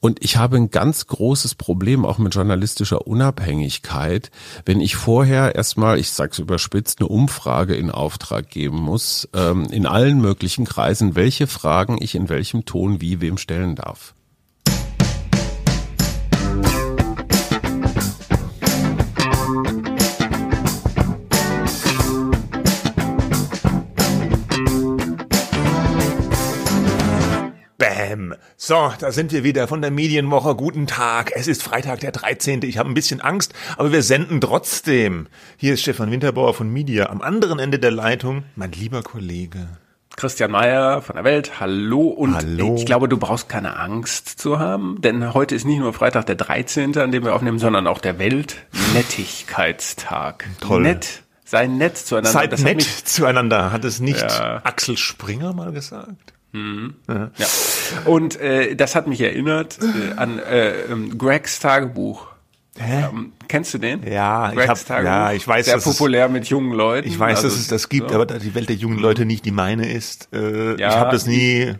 [0.00, 4.30] Und ich habe ein ganz großes Problem auch mit journalistischer Unabhängigkeit,
[4.64, 9.86] wenn ich vorher erstmal, ich sag's überspitzt, eine Umfrage in Auftrag geben muss, ähm, in
[9.86, 14.14] allen möglichen Kreisen, welche Fragen ich in welchem Ton wie wem stellen darf.
[28.30, 28.38] Bam.
[28.56, 30.54] So, da sind wir wieder von der Medienwoche.
[30.54, 31.32] Guten Tag.
[31.34, 32.62] Es ist Freitag, der 13.
[32.62, 35.26] Ich habe ein bisschen Angst, aber wir senden trotzdem.
[35.56, 37.10] Hier ist Stefan Winterbauer von Media.
[37.10, 39.68] Am anderen Ende der Leitung, mein lieber Kollege.
[40.16, 42.74] Christian Mayer von der Welt, hallo und Hallo.
[42.76, 46.34] ich glaube, du brauchst keine Angst zu haben, denn heute ist nicht nur Freitag der
[46.34, 50.44] 13., an dem wir aufnehmen, sondern auch der Weltnettigkeitstag.
[50.60, 50.82] Toll.
[50.82, 52.32] Nett, sei nett zueinander.
[52.32, 53.70] Seid hat nett mich- zueinander.
[53.70, 54.60] Hat es nicht Ja.
[54.64, 56.32] Axel Springer mal gesagt?
[56.52, 57.30] Ja.
[58.04, 62.26] Und äh, das hat mich erinnert äh, an äh, ähm, Gregs Tagebuch.
[62.78, 63.04] Hä?
[63.10, 64.02] Ähm, kennst du den?
[64.10, 65.06] Ja, ich Gregs hab- Tagebuch.
[65.10, 67.08] ja, ich weiß, Sehr dass es- populär mit jungen Leuten.
[67.08, 68.14] Ich weiß, Also dass es das gibt, so.
[68.14, 70.28] aber da die Welt der jungen Leute nicht die meine ist.
[70.32, 71.74] Äh, Ja, ich habe das nie.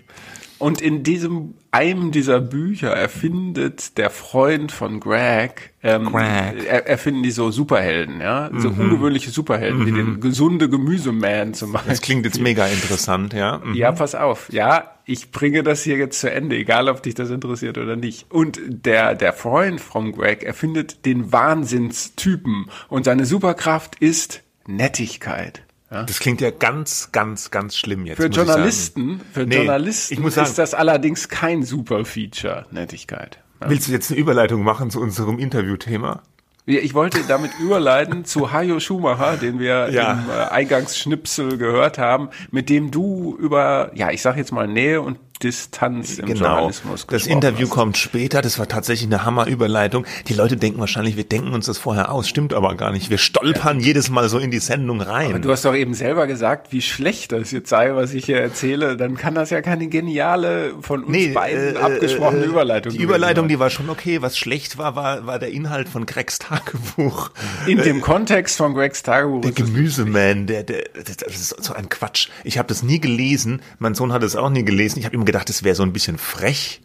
[0.59, 6.67] Und in diesem einem dieser Bücher erfindet der Freund von Greg, ähm, Greg.
[6.67, 11.91] Er, erfinden die so Superhelden, ja, so ungewöhnliche Superhelden wie den gesunde Gemüseman zum Beispiel.
[11.91, 13.61] Das klingt jetzt mega interessant, ja.
[13.62, 13.75] Mhm.
[13.75, 14.48] Ja, pass auf.
[14.51, 18.31] Ja, ich bringe das hier jetzt zu Ende, egal ob dich das interessiert oder nicht.
[18.31, 25.62] Und der, der Freund von Greg erfindet den Wahnsinnstypen und seine Superkraft ist Nettigkeit.
[25.91, 26.03] Ja?
[26.03, 28.17] Das klingt ja ganz, ganz, ganz schlimm jetzt.
[28.19, 28.48] Für muss ich sagen.
[28.48, 33.39] Journalisten, für Nee, Journalisten ich muss sagen- ist das allerdings kein super Feature, Nettigkeit.
[33.62, 33.70] Ja.
[33.70, 36.22] Willst du jetzt eine Überleitung machen zu unserem Interviewthema?
[36.67, 40.12] Ich wollte damit überleiten zu Hajo Schumacher, den wir Ja.
[40.12, 45.00] im äh, Eingangsschnipsel gehört haben, mit dem du über, ja, ich sag jetzt mal Nähe
[45.00, 46.41] und Distanz im Genau.
[46.47, 47.75] Journalismus Das gesprochen Interview hast.
[47.75, 48.42] kommt später.
[48.42, 50.05] Das war tatsächlich eine Hammerüberleitung.
[50.28, 52.28] Die Leute denken wahrscheinlich, wir denken uns das vorher aus.
[52.28, 53.11] Stimmt aber gar nicht.
[53.11, 55.41] Wir stolpern jedes Mal so in die Sendung rein.
[55.42, 58.96] Du hast doch eben selber gesagt, wie schlecht das jetzt sei, was ich hier erzähle.
[58.96, 63.45] Dann kann das ja keine geniale, von uns beiden äh, abgesprochene äh, Überleitung Die Überleitung,
[63.45, 63.48] sein.
[63.48, 64.23] die war schon okay.
[64.23, 67.30] Was schlecht war, war, war der Inhalt von Gregs Tagebuch.
[67.67, 69.42] In dem Kontext von Gregs Tagebuch.
[69.42, 72.29] Der Gemüseman, der, der, das das ist so ein Quatsch.
[72.45, 73.63] Ich habe das nie gelesen.
[73.79, 74.98] Mein Sohn hat es auch nie gelesen.
[74.98, 76.80] Ich habe immer gedacht, das wäre so ein bisschen frech.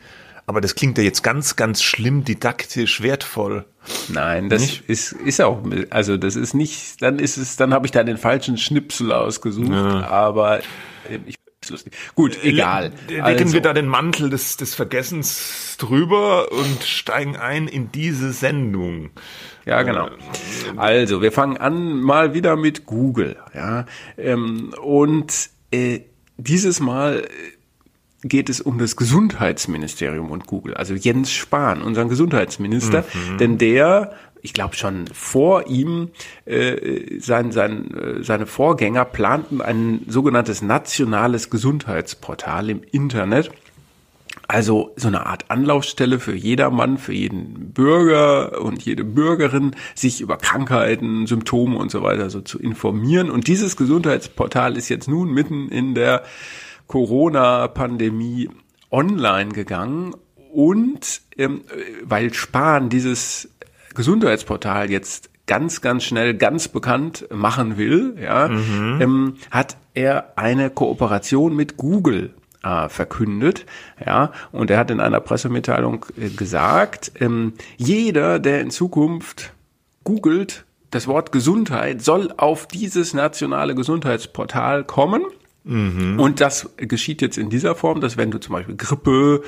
[0.45, 3.65] Aber das klingt ja jetzt ganz, ganz schlimm, didaktisch, wertvoll.
[4.09, 4.89] Nein, das Nicht?
[4.89, 8.17] ist, ist auch, also das ist nicht, dann ist es, dann habe ich da den
[8.17, 10.59] falschen Schnipsel ausgesucht, aber
[11.09, 11.35] äh, ich.
[12.13, 12.91] Gut, egal.
[13.07, 18.33] Decken Also, wir da den Mantel des, des Vergessens drüber und steigen ein in diese
[18.33, 19.11] Sendung.
[19.65, 20.09] ja, genau.
[20.75, 23.85] Also, wir fangen an mal wieder mit Google, ja.
[24.17, 26.01] Ähm, und äh,
[26.35, 27.27] dieses Mal äh,
[28.23, 33.03] geht es um das Gesundheitsministerium und Google, also Jens Spahn, unseren Gesundheitsminister,
[33.39, 36.09] denn der, ich glaube schon vor ihm,
[36.45, 43.51] äh, sein, sein, äh, seine Vorgänger planten ein sogenanntes nationales Gesundheitsportal im Internet.
[44.47, 50.37] Also so eine Art Anlaufstelle für jedermann, für jeden Bürger und jede Bürgerin, sich über
[50.37, 53.29] Krankheiten, Symptome und so weiter so zu informieren.
[53.29, 56.23] Und dieses Gesundheitsportal ist jetzt nun mitten in der
[56.87, 58.49] Corona-Pandemie
[58.91, 60.15] online gegangen.
[60.51, 61.61] Und ähm,
[62.03, 63.49] weil Spahn dieses
[63.95, 71.55] Gesundheitsportal jetzt ganz, ganz schnell ganz bekannt machen will, ja, ähm, hat er eine Kooperation
[71.55, 72.33] mit Google
[72.63, 73.65] äh, verkündet,
[74.03, 79.53] ja, und er hat in einer Pressemitteilung äh, gesagt, ähm, jeder, der in Zukunft
[80.03, 85.23] googelt, das Wort Gesundheit soll auf dieses nationale Gesundheitsportal kommen.
[85.65, 89.43] Und das geschieht jetzt in dieser Form, dass wenn du zum Beispiel Grippe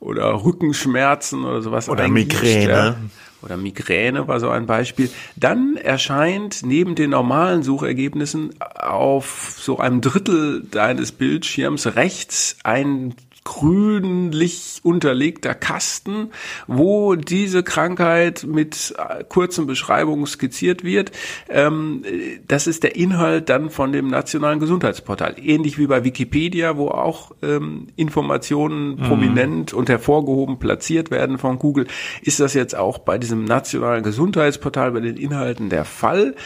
[0.00, 2.72] oder Rückenschmerzen oder sowas Oder Migräne.
[2.72, 2.96] Ja,
[3.42, 10.00] oder Migräne war so ein Beispiel, dann erscheint neben den normalen Suchergebnissen auf so einem
[10.00, 16.30] Drittel deines Bildschirms rechts ein grünlich unterlegter Kasten,
[16.66, 21.10] wo diese Krankheit mit äh, kurzen Beschreibungen skizziert wird.
[21.48, 25.36] Ähm, äh, das ist der Inhalt dann von dem nationalen Gesundheitsportal.
[25.38, 31.86] Ähnlich wie bei Wikipedia, wo auch ähm, Informationen prominent und hervorgehoben platziert werden von Google,
[32.22, 36.36] ist das jetzt auch bei diesem nationalen Gesundheitsportal bei den Inhalten der Fall.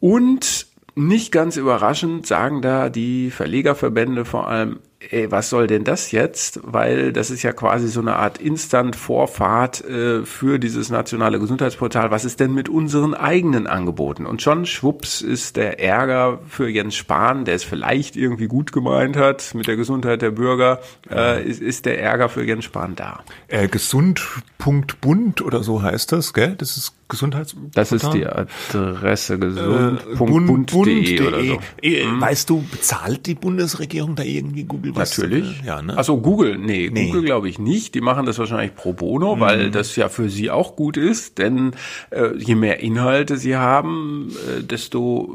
[0.00, 0.66] Und
[0.96, 4.78] nicht ganz überraschend sagen da die Verlegerverbände vor allem,
[5.10, 6.60] ey, was soll denn das jetzt?
[6.62, 12.10] Weil das ist ja quasi so eine Art Instant-Vorfahrt äh, für dieses nationale Gesundheitsportal.
[12.10, 14.26] Was ist denn mit unseren eigenen Angeboten?
[14.26, 19.16] Und schon schwupps ist der Ärger für Jens Spahn, der es vielleicht irgendwie gut gemeint
[19.16, 20.80] hat mit der Gesundheit der Bürger,
[21.10, 23.22] äh, ist, ist der Ärger für Jens Spahn da.
[23.48, 26.54] Äh, gesund.bund oder so heißt das, gell?
[26.56, 27.54] Das ist Gesundheits.
[27.74, 31.60] Das ist die Adresse gesund.bund.de Äh, oder so.
[31.82, 35.18] Äh, Weißt du, bezahlt die Bundesregierung da irgendwie Google was?
[35.18, 35.62] Natürlich.
[35.62, 35.96] Äh, Ja, ne?
[35.96, 37.06] Also Google, nee, Nee.
[37.06, 37.94] Google glaube ich nicht.
[37.94, 41.38] Die machen das wahrscheinlich pro bono, weil das ja für sie auch gut ist.
[41.38, 41.72] Denn
[42.10, 45.34] äh, je mehr Inhalte sie haben, äh, desto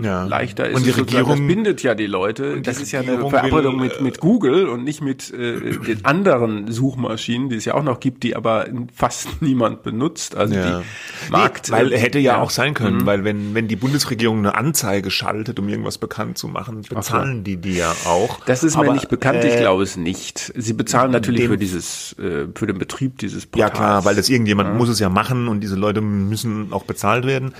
[0.00, 0.24] äh, Ja.
[0.24, 0.96] leichter ist Und die es.
[0.96, 1.24] sozusagen.
[1.26, 2.56] Regierung- das bindet ja die Leute.
[2.56, 6.70] die Das ist ja eine Verabredung mit, mit Google und nicht mit äh, den anderen
[6.70, 10.36] Suchmaschinen, die es ja auch noch gibt, die aber fast niemand benutzt.
[10.36, 10.80] Also Ja.
[11.26, 11.68] die Markt.
[11.68, 12.40] Nee, weil hätte ja, ja.
[12.40, 16.48] auch sein können, weil wenn, wenn die Bundesregierung eine Anzeige schaltet, um irgendwas bekannt zu
[16.48, 18.40] machen, bezahlen die die ja auch.
[18.46, 20.52] Das ist mir Aber, nicht bekannt, ich äh, glaube es nicht.
[20.56, 23.72] Sie bezahlen natürlich für dieses, äh, für den Betrieb dieses Ja Portals.
[23.72, 27.54] klar, weil das irgendjemand muss es ja machen und diese Leute müssen auch bezahlt werden.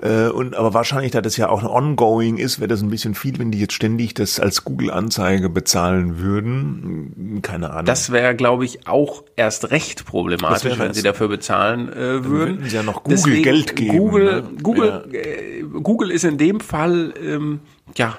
[0.00, 3.14] Äh, und aber wahrscheinlich, da das ja auch ein ongoing ist, wäre das ein bisschen
[3.14, 7.40] viel, wenn die jetzt ständig das als Google-Anzeige bezahlen würden.
[7.42, 7.86] Keine Ahnung.
[7.86, 12.58] Das wäre, glaube ich, auch erst recht problematisch, wenn sie dafür bezahlen äh, würden.
[12.58, 14.44] würden sie ja noch Google Geld geben, Google, ne?
[14.62, 17.60] Google, äh, Google ist in dem Fall, ähm,
[17.96, 18.18] ja,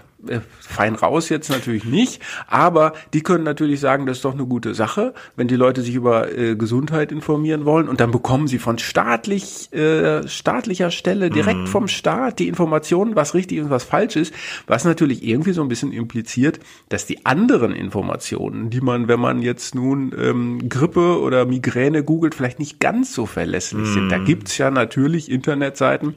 [0.59, 4.73] fein raus jetzt natürlich nicht, aber die können natürlich sagen, das ist doch eine gute
[4.73, 8.77] Sache, wenn die Leute sich über äh, Gesundheit informieren wollen und dann bekommen sie von
[8.79, 11.67] staatlich äh, staatlicher Stelle direkt Mhm.
[11.67, 14.33] vom Staat die Informationen, was richtig und was falsch ist,
[14.67, 19.41] was natürlich irgendwie so ein bisschen impliziert, dass die anderen Informationen, die man, wenn man
[19.41, 24.11] jetzt nun ähm, Grippe oder Migräne googelt, vielleicht nicht ganz so verlässlich sind.
[24.11, 24.25] Da Mhm.
[24.25, 26.15] gibt's ja natürlich Internetseiten,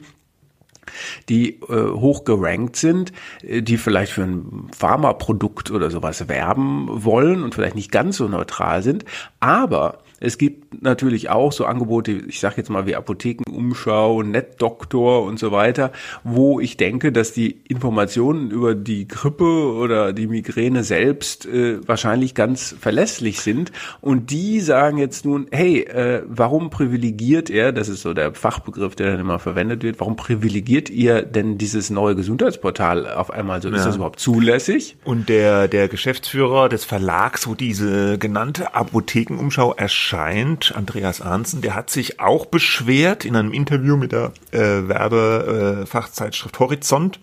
[1.29, 3.11] die äh, hoch gerankt sind,
[3.41, 8.27] äh, die vielleicht für ein Pharmaprodukt oder sowas werben wollen und vielleicht nicht ganz so
[8.27, 9.05] neutral sind.
[9.39, 15.39] Aber es gibt natürlich auch so Angebote, ich sage jetzt mal wie Apothekenumschau, NetDoktor und
[15.39, 15.91] so weiter,
[16.23, 22.35] wo ich denke, dass die Informationen über die Grippe oder die Migräne selbst äh, wahrscheinlich
[22.35, 23.71] ganz verlässlich sind.
[24.01, 28.95] Und die sagen jetzt nun, hey, äh, warum privilegiert er, das ist so der Fachbegriff,
[28.95, 33.69] der dann immer verwendet wird, warum privilegiert ihr denn dieses neue Gesundheitsportal auf einmal so?
[33.69, 34.97] Ist das überhaupt zulässig?
[35.03, 41.89] Und der, der Geschäftsführer des Verlags, wo diese genannte Apothekenumschau erscheint, Andreas Arnzen, der hat
[41.89, 47.19] sich auch beschwert in einem Interview mit der äh, Werbefachzeitschrift Horizont.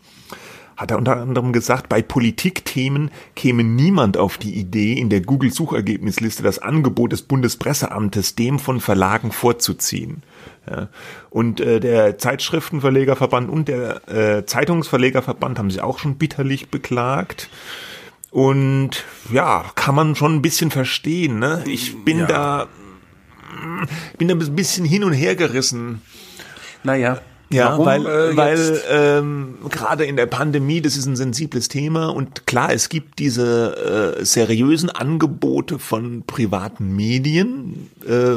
[0.76, 6.42] Hat er unter anderem gesagt, bei Politikthemen käme niemand auf die Idee, in der Google-Suchergebnisliste
[6.42, 10.22] das Angebot des Bundespresseamtes dem von Verlagen vorzuziehen.
[10.70, 10.88] Ja.
[11.28, 17.50] Und äh, der Zeitschriftenverlegerverband und der äh, Zeitungsverlegerverband haben sie auch schon bitterlich beklagt.
[18.30, 21.40] Und ja, kann man schon ein bisschen verstehen.
[21.40, 21.62] Ne?
[21.66, 22.26] Ich bin Ja.
[22.26, 22.68] da,
[24.18, 26.02] bin da ein bisschen hin und her gerissen.
[26.82, 27.20] Naja.
[27.52, 32.06] Ja, warum, weil, äh, weil ähm, gerade in der Pandemie, das ist ein sensibles Thema
[32.06, 38.36] und klar, es gibt diese äh, seriösen Angebote von privaten Medien, äh,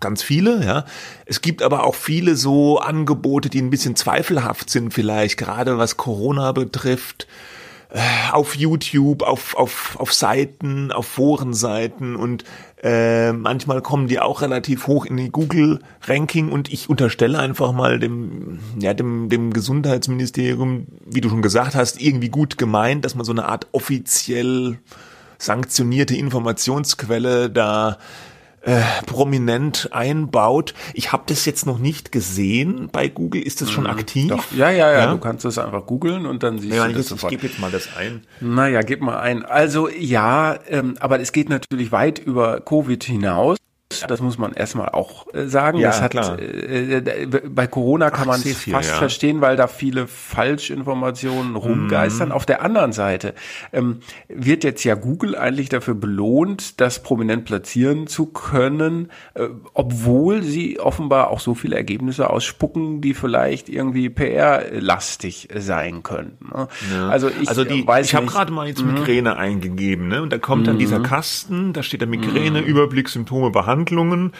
[0.00, 0.84] ganz viele, ja.
[1.26, 5.96] Es gibt aber auch viele so Angebote, die ein bisschen zweifelhaft sind vielleicht, gerade was
[5.96, 7.28] Corona betrifft
[8.30, 12.44] auf YouTube, auf, auf, auf Seiten, auf Forenseiten und
[12.82, 17.98] äh, manchmal kommen die auch relativ hoch in die Google-Ranking und ich unterstelle einfach mal
[17.98, 23.26] dem, ja, dem, dem Gesundheitsministerium, wie du schon gesagt hast, irgendwie gut gemeint, dass man
[23.26, 24.78] so eine Art offiziell
[25.36, 27.98] sanktionierte Informationsquelle da
[28.62, 30.74] äh, prominent einbaut.
[30.94, 33.42] Ich habe das jetzt noch nicht gesehen bei Google.
[33.42, 34.28] Ist das schon aktiv?
[34.28, 34.44] Doch.
[34.52, 35.10] Ja, ja, ja, Ja?
[35.12, 37.30] Du kannst das einfach googeln und dann siehst Ja, du ich, das ich sofort.
[37.30, 38.22] gebe jetzt mal das ein.
[38.40, 39.44] Naja, gib mal ein.
[39.44, 43.56] Also ja, ähm, aber es geht natürlich weit über Covid hinaus.
[44.06, 45.78] Das muss man erstmal auch äh, sagen.
[45.78, 46.38] Ja, das hat, klar.
[46.38, 48.96] Äh, äh, bei Corona kann man es fast ja.
[48.96, 52.28] verstehen, weil da viele Falschinformationen rumgeistern.
[52.28, 52.34] Mhm.
[52.34, 53.34] Auf der anderen Seite
[53.72, 60.42] ähm, wird jetzt ja Google eigentlich dafür belohnt, das prominent platzieren zu können, äh, obwohl
[60.42, 66.50] sie offenbar auch so viele Ergebnisse ausspucken, die vielleicht irgendwie PR-lastig sein könnten.
[66.54, 66.68] Ne?
[67.10, 70.22] Also ich also die, äh, weiß ich habe gerade mal jetzt Migräne eingegeben, ne?
[70.22, 73.79] Und da kommt dann dieser Kasten, da steht da Migräne, Überblick, Symptome, Behandlung.
[73.80, 74.32] Handlungen.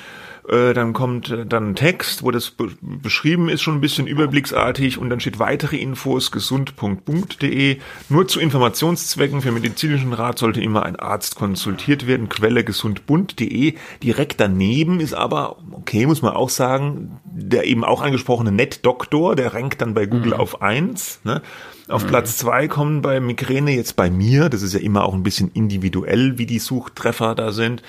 [0.49, 4.06] Äh, dann kommt äh, dann ein Text, wo das be beschrieben ist, schon ein bisschen
[4.06, 7.76] überblicksartig und dann steht weitere Infos gesund.de.
[8.09, 12.28] Nur zu Informationszwecken für medizinischen Rat sollte immer ein Arzt konsultiert werden.
[12.28, 13.75] Quelle gesundbund.de.
[14.02, 19.54] Direkt daneben ist aber, okay, muss man auch sagen, der eben auch angesprochene NetDoktor, der
[19.54, 20.40] rankt dann bei Google mhm.
[20.40, 21.20] auf eins.
[21.23, 21.42] Ne?
[21.88, 22.09] Auf mhm.
[22.09, 24.49] Platz zwei kommen bei Migräne jetzt bei mir.
[24.49, 27.82] Das ist ja immer auch ein bisschen individuell, wie die Suchtreffer da sind.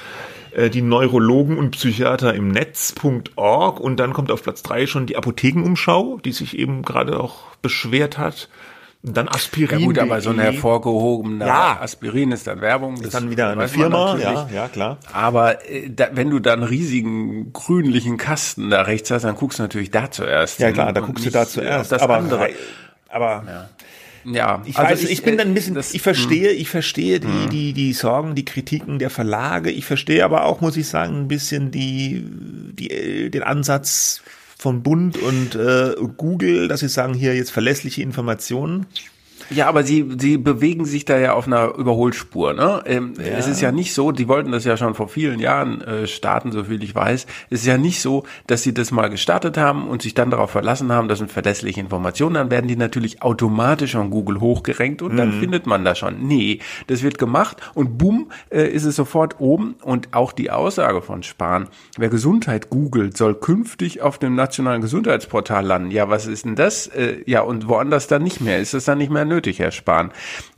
[0.54, 5.16] Äh, die Neurologen und Psychiater im Netz.org und dann kommt auf Platz drei schon die
[5.16, 8.50] Apothekenumschau, die sich eben gerade auch beschwert hat.
[9.04, 9.80] Und dann Aspirin.
[9.80, 11.80] Ja gut, aber so eine hervorgehobene ja.
[11.82, 12.98] Aspirin ist dann Werbung.
[12.98, 14.98] Das ist dann wieder eine Firma, ja, ja, klar.
[15.12, 19.64] Aber äh, da, wenn du dann riesigen grünlichen Kasten da rechts hast, dann guckst du
[19.64, 20.60] natürlich da zuerst.
[20.60, 21.92] Ja klar, da guckst du da zuerst.
[21.92, 22.50] Das aber, andere.
[23.10, 23.70] Aber ja.
[24.24, 27.20] Ja, ich, also weiß, ich, ich bin dann ein bisschen, das, ich verstehe, ich verstehe
[27.20, 27.50] die, hm.
[27.50, 29.72] die, die Sorgen, die Kritiken der Verlage.
[29.72, 34.22] Ich verstehe aber auch, muss ich sagen, ein bisschen die, die, den Ansatz
[34.58, 38.86] von Bund und äh, Google, dass sie sagen, hier jetzt verlässliche Informationen.
[39.54, 42.54] Ja, aber sie, sie bewegen sich da ja auf einer Überholspur.
[42.54, 42.82] Ne?
[42.86, 43.38] Ähm, ja.
[43.38, 46.54] Es ist ja nicht so, die wollten das ja schon vor vielen Jahren äh, starten,
[46.54, 47.26] so viel ich weiß.
[47.50, 50.52] Es ist ja nicht so, dass sie das mal gestartet haben und sich dann darauf
[50.52, 52.36] verlassen haben, das sind verlässliche Informationen.
[52.36, 55.18] Dann werden die natürlich automatisch an Google hochgerenkt und mhm.
[55.18, 56.26] dann findet man da schon.
[56.26, 59.76] Nee, das wird gemacht und bumm, äh, ist es sofort oben.
[59.82, 61.68] Und auch die Aussage von Spahn,
[61.98, 65.92] wer Gesundheit googelt, soll künftig auf dem nationalen Gesundheitsportal landen.
[65.92, 66.88] Ja, was ist denn das?
[66.88, 68.60] Äh, ja, und woanders dann nicht mehr.
[68.60, 69.41] Ist das dann nicht mehr nötig?
[69.42, 70.12] Nötig, Herr Spahn.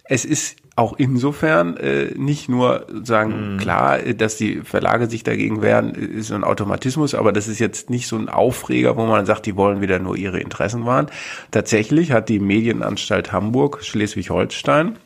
[0.03, 3.57] Es ist auch insofern äh, nicht nur sagen, mm.
[3.59, 7.89] klar, dass die Verlage sich dagegen wehren, ist so ein Automatismus, aber das ist jetzt
[7.89, 11.07] nicht so ein Aufreger, wo man sagt, die wollen wieder nur ihre Interessen wahren.
[11.51, 14.97] Tatsächlich hat die Medienanstalt Hamburg, Schleswig-Holstein,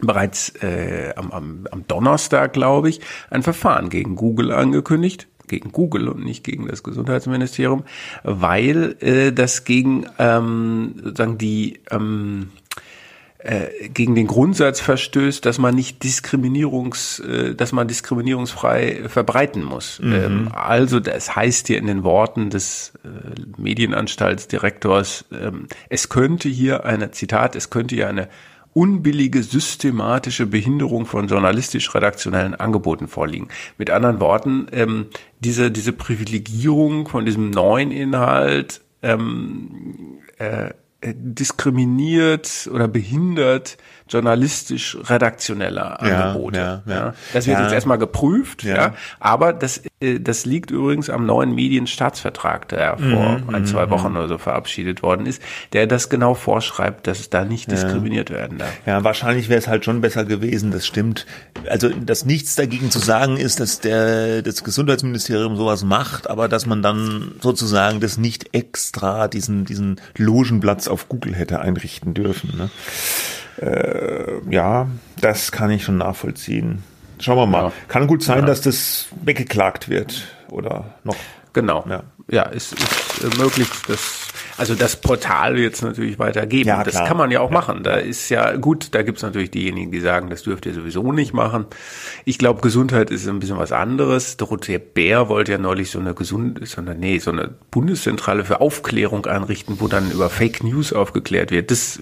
[0.00, 6.08] bereits äh, am, am, am Donnerstag, glaube ich, ein Verfahren gegen Google angekündigt gegen Google
[6.08, 7.84] und nicht gegen das Gesundheitsministerium,
[8.22, 12.63] weil äh, das gegen ähm, sozusagen die ähm, äh,
[13.92, 20.00] gegen den Grundsatz verstößt, dass man nicht diskriminierungs, äh, dass man diskriminierungsfrei verbreiten muss.
[20.00, 20.12] Mhm.
[20.14, 23.08] Ähm, also das heißt hier in den Worten des äh,
[23.60, 28.28] Medienanstaltsdirektors, ähm, es könnte hier eine Zitat, es könnte hier eine
[28.72, 33.48] unbillige systematische Behinderung von journalistisch-redaktionellen Angeboten vorliegen.
[33.78, 35.06] Mit anderen Worten, ähm,
[35.40, 40.70] diese, diese Privilegierung von diesem neuen Inhalt ähm, äh,
[41.12, 43.76] diskriminiert oder behindert
[44.08, 46.58] journalistisch redaktioneller Angebote.
[46.58, 47.14] Ja, ja, ja.
[47.32, 48.94] Das wird jetzt erstmal geprüft, ja.
[49.18, 53.90] aber das, äh, das liegt übrigens am neuen Medienstaatsvertrag, der vor mhm, ein, zwei mhm,
[53.90, 54.16] Wochen mhm.
[54.16, 55.40] oder so verabschiedet worden ist,
[55.72, 58.72] der das genau vorschreibt, dass es da nicht diskriminiert werden darf.
[58.86, 61.26] Ja, wahrscheinlich wäre es halt schon besser gewesen, das stimmt.
[61.68, 66.66] Also, dass nichts dagegen zu sagen ist, dass der, das Gesundheitsministerium sowas macht, aber dass
[66.66, 72.54] man dann sozusagen das nicht extra diesen, diesen Logenplatz auf Google hätte einrichten dürfen.
[72.56, 72.70] Ne?
[73.60, 74.88] Äh, ja,
[75.20, 76.82] das kann ich schon nachvollziehen.
[77.18, 77.64] Schauen wir mal.
[77.64, 77.72] Ja.
[77.88, 78.46] Kann gut sein, ja.
[78.46, 81.16] dass das weggeklagt wird oder noch.
[81.52, 81.84] Genau.
[81.88, 86.68] Ja, ja es ist möglich, dass also das Portal jetzt natürlich weitergeben.
[86.68, 87.54] Ja, das kann man ja auch ja.
[87.54, 87.82] machen.
[87.82, 91.32] Da ist ja gut, da gibt's natürlich diejenigen, die sagen, das dürft ihr sowieso nicht
[91.32, 91.66] machen.
[92.24, 94.36] Ich glaube, Gesundheit ist ein bisschen was anderes.
[94.36, 98.60] Dorothea Bär wollte ja neulich so eine gesund, so eine, nee, so eine Bundeszentrale für
[98.60, 101.70] Aufklärung einrichten, wo dann über Fake News aufgeklärt wird.
[101.70, 102.00] Das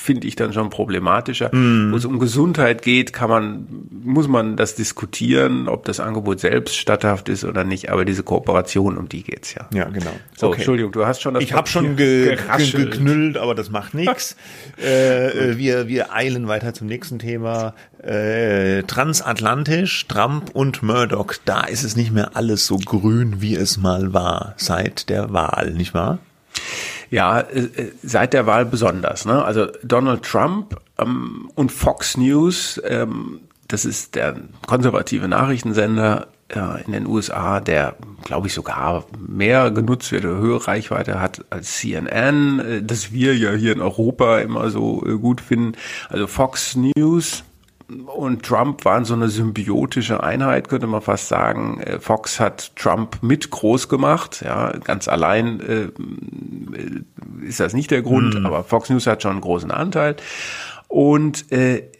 [0.00, 1.54] finde ich dann schon problematischer.
[1.54, 1.92] Mm.
[1.92, 6.76] Wo es um Gesundheit geht, kann man, muss man das diskutieren, ob das Angebot selbst
[6.76, 7.90] statthaft ist oder nicht.
[7.90, 9.68] Aber diese Kooperation, um die geht's ja.
[9.72, 10.12] Ja, genau.
[10.36, 10.56] So, okay.
[10.56, 11.42] Entschuldigung, du hast schon das.
[11.42, 14.36] Ich habe schon ge ge geknüllt, aber das macht nichts.
[14.82, 17.74] äh, äh, wir, wir eilen weiter zum nächsten Thema.
[18.02, 21.34] Äh, transatlantisch, Trump und Murdoch.
[21.44, 25.72] Da ist es nicht mehr alles so grün, wie es mal war seit der Wahl,
[25.72, 26.18] nicht wahr?
[27.10, 29.24] Ja, äh, äh, seit der Wahl besonders.
[29.24, 29.44] Ne?
[29.44, 34.36] Also Donald Trump ähm, und Fox News, ähm, das ist der
[34.66, 41.20] konservative Nachrichtensender äh, in den USA, der, glaube ich, sogar mehr genutzt wird höhere Reichweite
[41.20, 45.72] hat als CNN, äh, das wir ja hier in Europa immer so äh, gut finden.
[46.08, 47.44] Also Fox News
[48.06, 51.80] und Trump waren so eine symbiotische Einheit, könnte man fast sagen.
[51.80, 55.88] Äh, Fox hat Trump mit groß gemacht, ja, ganz allein äh,
[57.44, 58.46] ist das nicht der Grund, mhm.
[58.46, 60.16] aber Fox News hat schon einen großen Anteil.
[60.88, 61.90] Und äh,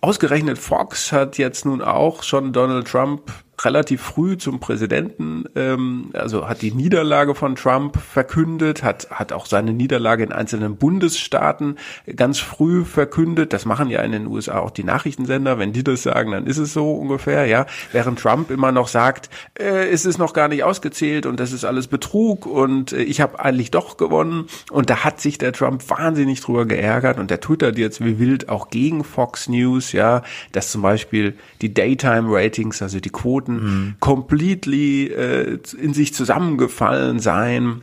[0.00, 6.48] ausgerechnet Fox hat jetzt nun auch schon Donald Trump relativ früh zum Präsidenten, ähm, also
[6.48, 11.76] hat die Niederlage von Trump verkündet, hat, hat auch seine Niederlage in einzelnen Bundesstaaten
[12.16, 13.52] ganz früh verkündet.
[13.52, 15.58] Das machen ja in den USA auch die Nachrichtensender.
[15.58, 17.66] Wenn die das sagen, dann ist es so ungefähr, ja.
[17.92, 21.64] Während Trump immer noch sagt, äh, es ist noch gar nicht ausgezählt und das ist
[21.64, 24.46] alles Betrug und äh, ich habe eigentlich doch gewonnen.
[24.70, 28.48] Und da hat sich der Trump wahnsinnig drüber geärgert und der twittert jetzt wie wild
[28.48, 33.54] auch gegen Fox News, ja, dass zum Beispiel die Daytime Ratings, also die Quoten Quoten
[33.54, 33.94] mhm.
[34.00, 37.82] completely äh, in sich zusammengefallen sein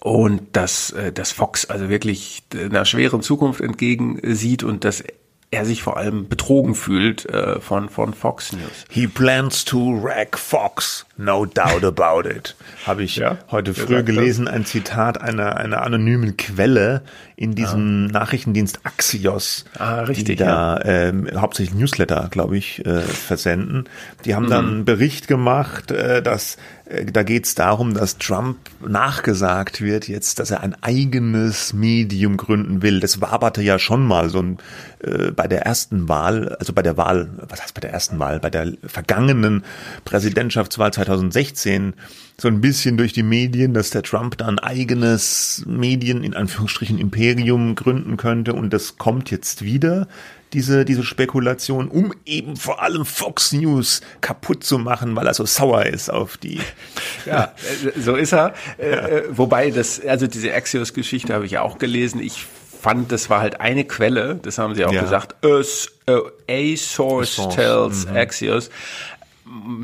[0.00, 5.04] und dass, äh, dass Fox also wirklich einer schweren Zukunft entgegensieht und dass
[5.52, 8.84] er sich vor allem betrogen fühlt äh, von, von Fox News.
[8.88, 12.56] He plans to wreck Fox, no doubt about it.
[12.86, 17.02] Habe ich ja, heute früh gelesen, ein Zitat einer, einer anonymen Quelle
[17.36, 18.12] in diesem ah.
[18.18, 20.84] Nachrichtendienst Axios, ah, richtig, die da ja.
[20.84, 23.84] ähm, hauptsächlich Newsletter, glaube ich, äh, versenden.
[24.24, 24.50] Die haben mhm.
[24.50, 26.56] dann einen Bericht gemacht, äh, dass
[26.90, 32.36] äh, da geht es darum, dass Trump nachgesagt wird jetzt, dass er ein eigenes Medium
[32.36, 33.00] gründen will.
[33.00, 34.58] Das waberte ja schon mal so ein,
[35.02, 38.40] äh, bei der ersten Wahl, also bei der Wahl, was heißt bei der ersten Wahl,
[38.40, 39.64] bei der vergangenen
[40.04, 41.94] Präsidentschaftswahl 2016
[42.40, 46.98] so ein bisschen durch die Medien, dass der Trump da ein eigenes Medien in Anführungsstrichen
[46.98, 50.08] Imperium gründen könnte und das kommt jetzt wieder
[50.52, 55.46] diese, diese Spekulation, um eben vor allem Fox News kaputt zu machen, weil er so
[55.46, 56.60] sauer ist auf die.
[57.26, 57.52] Ja,
[57.96, 58.54] so ist er.
[58.78, 58.84] Ja.
[58.84, 62.20] Äh, wobei das, also diese Axios-Geschichte habe ich auch gelesen.
[62.20, 62.46] Ich
[62.80, 65.02] fand, das war halt eine Quelle, das haben sie auch ja.
[65.02, 68.16] gesagt, a, a source, source tells mhm.
[68.16, 68.70] Axios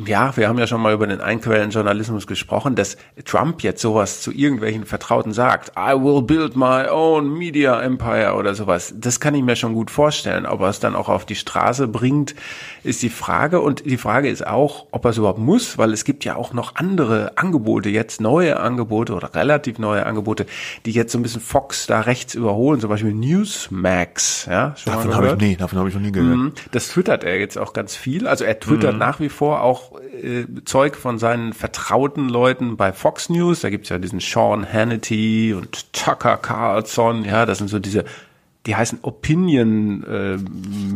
[0.06, 4.30] ja, wir haben ja schon mal über den Einquellenjournalismus gesprochen, dass Trump jetzt sowas zu
[4.30, 5.72] irgendwelchen Vertrauten sagt.
[5.76, 8.94] I will build my own media empire oder sowas.
[8.96, 10.46] Das kann ich mir schon gut vorstellen.
[10.46, 12.36] Ob er es dann auch auf die Straße bringt,
[12.84, 13.60] ist die Frage.
[13.60, 16.52] Und die Frage ist auch, ob er es überhaupt muss, weil es gibt ja auch
[16.52, 20.46] noch andere Angebote, jetzt neue Angebote oder relativ neue Angebote,
[20.84, 22.78] die jetzt so ein bisschen Fox da rechts überholen.
[22.80, 24.46] Zum Beispiel Newsmax.
[24.48, 26.36] Ja, davon habe ich, nee, davon hab ich noch nie gehört.
[26.36, 26.52] Mhm.
[26.70, 28.28] Das twittert er jetzt auch ganz viel.
[28.28, 29.00] Also er twittert mhm.
[29.00, 33.60] nach wie vor auch äh, Zeug von seinen vertrauten Leuten bei Fox News.
[33.60, 37.24] Da gibt's ja diesen Sean Hannity und Tucker Carlson.
[37.24, 38.04] Ja, das sind so diese
[38.66, 40.36] die heißen Opinion äh,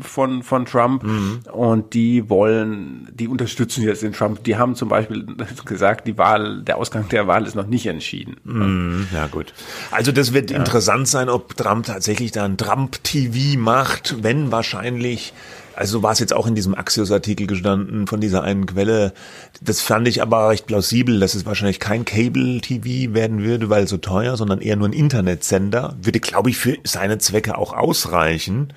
[0.01, 1.39] von, von Trump mhm.
[1.51, 4.43] und die wollen, die unterstützen jetzt den Trump.
[4.43, 5.25] Die haben zum Beispiel
[5.65, 8.35] gesagt, die Wahl, der Ausgang der Wahl ist noch nicht entschieden.
[8.43, 9.51] Mhm, ja gut.
[9.89, 10.57] Also das wird ja.
[10.57, 15.33] interessant sein, ob Trump tatsächlich da ein Trump-TV macht, wenn wahrscheinlich
[15.81, 19.13] also war es jetzt auch in diesem Axios-Artikel gestanden von dieser einen Quelle.
[19.61, 23.97] Das fand ich aber recht plausibel, dass es wahrscheinlich kein Cable-TV werden würde, weil so
[23.97, 25.95] teuer, sondern eher nur ein Internetsender.
[25.99, 28.73] Würde, glaube ich, für seine Zwecke auch ausreichen.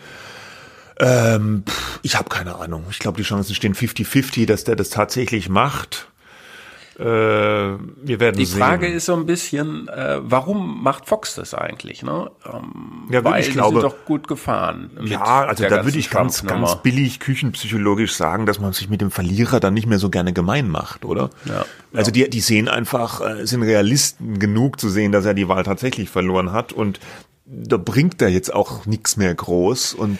[0.98, 1.64] Ähm,
[2.00, 2.84] ich habe keine Ahnung.
[2.90, 6.08] Ich glaube, die Chancen stehen 50-50, dass der das tatsächlich macht.
[6.98, 8.60] Äh, wir werden Die sehen.
[8.60, 12.02] Frage ist so ein bisschen, äh, warum macht Fox das eigentlich?
[12.02, 12.30] Ne?
[12.46, 14.90] Ähm, ja, weil ich glaube, sind doch gut gefahren.
[15.02, 19.10] Ja, also da würde ich ganz, ganz billig küchenpsychologisch sagen, dass man sich mit dem
[19.10, 21.30] Verlierer dann nicht mehr so gerne gemein macht, oder?
[21.46, 21.64] Ja.
[21.92, 25.64] Also die, die sehen einfach, äh, sind Realisten genug zu sehen, dass er die Wahl
[25.64, 27.00] tatsächlich verloren hat und
[27.46, 30.18] da bringt er jetzt auch nichts mehr groß und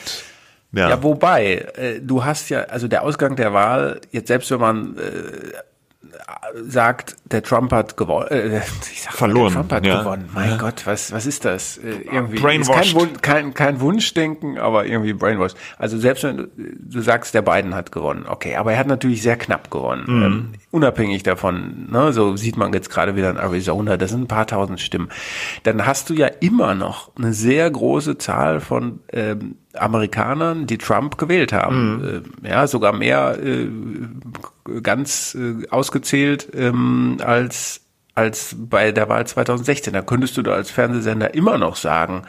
[0.72, 0.90] ja.
[0.90, 4.98] ja, wobei, äh, du hast ja, also der Ausgang der Wahl, jetzt selbst wenn man
[4.98, 5.52] äh,
[6.54, 8.58] sagt, der Trump hat gewonnen, äh,
[8.92, 9.52] ich sag verloren.
[9.52, 9.98] Der Trump hat ja.
[10.02, 10.28] gewonnen.
[10.32, 10.56] Mein ja.
[10.56, 11.78] Gott, was was ist das?
[11.78, 12.96] Äh, irgendwie Brainwashed.
[12.96, 15.52] Ist kein, kein, kein Wunschdenken, aber irgendwie Brainwash.
[15.78, 19.22] Also selbst wenn du, du, sagst, der Biden hat gewonnen, okay, aber er hat natürlich
[19.22, 20.04] sehr knapp gewonnen.
[20.06, 20.22] Mhm.
[20.22, 24.28] Ähm, unabhängig davon, ne, so sieht man jetzt gerade wieder in Arizona, das sind ein
[24.28, 25.08] paar tausend Stimmen.
[25.64, 31.18] Dann hast du ja immer noch eine sehr große Zahl von ähm, Amerikanern, die Trump
[31.18, 31.96] gewählt haben.
[31.96, 32.22] Mhm.
[32.44, 33.68] Äh, ja, sogar mehr äh,
[34.82, 37.80] ganz äh, ausgezählt ähm, als
[38.14, 39.92] als bei der Wahl 2016.
[39.92, 42.22] Da könntest du da als Fernsehsender immer noch sagen,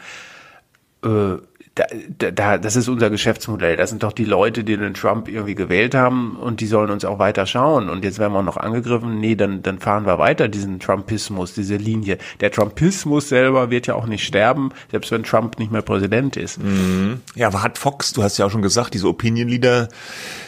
[1.04, 1.36] äh,
[1.76, 3.76] da, da, das ist unser Geschäftsmodell.
[3.76, 7.04] Das sind doch die Leute, die den Trump irgendwie gewählt haben und die sollen uns
[7.04, 7.90] auch weiter schauen.
[7.90, 9.20] Und jetzt werden wir noch angegriffen.
[9.20, 12.16] Nee, dann, dann fahren wir weiter diesen Trumpismus, diese Linie.
[12.40, 16.62] Der Trumpismus selber wird ja auch nicht sterben, selbst wenn Trump nicht mehr Präsident ist.
[16.62, 17.20] Mhm.
[17.34, 19.88] Ja, aber hat Fox, du hast ja auch schon gesagt, diese Opinion-Leader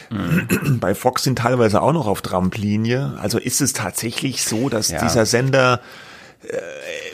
[0.09, 0.79] mhm.
[0.79, 3.19] bei Fox sind teilweise auch noch auf Trump-Linie.
[3.21, 4.99] Also ist es tatsächlich so, dass ja.
[4.99, 5.79] dieser Sender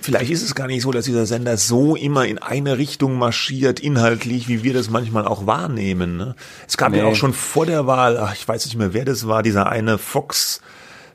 [0.02, 3.80] vielleicht ist es gar nicht so, dass dieser Sender so immer in eine Richtung marschiert,
[3.80, 6.18] inhaltlich, wie wir das manchmal auch wahrnehmen.
[6.18, 6.36] Ne?
[6.68, 7.00] Es gab nee.
[7.00, 9.70] ja auch schon vor der Wahl, ach, ich weiß nicht mehr, wer das war, dieser
[9.70, 10.62] eine Fox.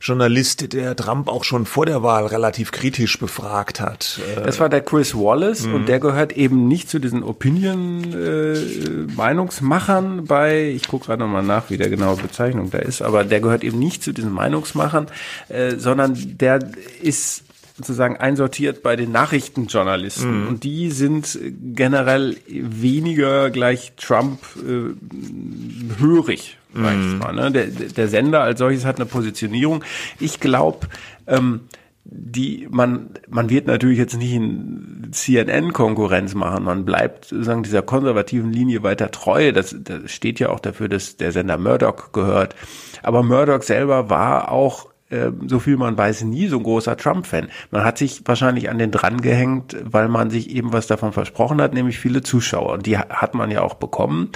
[0.03, 4.18] Journalist, der Trump auch schon vor der Wahl relativ kritisch befragt hat.
[4.35, 5.75] Äh, das war der Chris Wallace mhm.
[5.75, 11.68] und der gehört eben nicht zu diesen Opinion-Meinungsmachern äh, bei, ich gucke gerade nochmal nach,
[11.68, 15.09] wie der genaue Bezeichnung da ist, aber der gehört eben nicht zu diesen Meinungsmachern,
[15.51, 16.61] äh, sondern der
[17.03, 17.42] ist
[17.87, 20.43] sozusagen einsortiert bei den Nachrichtenjournalisten.
[20.43, 20.49] Mhm.
[20.49, 21.38] Und die sind
[21.75, 27.19] generell weniger gleich Trump äh, hörig, sag ich mhm.
[27.19, 27.35] mal.
[27.35, 27.51] Ne?
[27.51, 29.83] Der, der Sender als solches hat eine Positionierung.
[30.19, 30.88] Ich glaube,
[31.27, 31.61] ähm,
[32.05, 37.83] die man man wird natürlich jetzt nicht in CNN Konkurrenz machen man bleibt sozusagen dieser
[37.83, 42.57] konservativen Linie weiter treu das, das steht ja auch dafür dass der Sender Murdoch gehört
[43.03, 47.49] aber Murdoch selber war auch ähm, so viel man weiß, nie so ein großer Trump-Fan.
[47.70, 51.61] Man hat sich wahrscheinlich an den dran gehängt, weil man sich eben was davon versprochen
[51.61, 52.73] hat, nämlich viele Zuschauer.
[52.73, 54.31] Und die hat man ja auch bekommen.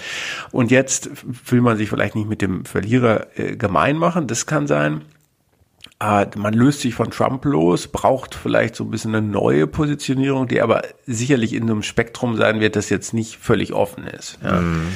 [0.51, 1.11] Und jetzt
[1.51, 5.03] will man sich vielleicht nicht mit dem Verlierer äh, gemein machen, das kann sein.
[6.01, 10.49] Äh, man löst sich von Trump los, braucht vielleicht so ein bisschen eine neue Positionierung,
[10.49, 14.39] die aber sicherlich in einem Spektrum sein wird, das jetzt nicht völlig offen ist.
[14.43, 14.61] Ja.
[14.61, 14.89] Mhm.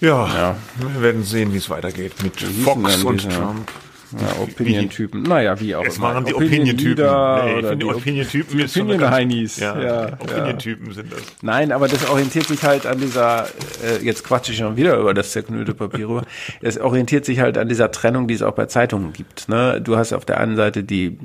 [0.00, 3.68] Ja, ja, wir werden sehen, wie es weitergeht mit Fox und Trump.
[4.12, 5.22] Ja, Opinion-Typen.
[5.22, 5.90] Naja, wie auch immer.
[5.90, 7.04] Es waren die Opinion-Typen.
[7.04, 8.62] Nee, oder die Opinion-Typen.
[8.62, 9.58] Opinion-Heinis.
[9.58, 11.20] Ja, ja, Opinion-Typen sind das.
[11.42, 13.46] Nein, aber das orientiert sich halt an dieser,
[13.84, 16.24] äh, jetzt quatsche ich schon wieder über das zerknüllte Papier rüber,
[16.62, 19.48] es orientiert sich halt an dieser Trennung, die es auch bei Zeitungen gibt.
[19.48, 19.80] Ne?
[19.82, 21.18] Du hast auf der einen Seite die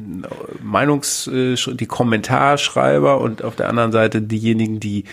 [0.64, 5.06] Meinungs-, äh, die Kommentarschreiber und auf der anderen Seite diejenigen, die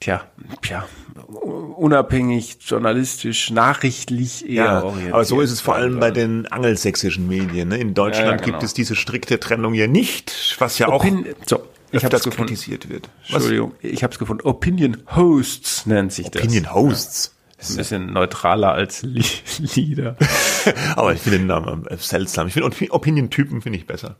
[0.00, 0.22] tja,
[0.62, 0.86] tja,
[1.28, 5.14] unabhängig, journalistisch, nachrichtlich eher ja, orientiert.
[5.14, 7.68] Aber so ist es vor allem bei den angelsächsischen Medien.
[7.68, 7.78] Ne?
[7.78, 8.46] In Deutschland ja, ja, genau.
[8.46, 12.88] gibt es diese strikte Trennung ja nicht, was ja Opin auch so, ich öfters kritisiert
[12.88, 13.08] wird.
[13.26, 13.34] Was?
[13.34, 14.46] Entschuldigung, ich habe es gefunden.
[14.46, 16.42] Opinion Hosts nennt sich das.
[16.42, 17.34] Opinion Hosts.
[17.60, 19.02] Ist ein bisschen neutraler als
[19.58, 20.16] Lieder.
[20.96, 22.46] Aber ich finde den Namen äh, seltsam.
[22.46, 24.16] Ich finde Opinion-Typen finde ich besser.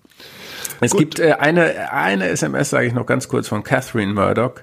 [0.81, 1.01] Es Gut.
[1.01, 4.55] gibt äh, eine, eine SMS, sage ich noch ganz kurz, von Catherine Murdoch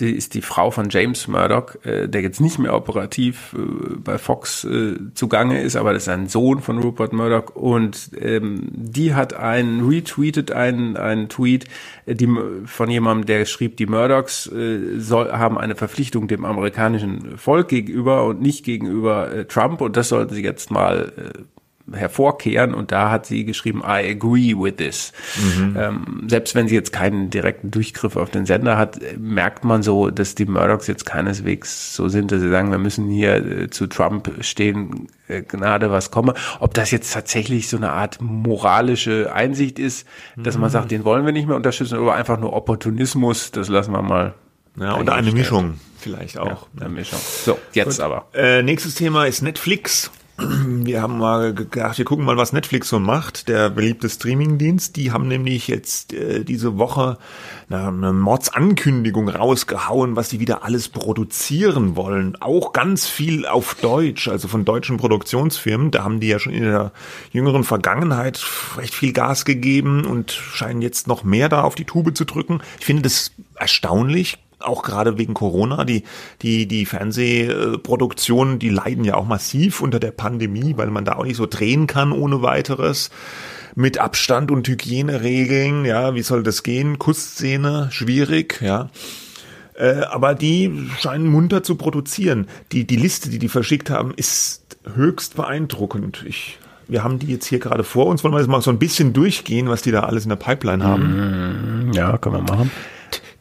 [0.00, 4.18] die ist die Frau von James Murdoch, äh, der jetzt nicht mehr operativ äh, bei
[4.18, 7.54] Fox äh, zugange ist, aber das ist ein Sohn von Rupert Murdoch.
[7.54, 11.64] Und ähm, die hat einen retweetet einen einen Tweet,
[12.06, 12.28] äh, die
[12.64, 18.24] von jemandem, der schrieb, die Murdochs äh, soll, haben eine Verpflichtung dem amerikanischen Volk gegenüber
[18.24, 19.80] und nicht gegenüber äh, Trump.
[19.80, 21.57] Und das sollten sie jetzt mal äh,
[21.92, 25.12] hervorkehren und da hat sie geschrieben, I agree with this.
[25.36, 25.76] Mhm.
[25.78, 30.10] Ähm, selbst wenn sie jetzt keinen direkten Durchgriff auf den Sender hat, merkt man so,
[30.10, 33.86] dass die Murdochs jetzt keineswegs so sind, dass sie sagen, wir müssen hier äh, zu
[33.86, 36.34] Trump stehen, äh, Gnade, was komme.
[36.60, 40.62] Ob das jetzt tatsächlich so eine Art moralische Einsicht ist, dass mhm.
[40.62, 44.02] man sagt, den wollen wir nicht mehr unterstützen, oder einfach nur Opportunismus, das lassen wir
[44.02, 44.34] mal
[44.78, 46.68] ja, oder eine Mischung vielleicht auch.
[46.74, 47.18] Ja, eine Mischung.
[47.20, 48.04] So, jetzt Gut.
[48.04, 48.26] aber.
[48.32, 53.00] Äh, nächstes Thema ist Netflix wir haben mal gedacht, wir gucken mal, was Netflix so
[53.00, 54.94] macht, der beliebte Streamingdienst.
[54.94, 57.18] Die haben nämlich jetzt äh, diese Woche
[57.68, 62.36] eine, Mordsankündigung rausgehauen, was sie wieder alles produzieren wollen.
[62.40, 65.90] Auch ganz viel auf Deutsch, also von deutschen Produktionsfirmen.
[65.90, 66.92] Da haben die ja schon in der
[67.32, 68.44] jüngeren Vergangenheit
[68.76, 72.60] recht viel Gas gegeben und scheinen jetzt noch mehr da auf die Tube zu drücken.
[72.78, 76.04] Ich finde das erstaunlich auch gerade wegen Corona, die,
[76.42, 81.24] die, die Fernsehproduktionen, die leiden ja auch massiv unter der Pandemie, weil man da auch
[81.24, 83.10] nicht so drehen kann ohne weiteres.
[83.74, 86.98] Mit Abstand und Hygieneregeln, ja, wie soll das gehen?
[86.98, 88.90] Kussszene, schwierig, ja.
[89.74, 92.48] Äh, aber die scheinen munter zu produzieren.
[92.72, 96.24] Die, die Liste, die die verschickt haben, ist höchst beeindruckend.
[96.26, 98.24] Ich wir haben die jetzt hier gerade vor uns.
[98.24, 100.82] Wollen wir jetzt mal so ein bisschen durchgehen, was die da alles in der Pipeline
[100.82, 101.90] haben?
[101.92, 102.70] Ja, können wir machen.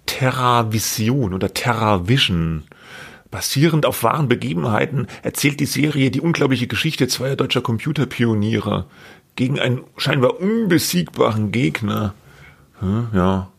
[0.08, 2.64] TerraVision oder TerraVision.
[3.30, 8.86] Basierend auf wahren Begebenheiten erzählt die Serie die unglaubliche Geschichte zweier deutscher Computerpioniere
[9.36, 12.14] gegen einen scheinbar unbesiegbaren Gegner.
[12.80, 13.50] Hm, ja.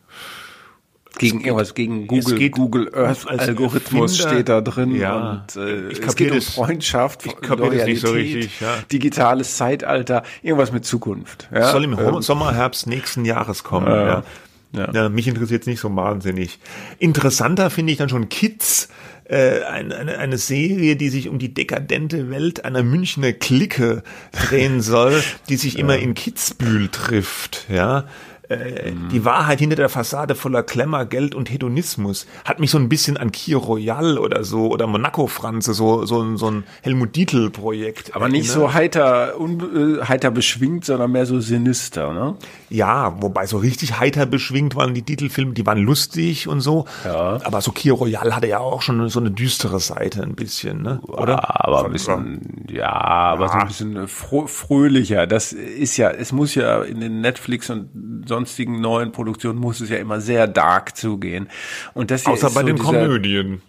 [1.17, 4.95] Gegen irgendwas, gegen Google, geht Google Earth Algorithmus Erfinder, steht da drin.
[4.95, 8.77] Ja, und äh, es geht um Freundschaft, ich Loyalität, nicht so richtig, ja.
[8.91, 11.49] digitales Zeitalter, irgendwas mit Zukunft.
[11.53, 11.71] Ja?
[11.71, 13.87] Soll im ähm, Sommer, Herbst nächsten Jahres kommen.
[13.87, 14.23] Äh, ja.
[14.71, 14.91] Ja.
[14.93, 16.59] ja mich interessiert es nicht so wahnsinnig.
[16.99, 18.89] Interessanter finde ich dann schon Kids,
[19.25, 24.81] äh, eine, eine, eine Serie, die sich um die dekadente Welt einer Münchner Clique drehen
[24.81, 28.05] soll, die sich immer in Kitzbühel trifft, ja
[28.49, 32.89] äh, die Wahrheit hinter der Fassade voller Klemmer, Geld und Hedonismus hat mich so ein
[32.89, 37.51] bisschen an Kier Royal oder so oder Monaco Franze, so, so, so ein Helmut Dietl
[37.51, 38.15] Projekt.
[38.15, 42.35] Aber nicht so heiter, un, äh, heiter beschwingt, sondern mehr so sinister, ne?
[42.69, 46.85] Ja, wobei so richtig heiter beschwingt waren die Titelfilme, die waren lustig und so.
[47.05, 47.39] Ja.
[47.43, 51.01] Aber so Kier Royal hatte ja auch schon so eine düstere Seite ein bisschen, ne?
[51.03, 51.33] Oder?
[51.33, 53.51] Ja, aber ein bisschen, ja, aber ja.
[53.51, 55.27] so ein bisschen fröhlicher.
[55.27, 59.81] Das ist ja, es muss ja in den Netflix und sonst sonstigen neuen Produktionen muss
[59.81, 61.49] es ja immer sehr dark zugehen.
[61.93, 63.61] Und das Außer bei so den dieser, Komödien.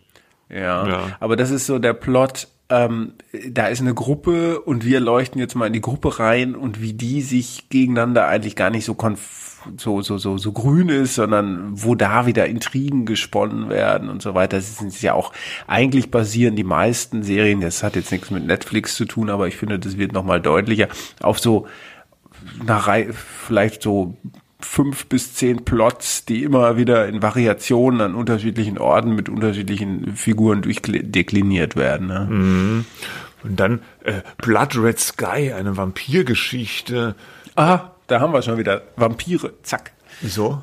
[0.49, 3.15] Ja, ja, aber das ist so der Plot, ähm,
[3.49, 6.93] da ist eine Gruppe und wir leuchten jetzt mal in die Gruppe rein und wie
[6.93, 8.97] die sich gegeneinander eigentlich gar nicht so
[9.77, 14.35] so, so, so, so grün ist, sondern wo da wieder Intrigen gesponnen werden und so
[14.35, 14.57] weiter.
[14.57, 15.33] Das ist ja auch,
[15.67, 19.57] eigentlich basieren die meisten Serien, das hat jetzt nichts mit Netflix zu tun, aber ich
[19.57, 20.89] finde, das wird nochmal deutlicher,
[21.21, 21.67] auf so,
[22.65, 22.89] nach,
[23.47, 24.17] vielleicht so
[24.65, 30.63] fünf bis zehn Plots, die immer wieder in Variationen an unterschiedlichen Orten mit unterschiedlichen Figuren
[30.63, 32.07] durchdekliniert werden.
[32.07, 32.27] Ne?
[32.31, 32.85] Mhm.
[33.43, 37.15] Und dann äh, Blood Red Sky, eine Vampirgeschichte.
[37.57, 39.53] Ah, da haben wir schon wieder Vampire.
[39.63, 39.93] Zack.
[40.21, 40.63] Wieso?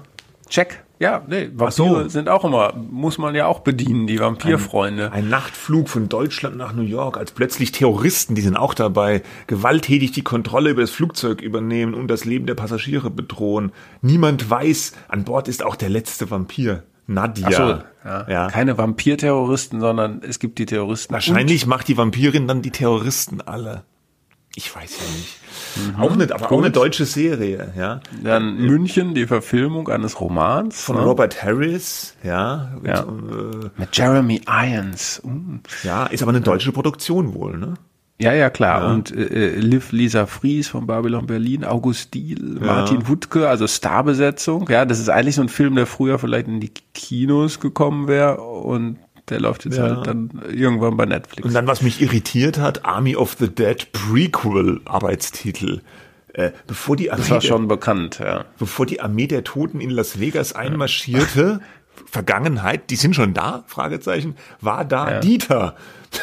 [0.49, 0.83] Check.
[0.99, 2.09] Ja, nee, Vampire so.
[2.09, 5.11] sind auch immer, muss man ja auch bedienen, die Vampirfreunde.
[5.11, 9.21] Ein, ein, Nachtflug von Deutschland nach New York, als plötzlich Terroristen, die sind auch dabei,
[9.45, 13.71] gewalttätig die Kontrolle über das Flugzeug übernehmen und das Leben der Passagiere bedrohen.
[14.01, 16.83] Niemand weiß, an Bord ist auch der letzte Vampir.
[17.07, 17.51] Nadja.
[17.51, 17.63] So,
[18.07, 18.29] ja.
[18.29, 18.47] ja.
[18.49, 21.13] Keine Vampirterroristen, sondern es gibt die Terroristen.
[21.13, 23.83] Wahrscheinlich macht die Vampirin dann die Terroristen alle.
[24.57, 25.37] Ich weiß ja nicht.
[25.75, 26.01] Mhm.
[26.01, 26.57] Auch nicht, aber Gut.
[26.57, 27.99] auch eine deutsche Serie, ja.
[28.23, 30.81] Dann München, die Verfilmung eines Romans.
[30.81, 31.03] Von ne?
[31.03, 32.71] Robert Harris, ja.
[32.81, 33.01] Mit, ja.
[33.01, 35.21] Äh, mit Jeremy Irons.
[35.23, 35.59] Uh.
[35.83, 37.75] Ja, ist aber eine deutsche Produktion wohl, ne?
[38.19, 38.81] Ja, ja, klar.
[38.81, 38.93] Ja.
[38.95, 42.65] Und äh, äh Liv Lisa Fries von Babylon Berlin, August Diel, ja.
[42.65, 44.67] Martin Wuttke, also Starbesetzung.
[44.69, 48.41] Ja, das ist eigentlich so ein Film, der früher vielleicht in die Kinos gekommen wäre
[48.41, 48.97] und
[49.29, 49.95] der läuft jetzt ja.
[49.95, 51.45] halt dann irgendwann bei Netflix.
[51.45, 55.81] Und dann, was mich irritiert hat, Army of the Dead Prequel Arbeitstitel.
[56.33, 58.45] Äh, bevor die Armee das war schon der, bekannt, ja.
[58.59, 61.61] Bevor die Armee der Toten in Las Vegas einmarschierte,
[62.05, 65.19] Vergangenheit, die sind schon da, Fragezeichen, war da ja.
[65.19, 65.75] Dieter.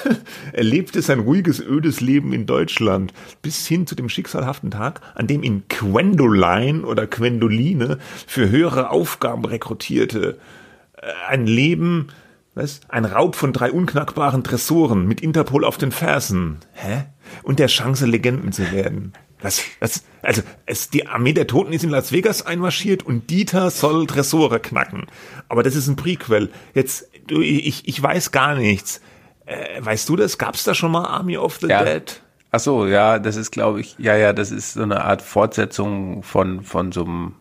[0.53, 3.13] er lebte sein ruhiges, ödes Leben in Deutschland
[3.43, 9.45] bis hin zu dem schicksalhaften Tag, an dem ihn Gwendoline oder Gwendoline für höhere Aufgaben
[9.45, 10.39] rekrutierte.
[10.97, 12.09] Äh, ein Leben,
[12.55, 12.81] was?
[12.89, 16.59] Ein Raub von drei unknackbaren Tresoren mit Interpol auf den Fersen.
[16.73, 17.05] Hä?
[17.43, 19.13] Und der Chance, Legenden zu werden.
[19.41, 23.71] Was, was, also, es, die Armee der Toten ist in Las Vegas einmarschiert und Dieter
[23.71, 25.07] soll Tresore knacken.
[25.49, 26.51] Aber das ist ein Prequel.
[26.73, 29.03] Jetzt, du, ich, ich weiß gar nichts.
[29.45, 30.39] Äh, weißt du das?
[30.39, 31.85] Gab's da schon mal Army of the ja.
[31.85, 32.23] Dead?
[32.53, 36.23] Ach so, ja, das ist, glaube ich, ja, ja, das ist so eine Art Fortsetzung
[36.23, 37.35] von, von so einem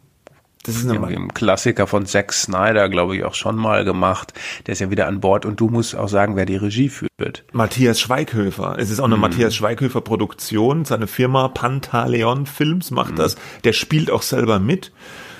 [0.63, 4.33] das ist eine im Klassiker von Zack Snyder, glaube ich, auch schon mal gemacht.
[4.65, 7.43] Der ist ja wieder an Bord und du musst auch sagen, wer die Regie führt.
[7.51, 8.77] Matthias Schweighöfer.
[8.79, 9.21] Es ist auch eine hm.
[9.21, 10.85] Matthias Schweighöfer Produktion.
[10.85, 13.15] Seine Firma Pantaleon Films macht hm.
[13.17, 13.35] das.
[13.65, 14.93] Der spielt auch selber mit.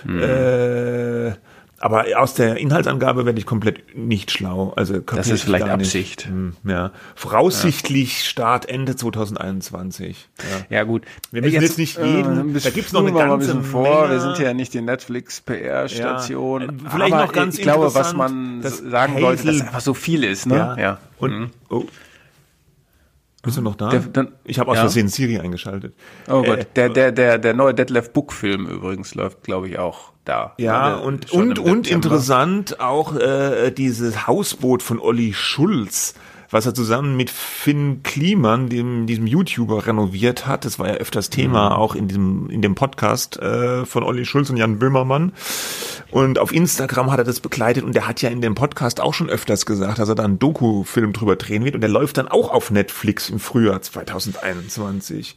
[0.03, 0.19] Hm.
[0.21, 1.33] Äh,
[1.83, 4.71] aber aus der Inhaltsangabe werde ich komplett nicht schlau.
[4.77, 6.27] Also das ist vielleicht Absicht.
[6.27, 6.93] Hm, ja.
[7.13, 8.25] Voraussichtlich ja.
[8.25, 10.29] Start Ende 2021.
[10.69, 11.03] Ja, ja gut.
[11.31, 12.55] Wir müssen jetzt, jetzt nicht jeden.
[12.55, 14.03] Äh, da gibt's noch eine ganze ein vor.
[14.03, 14.11] Menge.
[14.11, 16.61] Wir sind ja nicht die Netflix PR-Station.
[16.61, 16.67] Ja.
[16.69, 20.23] Äh, vielleicht aber noch ganz Ich glaube, was man sagen sollte, dass einfach so viel
[20.23, 20.45] ist.
[20.45, 20.55] Ne?
[20.55, 20.77] Ja.
[20.77, 20.97] ja.
[21.19, 21.49] Und mhm.
[21.69, 21.83] oh.
[23.43, 23.89] Bist du noch da?
[23.89, 24.83] Der, dann, ich habe aus ja.
[24.83, 25.93] Versehen Siri eingeschaltet.
[26.29, 29.77] Oh Gott, äh, der, der, der, der neue Detlef Book Film übrigens läuft, glaube ich,
[29.77, 30.53] auch da.
[30.57, 36.15] Ja, und, und, und interessant auch äh, dieses Hausboot von Olli Schulz,
[36.53, 40.65] was er zusammen mit Finn Kliman, dem, diesem YouTuber, renoviert hat.
[40.65, 41.75] Das war ja öfters Thema mhm.
[41.75, 45.33] auch in diesem, in dem Podcast äh, von Olli Schulz und Jan Böhmermann.
[46.11, 49.13] Und auf Instagram hat er das begleitet und der hat ja in dem Podcast auch
[49.13, 52.27] schon öfters gesagt, dass er da einen Doku-Film drüber drehen wird und der läuft dann
[52.27, 55.35] auch auf Netflix im Frühjahr 2021.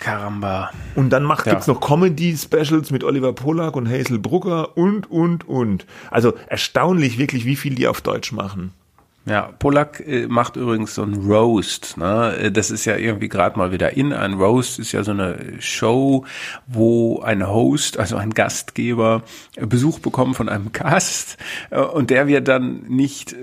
[0.00, 0.70] Karamba.
[0.94, 1.52] Und dann macht, ja.
[1.52, 5.86] gibt's noch Comedy-Specials mit Oliver Polak und Hazel Brugger und, und, und.
[6.10, 8.72] Also erstaunlich wirklich, wie viel die auf Deutsch machen.
[9.28, 11.96] Ja, Polak äh, macht übrigens so ein Roast.
[11.96, 12.36] Ne?
[12.36, 14.12] Äh, das ist ja irgendwie gerade mal wieder in.
[14.12, 16.24] Ein Roast ist ja so eine Show,
[16.68, 19.22] wo ein Host, also ein Gastgeber,
[19.60, 21.38] Besuch bekommt von einem Gast
[21.70, 23.34] äh, und der wird dann nicht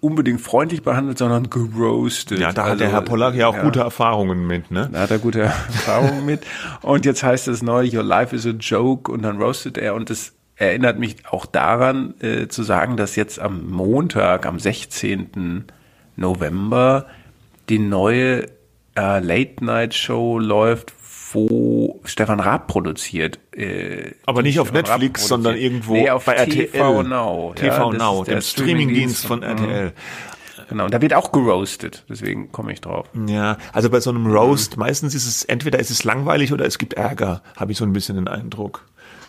[0.00, 2.38] unbedingt freundlich behandelt, sondern geroastet.
[2.38, 4.88] Ja, da hat also, der Herr Polak ja auch ja, gute Erfahrungen mit, ne?
[4.92, 6.46] Da hat er gute Erfahrungen mit.
[6.82, 10.10] Und jetzt heißt es neu, Your Life is a Joke und dann roastet er und
[10.10, 15.64] das erinnert mich auch daran äh, zu sagen, dass jetzt am Montag, am 16.
[16.16, 17.06] November,
[17.68, 18.48] die neue
[18.96, 20.92] äh, Late-Night-Show läuft,
[21.32, 23.38] wo Stefan Raab produziert.
[23.54, 27.04] Äh, Aber nicht auf Netflix, sondern irgendwo nee, auf bei TV RTL.
[27.04, 27.52] Now.
[27.54, 29.92] TV ja, Now, dem Streamingdienst von RTL.
[30.68, 33.06] Genau, und da wird auch geroastet, deswegen komme ich drauf.
[33.26, 36.76] Ja, also bei so einem Roast, meistens ist es, entweder ist es langweilig oder es
[36.76, 38.84] gibt Ärger, habe ich so ein bisschen den Eindruck.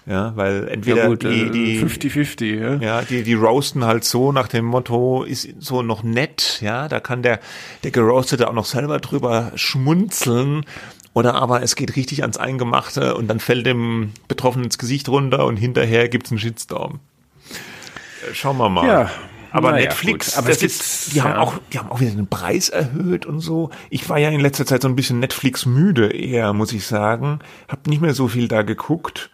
[0.06, 2.76] Ja, weil entweder ja gut, die, äh, die 50-50, ja.
[2.76, 7.00] ja, die, die roasten halt so nach dem Motto, ist so noch nett, ja, da
[7.00, 7.40] kann der,
[7.84, 10.66] der Geroastete auch noch selber drüber schmunzeln.
[11.14, 15.46] Oder aber es geht richtig ans Eingemachte und dann fällt dem Betroffenen ins Gesicht runter
[15.46, 17.00] und hinterher gibt's einen Shitstorm.
[18.30, 18.88] Äh, schauen wir mal.
[18.88, 19.12] Ja,
[19.52, 21.24] aber naja, Netflix, aber das ist, die ja.
[21.24, 23.72] haben auch, die haben auch wieder den Preis erhöht und so.
[23.90, 27.40] Ich war ja in letzter Zeit so ein bisschen Netflix müde eher, muss ich sagen.
[27.68, 29.32] Hab nicht mehr so viel da geguckt.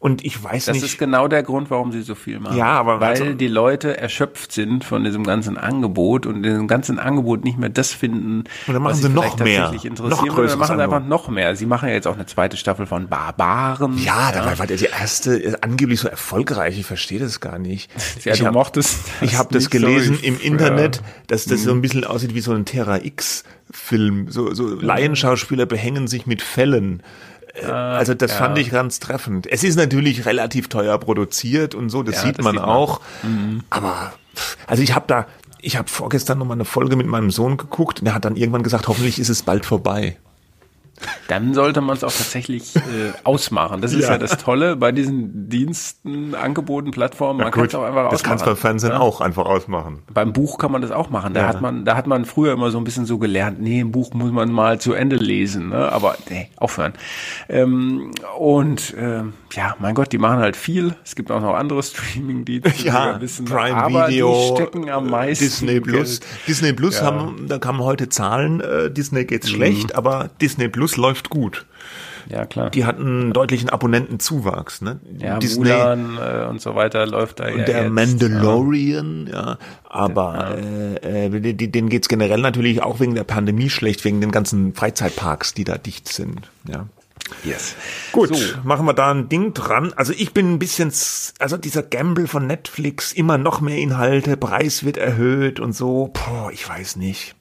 [0.00, 0.84] Und ich weiß das nicht.
[0.84, 2.56] Das ist genau der Grund, warum sie so viel machen.
[2.56, 6.68] Ja, aber weil also, die Leute erschöpft sind von diesem ganzen Angebot und in diesem
[6.68, 10.50] ganzen Angebot nicht mehr das finden, und dann machen was sie noch mehr, noch größer.
[10.50, 11.56] Dann machen sie einfach noch mehr.
[11.56, 13.98] Sie machen ja jetzt auch eine zweite Staffel von Barbaren.
[13.98, 14.44] Ja, ja.
[14.44, 16.78] da war die erste angeblich so erfolgreich.
[16.78, 17.90] Ich verstehe das gar nicht.
[18.24, 18.58] Ja, ich habe
[19.20, 22.52] ich habe das gelesen so, im Internet, dass das so ein bisschen aussieht wie so
[22.52, 24.26] ein Terra X Film.
[24.30, 27.02] So, so Laienschauspieler behängen sich mit Fällen.
[27.66, 28.36] Also das ja.
[28.36, 29.46] fand ich ganz treffend.
[29.46, 33.00] Es ist natürlich relativ teuer produziert und so, das ja, sieht das man sieht auch.
[33.22, 33.62] Mhm.
[33.70, 34.12] Aber
[34.66, 35.26] also ich habe da,
[35.60, 38.36] ich habe vorgestern noch mal eine Folge mit meinem Sohn geguckt und er hat dann
[38.36, 40.16] irgendwann gesagt, hoffentlich ist es bald vorbei
[41.28, 42.80] dann sollte man es auch tatsächlich äh,
[43.24, 43.80] ausmachen.
[43.80, 44.12] Das ist ja.
[44.12, 44.18] ja.
[44.18, 47.40] das Tolle bei diesen Diensten, Angeboten, Plattformen.
[47.40, 48.12] Man kann es auch einfach ausmachen.
[48.12, 49.00] Das kannst beim Fernsehen ja?
[49.00, 50.02] auch einfach ausmachen.
[50.12, 51.34] Beim Buch kann man das auch machen.
[51.34, 53.92] Da hat man, da hat man früher immer so ein bisschen so gelernt, nee, ein
[53.92, 55.90] Buch muss man mal zu Ende lesen, ne?
[55.92, 56.92] aber nee, aufhören.
[57.48, 60.94] Ähm, und ähm, ja, mein Gott, die machen halt viel.
[61.04, 65.44] Es gibt auch noch andere Streaming-Dienste, ja, wissen, Prime aber Video, die stecken am meisten
[65.44, 66.20] Disney Plus.
[66.20, 66.30] Geld.
[66.46, 69.56] Disney Plus haben, da kamen heute Zahlen, äh, Disney geht's mhm.
[69.56, 71.66] schlecht, aber Disney Plus läuft gut.
[72.28, 72.70] Ja, klar.
[72.70, 75.00] Die hatten einen deutlichen Abonnentenzuwachs, ne?
[75.18, 79.34] Ja, Disney Mulan, äh, und so weiter läuft da und ja der jetzt, Mandalorian, ja.
[79.34, 79.58] ja.
[79.84, 84.74] Aber äh, äh, denen geht's generell natürlich auch wegen der Pandemie schlecht, wegen den ganzen
[84.74, 86.86] Freizeitparks, die da dicht sind, ja.
[87.44, 87.74] Yes.
[88.12, 88.58] Gut, so.
[88.64, 89.92] machen wir da ein Ding dran.
[89.96, 90.92] Also ich bin ein bisschen,
[91.38, 96.10] also dieser Gamble von Netflix, immer noch mehr Inhalte, Preis wird erhöht und so.
[96.14, 97.34] Boah, ich weiß nicht.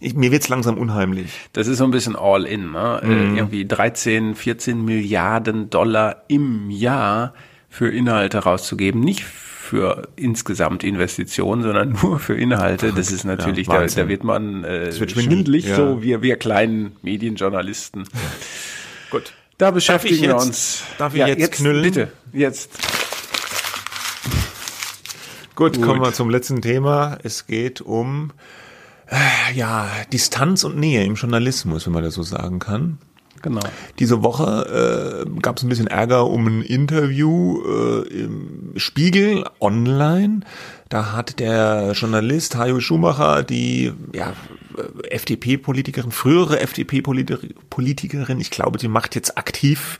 [0.00, 1.32] Ich, mir wird's langsam unheimlich.
[1.52, 3.00] Das ist so ein bisschen all in, ne?
[3.02, 3.36] Äh, mhm.
[3.36, 7.32] irgendwie 13, 14 Milliarden Dollar im Jahr
[7.70, 9.00] für Inhalte rauszugeben.
[9.00, 12.92] Nicht für insgesamt Investitionen, sondern nur für Inhalte.
[12.92, 15.76] Das ist natürlich, ja, da, da, wird man äh, wird schwindelig, ja.
[15.76, 18.02] so wir, wir kleinen Medienjournalisten.
[18.02, 18.20] Ja.
[19.10, 19.32] Gut.
[19.58, 20.82] Da beschäftigen wir uns.
[20.98, 21.82] Darf ich ja, jetzt, jetzt knüllen?
[21.82, 22.78] Bitte, jetzt.
[25.54, 27.16] Gut, Gut, kommen wir zum letzten Thema.
[27.22, 28.65] Es geht um äh,
[29.54, 32.98] ja Distanz und Nähe im Journalismus, wenn man das so sagen kann.
[33.42, 33.60] Genau.
[33.98, 40.40] Diese Woche äh, gab es ein bisschen Ärger um ein Interview äh, im Spiegel online.
[40.88, 44.32] Da hat der Journalist Hajo Schumacher die ja,
[45.10, 49.98] FDP-Politikerin, frühere FDP-Politikerin, ich glaube, die macht jetzt aktiv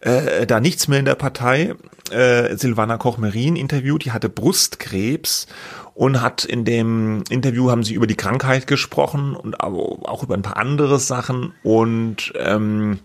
[0.00, 1.74] äh, da nichts mehr in der Partei,
[2.10, 5.46] äh, Silvana Koch-Merin interviewt, die hatte Brustkrebs
[5.94, 10.42] und hat in dem Interview haben sie über die Krankheit gesprochen und auch über ein
[10.42, 12.98] paar andere Sachen und ähm,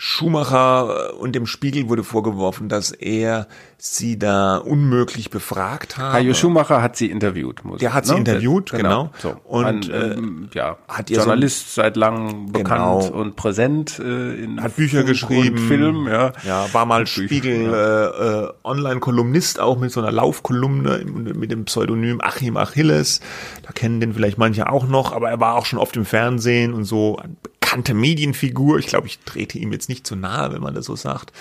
[0.00, 6.12] Schumacher und dem Spiegel wurde vorgeworfen, dass er sie da unmöglich befragt habe.
[6.12, 7.64] Hajo Schumacher hat sie interviewt.
[7.64, 8.18] Muss, Der hat sie ne?
[8.20, 9.10] interviewt, genau.
[9.10, 9.10] genau.
[9.18, 9.36] So.
[9.42, 13.20] Und Ein, ähm, ja, hat Journalist so, seit langem bekannt genau.
[13.20, 16.30] und präsent äh, in hat Bücher Funk geschrieben, Film, ja.
[16.46, 18.06] Ja, war mal Spiegel ja.
[18.06, 23.20] äh, äh, Online-Kolumnist auch mit so einer Laufkolumne mit dem Pseudonym Achim Achilles.
[23.64, 26.72] Da kennen den vielleicht manche auch noch, aber er war auch schon oft im Fernsehen
[26.72, 27.20] und so
[27.68, 28.78] bekannte Medienfigur.
[28.78, 31.32] Ich glaube, ich trete ihm jetzt nicht zu nahe, wenn man das so sagt.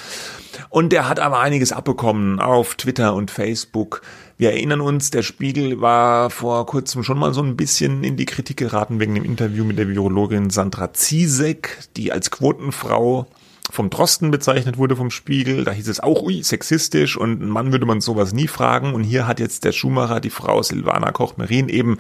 [0.68, 4.02] Und der hat aber einiges abbekommen auf Twitter und Facebook.
[4.38, 8.26] Wir erinnern uns, der Spiegel war vor kurzem schon mal so ein bisschen in die
[8.26, 13.28] Kritik geraten wegen dem Interview mit der Virologin Sandra Ziesek, die als Quotenfrau
[13.72, 15.64] vom Drosten bezeichnet wurde vom Spiegel.
[15.64, 18.94] Da hieß es auch, ui, sexistisch und ein Mann würde man sowas nie fragen.
[18.94, 21.98] Und hier hat jetzt der Schumacher die Frau Silvana Koch-Merin eben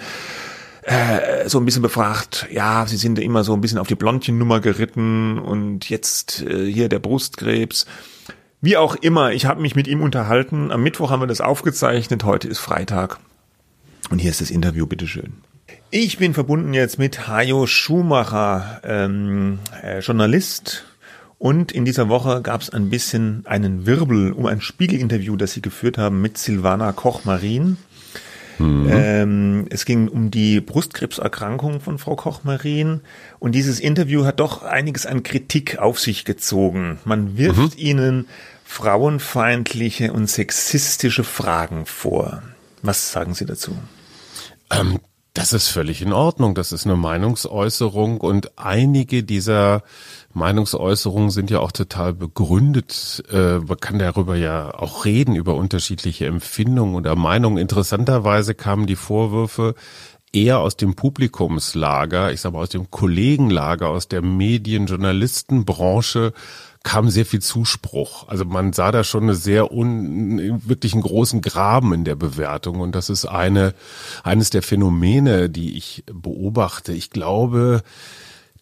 [0.87, 4.61] äh, so ein bisschen befragt, ja, sie sind immer so ein bisschen auf die Blondchen-Nummer
[4.61, 7.85] geritten und jetzt äh, hier der Brustkrebs.
[8.61, 10.71] Wie auch immer, ich habe mich mit ihm unterhalten.
[10.71, 13.19] Am Mittwoch haben wir das aufgezeichnet, heute ist Freitag.
[14.09, 15.33] Und hier ist das Interview, bitteschön.
[15.91, 20.85] Ich bin verbunden jetzt mit Hajo Schumacher, ähm, äh, Journalist
[21.37, 25.61] Und in dieser Woche gab es ein bisschen einen Wirbel um ein Spiegelinterview, das sie
[25.61, 27.77] geführt haben mit Silvana Koch-Marin.
[28.59, 28.87] Mhm.
[28.89, 33.01] Ähm, es ging um die Brustkrebserkrankung von Frau Koch-Marin.
[33.39, 36.99] Und dieses Interview hat doch einiges an Kritik auf sich gezogen.
[37.05, 37.83] Man wirft mhm.
[37.83, 38.27] ihnen
[38.65, 42.43] frauenfeindliche und sexistische Fragen vor.
[42.81, 43.77] Was sagen Sie dazu?
[44.71, 44.99] Ähm,
[45.37, 46.55] das ist völlig in Ordnung.
[46.55, 49.83] Das ist eine Meinungsäußerung und einige dieser
[50.33, 53.23] Meinungsäußerungen sind ja auch total begründet.
[53.31, 57.59] Äh, man kann darüber ja auch reden, über unterschiedliche Empfindungen oder Meinungen.
[57.59, 59.75] Interessanterweise kamen die Vorwürfe
[60.33, 66.33] eher aus dem Publikumslager, ich sage mal aus dem Kollegenlager, aus der Medienjournalistenbranche
[66.87, 68.29] kam sehr viel Zuspruch.
[68.29, 72.79] Also man sah da schon eine sehr un, wirklich einen großen Graben in der Bewertung
[72.79, 73.73] und das ist eine
[74.23, 76.93] eines der Phänomene, die ich beobachte.
[76.93, 77.83] Ich glaube,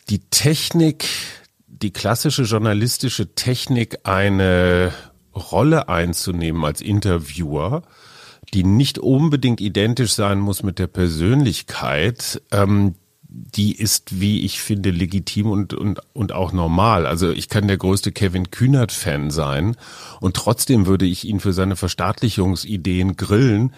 [0.10, 1.06] die Technik,
[1.68, 4.92] die klassische journalistische Technik, eine
[5.36, 7.84] Rolle einzunehmen als Interviewer,
[8.56, 12.96] die nicht unbedingt identisch sein muss mit der Persönlichkeit, ähm,
[13.38, 17.06] die ist, wie ich finde, legitim und, und, und auch normal.
[17.06, 19.76] Also ich kann der größte Kevin Kühnert-Fan sein
[20.22, 23.74] und trotzdem würde ich ihn für seine Verstaatlichungsideen grillen,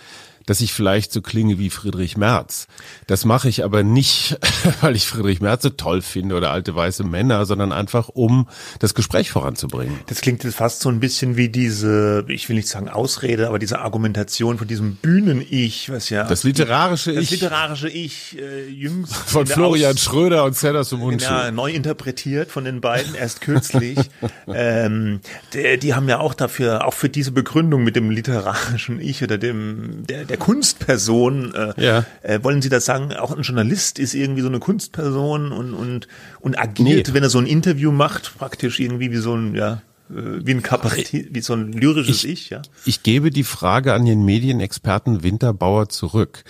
[0.48, 2.68] dass ich vielleicht so klinge wie Friedrich Merz.
[3.06, 4.40] Das mache ich aber nicht,
[4.82, 8.48] weil ich Friedrich Merz so toll finde oder alte weiße Männer, sondern einfach, um
[8.80, 10.00] das Gespräch voranzubringen.
[10.08, 13.60] Das klingt jetzt fast so ein bisschen wie diese, ich will nicht sagen Ausrede, aber
[13.60, 16.24] diese Argumentation von diesem Bühnen-Ich, was ja...
[16.24, 17.30] Das literarische das Ich.
[17.30, 19.16] Das literarische Ich, äh, jüngst...
[19.28, 21.30] Von Florian Aus Schröder und Sellers im Mundschuh.
[21.30, 24.00] Ja, neu interpretiert von den beiden, erst kürzlich.
[24.48, 25.20] ähm,
[25.54, 29.38] die, die haben ja auch dafür, auch für diese Begründung mit dem literarischen Ich oder
[29.38, 31.54] dem, der, der Kunstperson.
[31.54, 32.06] Äh, ja.
[32.22, 33.14] äh, wollen Sie das sagen?
[33.14, 36.08] Auch ein Journalist ist irgendwie so eine Kunstperson und und
[36.40, 37.14] und agiert, nee.
[37.14, 40.64] wenn er so ein Interview macht, praktisch irgendwie wie so ein ja äh, wie ein
[40.64, 42.62] Kabarett, wie so ein lyrisches ich, Ich, ja.
[42.86, 46.44] Ich gebe die Frage an den Medienexperten Winterbauer zurück.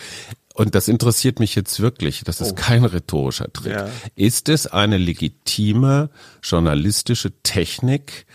[0.54, 2.24] Und das interessiert mich jetzt wirklich.
[2.24, 2.56] Das ist oh.
[2.56, 3.74] kein rhetorischer Trick.
[3.74, 3.90] Ja.
[4.16, 6.10] Ist es eine legitime
[6.42, 8.26] journalistische Technik,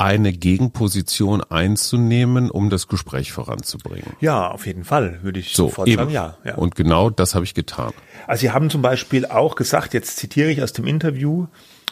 [0.00, 4.14] eine Gegenposition einzunehmen, um das Gespräch voranzubringen.
[4.20, 5.98] Ja, auf jeden Fall, würde ich so, sofort eben.
[5.98, 6.54] sagen, ja, ja.
[6.54, 7.92] Und genau das habe ich getan.
[8.26, 11.48] Also Sie haben zum Beispiel auch gesagt, jetzt zitiere ich aus dem Interview,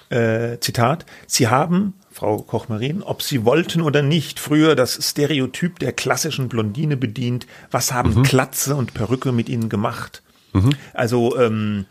[0.09, 5.93] äh, Zitat, Sie haben, Frau Koch-Marin, ob Sie wollten oder nicht, früher das Stereotyp der
[5.93, 7.47] klassischen Blondine bedient.
[7.71, 8.23] Was haben mhm.
[8.23, 10.23] Klatze und Perücke mit Ihnen gemacht?
[10.55, 10.71] Mhm.
[10.95, 11.85] Also ähm,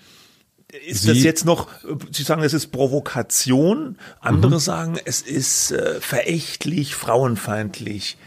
[0.86, 1.68] ist Sie, das jetzt noch,
[2.12, 4.60] Sie sagen, es ist Provokation, andere mhm.
[4.60, 8.18] sagen, es ist äh, verächtlich, frauenfeindlich.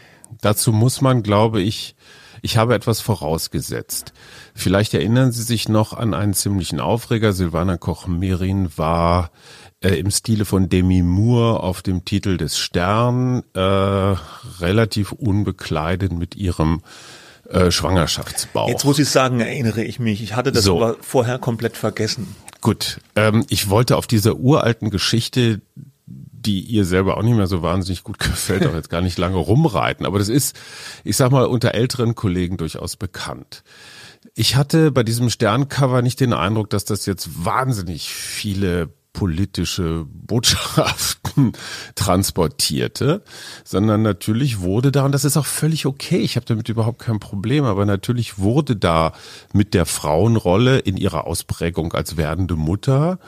[0.40, 1.96] Dazu muss man, glaube ich,
[2.42, 4.12] ich habe etwas vorausgesetzt.
[4.54, 7.32] Vielleicht erinnern Sie sich noch an einen ziemlichen Aufreger.
[7.32, 9.30] Silvana Koch-Merin war
[9.82, 16.34] äh, im Stile von Demi Moore auf dem Titel des Stern äh, relativ unbekleidet mit
[16.34, 16.82] ihrem
[17.50, 18.68] äh, Schwangerschaftsbauch.
[18.68, 20.22] Jetzt muss ich sagen, erinnere ich mich.
[20.22, 20.76] Ich hatte das so.
[20.76, 22.34] aber vorher komplett vergessen.
[22.60, 25.60] Gut, ähm, ich wollte auf dieser uralten Geschichte,
[26.06, 29.36] die ihr selber auch nicht mehr so wahnsinnig gut gefällt, auch jetzt gar nicht lange
[29.36, 30.06] rumreiten.
[30.06, 30.56] Aber das ist,
[31.04, 33.64] ich sag mal, unter älteren Kollegen durchaus bekannt.
[34.34, 41.52] Ich hatte bei diesem Sterncover nicht den Eindruck, dass das jetzt wahnsinnig viele politische Botschaften
[41.94, 43.22] transportierte,
[43.64, 47.20] sondern natürlich wurde da, und das ist auch völlig okay, ich habe damit überhaupt kein
[47.20, 49.12] Problem, aber natürlich wurde da
[49.52, 53.18] mit der Frauenrolle in ihrer Ausprägung als werdende Mutter,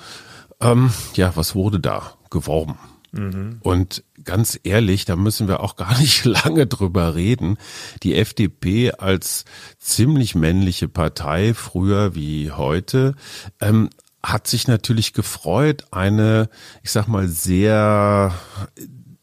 [0.61, 2.79] ähm, ja, was wurde da geworben?
[3.13, 3.59] Mhm.
[3.61, 7.59] Und ganz ehrlich, da müssen wir auch gar nicht lange drüber reden.
[8.03, 9.45] Die FDP als
[9.79, 13.15] ziemlich männliche Partei, früher wie heute,
[13.61, 13.91] ähm,
[14.25, 16.49] hat sich natürlich gefreut, eine,
[16.83, 18.33] ich sag mal, sehr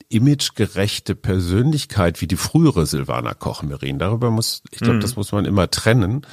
[0.10, 5.02] imagegerechte Persönlichkeit wie die frühere Silvana Koch-Merin, darüber muss, ich glaube, mhm.
[5.02, 6.26] das muss man immer trennen,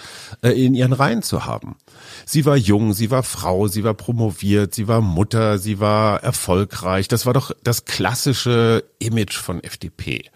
[0.42, 1.76] äh, in ihren Reihen zu haben.
[2.24, 7.06] Sie war jung, sie war Frau, sie war promoviert, sie war Mutter, sie war erfolgreich.
[7.06, 10.30] Das war doch das klassische Image von FDP.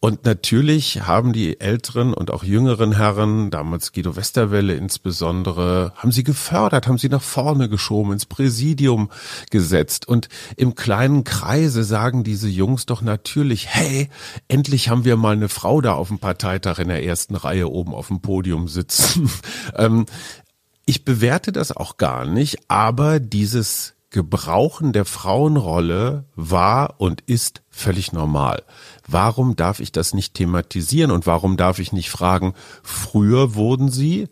[0.00, 6.22] Und natürlich haben die älteren und auch jüngeren Herren, damals Guido Westerwelle insbesondere, haben sie
[6.22, 9.10] gefördert, haben sie nach vorne geschoben, ins Präsidium
[9.50, 10.06] gesetzt.
[10.06, 14.08] Und im kleinen Kreise sagen diese Jungs doch natürlich, hey,
[14.46, 17.92] endlich haben wir mal eine Frau da auf dem Parteitag in der ersten Reihe oben
[17.92, 19.28] auf dem Podium sitzen.
[19.74, 20.06] ähm,
[20.86, 28.12] ich bewerte das auch gar nicht, aber dieses Gebrauchen der Frauenrolle war und ist völlig
[28.12, 28.62] normal.
[29.06, 34.28] Warum darf ich das nicht thematisieren und warum darf ich nicht fragen, früher wurden sie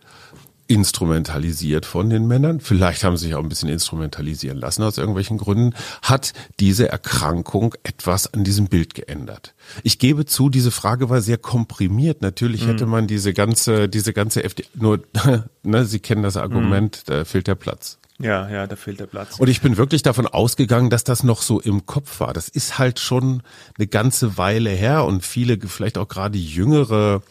[0.68, 5.38] instrumentalisiert von den Männern, vielleicht haben sie sich auch ein bisschen instrumentalisieren lassen aus irgendwelchen
[5.38, 9.54] Gründen, hat diese Erkrankung etwas an diesem Bild geändert.
[9.82, 12.22] Ich gebe zu, diese Frage war sehr komprimiert.
[12.22, 12.68] Natürlich mhm.
[12.68, 15.00] hätte man diese ganze, diese ganze FD, nur,
[15.62, 17.12] ne, Sie kennen das Argument, mhm.
[17.12, 17.98] da fehlt der Platz.
[18.18, 19.38] Ja, ja, da fehlt der Platz.
[19.38, 22.32] Und ich bin wirklich davon ausgegangen, dass das noch so im Kopf war.
[22.32, 23.42] Das ist halt schon
[23.76, 27.22] eine ganze Weile her und viele, vielleicht auch gerade jüngere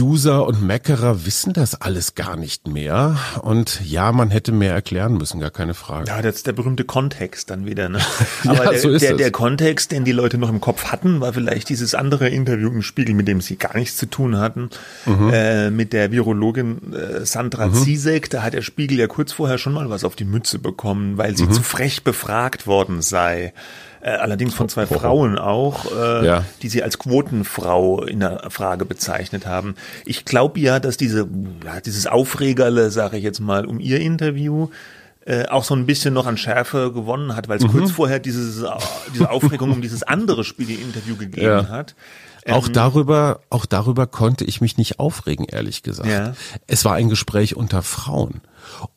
[0.00, 3.18] User und Meckerer wissen das alles gar nicht mehr.
[3.42, 6.08] Und ja, man hätte mehr erklären müssen, gar keine Frage.
[6.08, 7.90] Ja, das ist der berühmte Kontext dann wieder.
[7.90, 7.98] Ne?
[8.44, 11.20] Aber ja, der, so ist der, der Kontext, den die Leute noch im Kopf hatten,
[11.20, 14.70] war vielleicht dieses andere Interview im Spiegel, mit dem sie gar nichts zu tun hatten,
[15.04, 15.30] mhm.
[15.30, 17.74] äh, mit der Virologin äh, Sandra mhm.
[17.74, 18.30] Zizek.
[18.30, 21.36] Da hat der Spiegel ja kurz vorher schon mal was auf die Mütze bekommen, weil
[21.36, 21.52] sie mhm.
[21.52, 23.52] zu frech befragt worden sei
[24.00, 26.44] äh, allerdings von zwei Frauen auch, äh, ja.
[26.62, 29.74] die sie als Quotenfrau in der Frage bezeichnet haben.
[30.04, 31.28] Ich glaube ja, dass diese,
[31.64, 34.68] ja, dieses Aufregerle, sage ich jetzt mal, um ihr Interview
[35.24, 37.72] äh, auch so ein bisschen noch an Schärfe gewonnen hat, weil es mhm.
[37.72, 38.64] kurz vorher dieses,
[39.12, 41.68] diese Aufregung um dieses andere Spiegel-Interview gegeben ja.
[41.68, 41.94] hat.
[42.48, 46.08] Auch ähm, darüber, auch darüber konnte ich mich nicht aufregen, ehrlich gesagt.
[46.08, 46.34] Ja.
[46.66, 48.40] Es war ein Gespräch unter Frauen.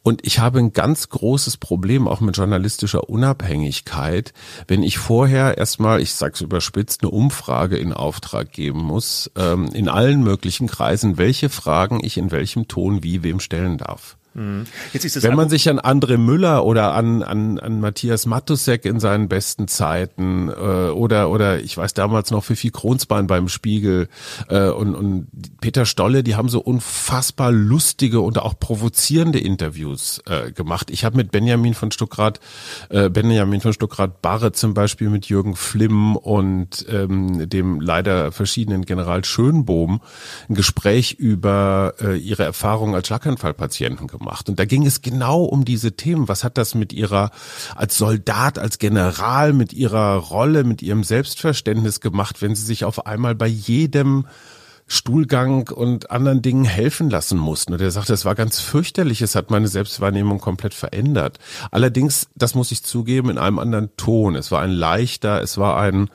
[0.03, 4.33] Und ich habe ein ganz großes Problem auch mit journalistischer Unabhängigkeit,
[4.67, 9.89] wenn ich vorher erstmal, ich sag's überspitzt, eine Umfrage in Auftrag geben muss, ähm, in
[9.89, 14.18] allen möglichen Kreisen, welche Fragen ich in welchem Ton wie wem stellen darf.
[14.35, 14.67] Mhm.
[14.93, 19.67] Wenn man sich an André Müller oder an, an, an Matthias Matusek in seinen besten
[19.67, 24.07] Zeiten äh, oder oder ich weiß damals noch Fifi Kronsbein beim Spiegel
[24.47, 25.27] äh, und, und
[25.61, 30.91] Peter Stolle, die haben so unfassbar lustige und auch provozierende Interviews äh, gemacht.
[30.91, 32.39] Ich habe mit Benjamin von Stuckrad,
[32.89, 38.85] äh, Benjamin von Stuckrad Barre zum Beispiel mit Jürgen Flimm und ähm, dem leider verschiedenen
[38.85, 40.01] General Schönbohm
[40.47, 44.49] ein Gespräch über äh, ihre Erfahrungen als Schlaganfallpatienten gemacht gemacht.
[44.49, 46.27] Und da ging es genau um diese Themen.
[46.27, 47.31] Was hat das mit ihrer,
[47.75, 53.05] als Soldat, als General, mit ihrer Rolle, mit ihrem Selbstverständnis gemacht, wenn sie sich auf
[53.05, 54.25] einmal bei jedem
[54.91, 57.73] Stuhlgang und anderen Dingen helfen lassen mussten.
[57.73, 61.37] Und er sagte, es war ganz fürchterlich, es hat meine Selbstwahrnehmung komplett verändert.
[61.69, 64.35] Allerdings, das muss ich zugeben, in einem anderen Ton.
[64.35, 66.09] Es war ein leichter, es war ein,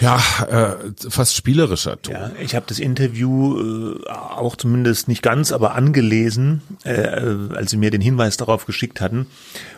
[0.00, 2.14] ja, äh, fast spielerischer Ton.
[2.14, 6.92] Ja, ich habe das Interview äh, auch zumindest nicht ganz, aber angelesen, äh,
[7.54, 9.26] als sie mir den Hinweis darauf geschickt hatten.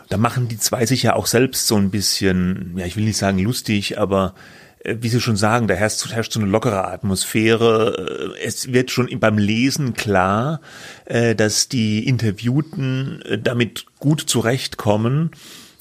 [0.09, 3.17] Da machen die zwei sich ja auch selbst so ein bisschen, ja, ich will nicht
[3.17, 4.33] sagen lustig, aber
[4.79, 8.33] äh, wie Sie schon sagen, da herrscht, herrscht so eine lockere Atmosphäre.
[8.37, 10.61] Äh, es wird schon beim Lesen klar,
[11.05, 15.31] äh, dass die Interviewten damit gut zurechtkommen,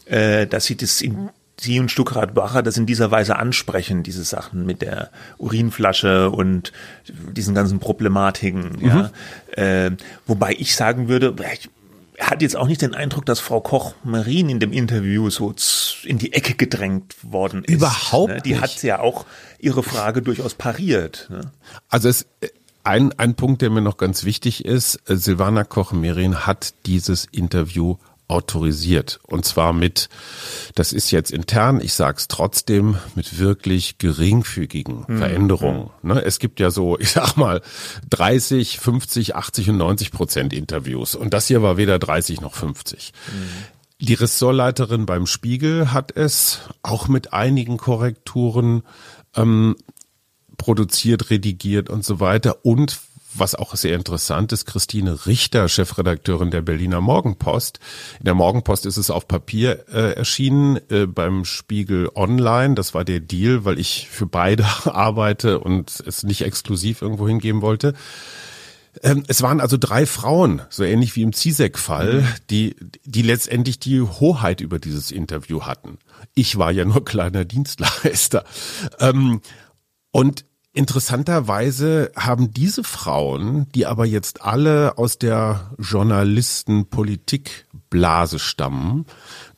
[0.08, 4.66] dass sie das in Sie und Stuckrad Bacher das in dieser Weise ansprechen, diese Sachen
[4.66, 6.72] mit der Urinflasche und
[7.06, 8.76] diesen ganzen Problematiken.
[8.78, 8.86] Mhm.
[8.86, 9.10] Ja.
[9.52, 9.92] Äh,
[10.26, 11.70] wobei ich sagen würde, ich
[12.18, 15.54] hat jetzt auch nicht den Eindruck, dass Frau Koch-Marin in dem Interview so
[16.04, 17.74] in die Ecke gedrängt worden ist.
[17.74, 18.40] Überhaupt ne?
[18.42, 18.62] Die nicht.
[18.62, 19.26] hat ja auch
[19.58, 21.28] ihre Frage durchaus pariert.
[21.30, 21.52] Ne?
[21.88, 22.26] Also es
[22.84, 27.96] ein, ein Punkt, der mir noch ganz wichtig ist, äh, Silvana Koch-Merin hat dieses Interview
[28.28, 29.20] autorisiert.
[29.22, 30.08] Und zwar mit,
[30.74, 35.18] das ist jetzt intern, ich sage es trotzdem, mit wirklich geringfügigen mhm.
[35.18, 35.90] Veränderungen.
[36.02, 36.22] Ne?
[36.22, 37.62] Es gibt ja so, ich sag mal,
[38.10, 41.14] 30, 50, 80 und 90 Prozent Interviews.
[41.14, 43.12] Und das hier war weder 30 noch 50.
[43.26, 43.76] Mhm.
[43.98, 48.82] Die Ressortleiterin beim Spiegel hat es auch mit einigen Korrekturen
[49.34, 49.76] ähm,
[50.58, 52.64] produziert, redigiert und so weiter.
[52.64, 52.98] Und
[53.38, 57.80] was auch sehr interessant ist, Christine Richter, Chefredakteurin der Berliner Morgenpost.
[58.18, 62.74] In der Morgenpost ist es auf Papier äh, erschienen, äh, beim Spiegel Online.
[62.74, 67.62] Das war der Deal, weil ich für beide arbeite und es nicht exklusiv irgendwo hingeben
[67.62, 67.94] wollte.
[69.02, 72.28] Ähm, es waren also drei Frauen, so ähnlich wie im Zizek-Fall, mhm.
[72.50, 75.98] die, die letztendlich die Hoheit über dieses Interview hatten.
[76.34, 78.44] Ich war ja nur kleiner Dienstleister.
[78.98, 79.40] Ähm,
[80.10, 80.44] und
[80.76, 85.70] Interessanterweise haben diese Frauen, die aber jetzt alle aus der
[87.96, 89.06] Journalistenpolitikblase stammen,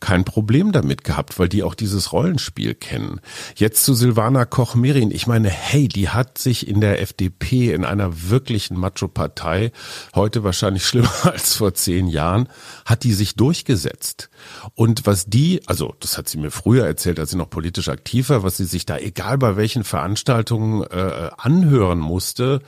[0.01, 3.21] kein Problem damit gehabt, weil die auch dieses Rollenspiel kennen.
[3.57, 5.11] Jetzt zu Silvana Koch-Merin.
[5.11, 9.73] Ich meine, hey, die hat sich in der FDP, in einer wirklichen Macho-Partei,
[10.15, 12.49] heute wahrscheinlich schlimmer als vor zehn Jahren,
[12.85, 14.31] hat die sich durchgesetzt.
[14.75, 18.29] Und was die, also das hat sie mir früher erzählt, als sie noch politisch aktiv
[18.29, 22.61] war, was sie sich da egal bei welchen Veranstaltungen äh, anhören musste,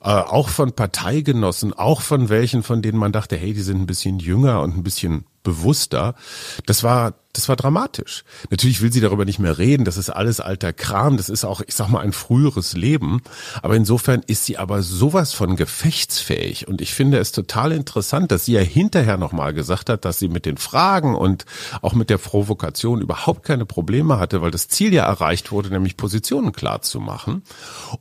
[0.00, 3.86] äh, auch von Parteigenossen, auch von welchen, von denen man dachte, hey, die sind ein
[3.86, 5.17] bisschen jünger und ein bisschen
[5.48, 6.14] bewusster.
[6.66, 8.24] Das war das war dramatisch.
[8.50, 11.60] Natürlich will sie darüber nicht mehr reden, das ist alles alter Kram, das ist auch,
[11.66, 13.20] ich sag mal, ein früheres Leben.
[13.62, 16.66] Aber insofern ist sie aber sowas von gefechtsfähig.
[16.66, 20.28] Und ich finde es total interessant, dass sie ja hinterher nochmal gesagt hat, dass sie
[20.28, 21.44] mit den Fragen und
[21.82, 25.96] auch mit der Provokation überhaupt keine Probleme hatte, weil das Ziel ja erreicht wurde, nämlich
[25.96, 27.42] Positionen klar zu machen.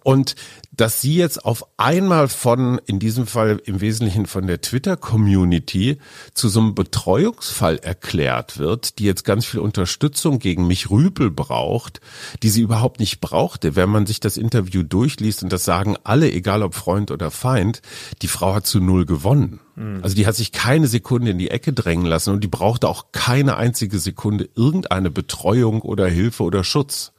[0.03, 0.35] Und
[0.77, 5.97] dass sie jetzt auf einmal von, in diesem Fall im Wesentlichen von der Twitter-Community
[6.33, 12.01] zu so einem Betreuungsfall erklärt wird, die jetzt ganz viel Unterstützung gegen mich Rüpel braucht,
[12.41, 13.75] die sie überhaupt nicht brauchte.
[13.75, 17.81] Wenn man sich das Interview durchliest, und das sagen alle, egal ob Freund oder Feind,
[18.23, 19.59] die Frau hat zu null gewonnen.
[19.75, 19.99] Mhm.
[20.01, 23.11] Also die hat sich keine Sekunde in die Ecke drängen lassen und die brauchte auch
[23.11, 27.11] keine einzige Sekunde irgendeine Betreuung oder Hilfe oder Schutz.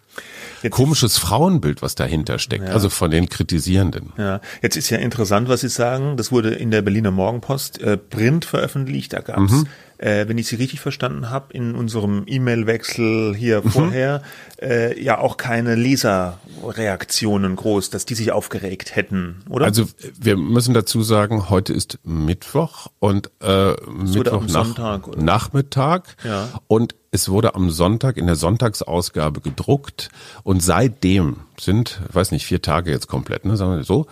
[0.63, 2.73] Jetzt Komisches Frauenbild, was dahinter steckt, ja.
[2.73, 4.13] also von den Kritisierenden.
[4.19, 6.17] Ja, jetzt ist ja interessant, was Sie sagen.
[6.17, 9.13] Das wurde in der Berliner Morgenpost äh, Print veröffentlicht.
[9.13, 13.62] Da gab es mhm äh, wenn ich Sie richtig verstanden habe, in unserem E-Mail-Wechsel hier
[13.62, 13.70] mhm.
[13.70, 14.22] vorher,
[14.62, 19.66] äh, ja auch keine Leserreaktionen groß, dass die sich aufgeregt hätten, oder?
[19.66, 19.86] Also
[20.18, 25.16] wir müssen dazu sagen, heute ist Mittwoch und äh, Mittwoch nach, Sonntag?
[25.16, 26.49] Nachmittag ja.
[26.68, 30.11] und es wurde am Sonntag in der Sonntagsausgabe gedruckt
[30.44, 34.07] und seitdem sind, weiß nicht, vier Tage jetzt komplett, ne, sagen wir so,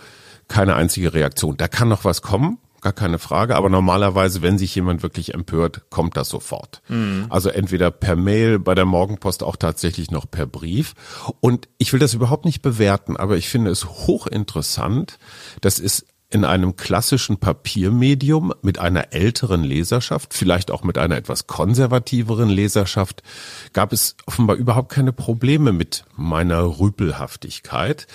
[0.47, 1.57] keine einzige Reaktion.
[1.57, 2.57] Da kann noch was kommen
[2.87, 3.55] gar keine Frage.
[3.57, 6.81] Aber normalerweise, wenn sich jemand wirklich empört, kommt das sofort.
[6.87, 7.25] Mhm.
[7.29, 10.93] Also entweder per Mail, bei der Morgenpost auch tatsächlich noch per Brief.
[11.41, 15.17] Und ich will das überhaupt nicht bewerten, aber ich finde es hochinteressant.
[15.59, 21.47] Das ist in einem klassischen Papiermedium mit einer älteren Leserschaft, vielleicht auch mit einer etwas
[21.47, 23.23] konservativeren Leserschaft,
[23.71, 28.07] gab es offenbar überhaupt keine Probleme mit meiner Rüpelhaftigkeit.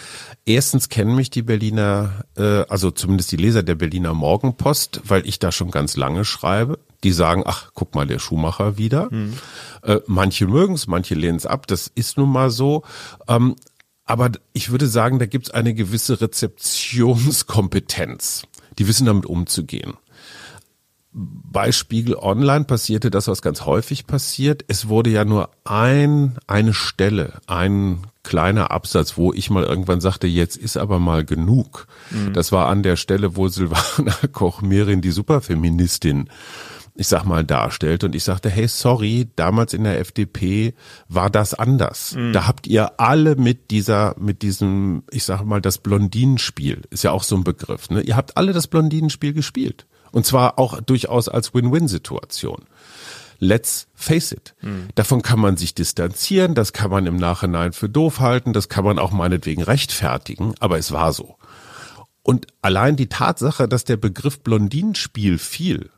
[0.44, 5.38] Erstens kennen mich die Berliner, äh, also zumindest die Leser der Berliner Morgenpost, weil ich
[5.38, 6.78] da schon ganz lange schreibe.
[7.04, 9.08] Die sagen, ach, guck mal, der Schuhmacher wieder.
[9.10, 9.38] Mhm.
[9.82, 12.84] Äh, manche mögen es, manche lehnen es ab, das ist nun mal so.
[13.26, 13.56] Ähm,
[14.05, 18.44] aber ich würde sagen, da gibt es eine gewisse Rezeptionskompetenz.
[18.78, 19.94] Die wissen damit umzugehen.
[21.14, 24.64] Bei Spiegel Online passierte das, was ganz häufig passiert.
[24.68, 30.26] Es wurde ja nur ein, eine Stelle, ein kleiner Absatz, wo ich mal irgendwann sagte,
[30.26, 31.86] jetzt ist aber mal genug.
[32.11, 32.32] Mhm.
[32.32, 36.30] Das war an der Stelle, wo Silvana Koch-Merin, die Superfeministin,
[36.95, 38.05] ich sag mal, darstellt.
[38.05, 40.74] Und ich sagte, hey, sorry, damals in der FDP
[41.09, 42.14] war das anders.
[42.14, 42.32] Mhm.
[42.32, 47.12] Da habt ihr alle mit dieser, mit diesem, ich sag mal, das Blondinenspiel, ist ja
[47.12, 48.03] auch so ein Begriff, ne?
[48.03, 49.86] Ihr habt alle das Blondinenspiel gespielt.
[50.11, 52.64] Und zwar auch durchaus als Win-Win-Situation.
[53.38, 54.55] Let's face it.
[54.61, 54.88] Mhm.
[54.95, 58.84] Davon kann man sich distanzieren, das kann man im Nachhinein für doof halten, das kann
[58.84, 61.36] man auch meinetwegen rechtfertigen, aber es war so.
[62.22, 65.90] Und allein die Tatsache, dass der Begriff Blondinenspiel fiel,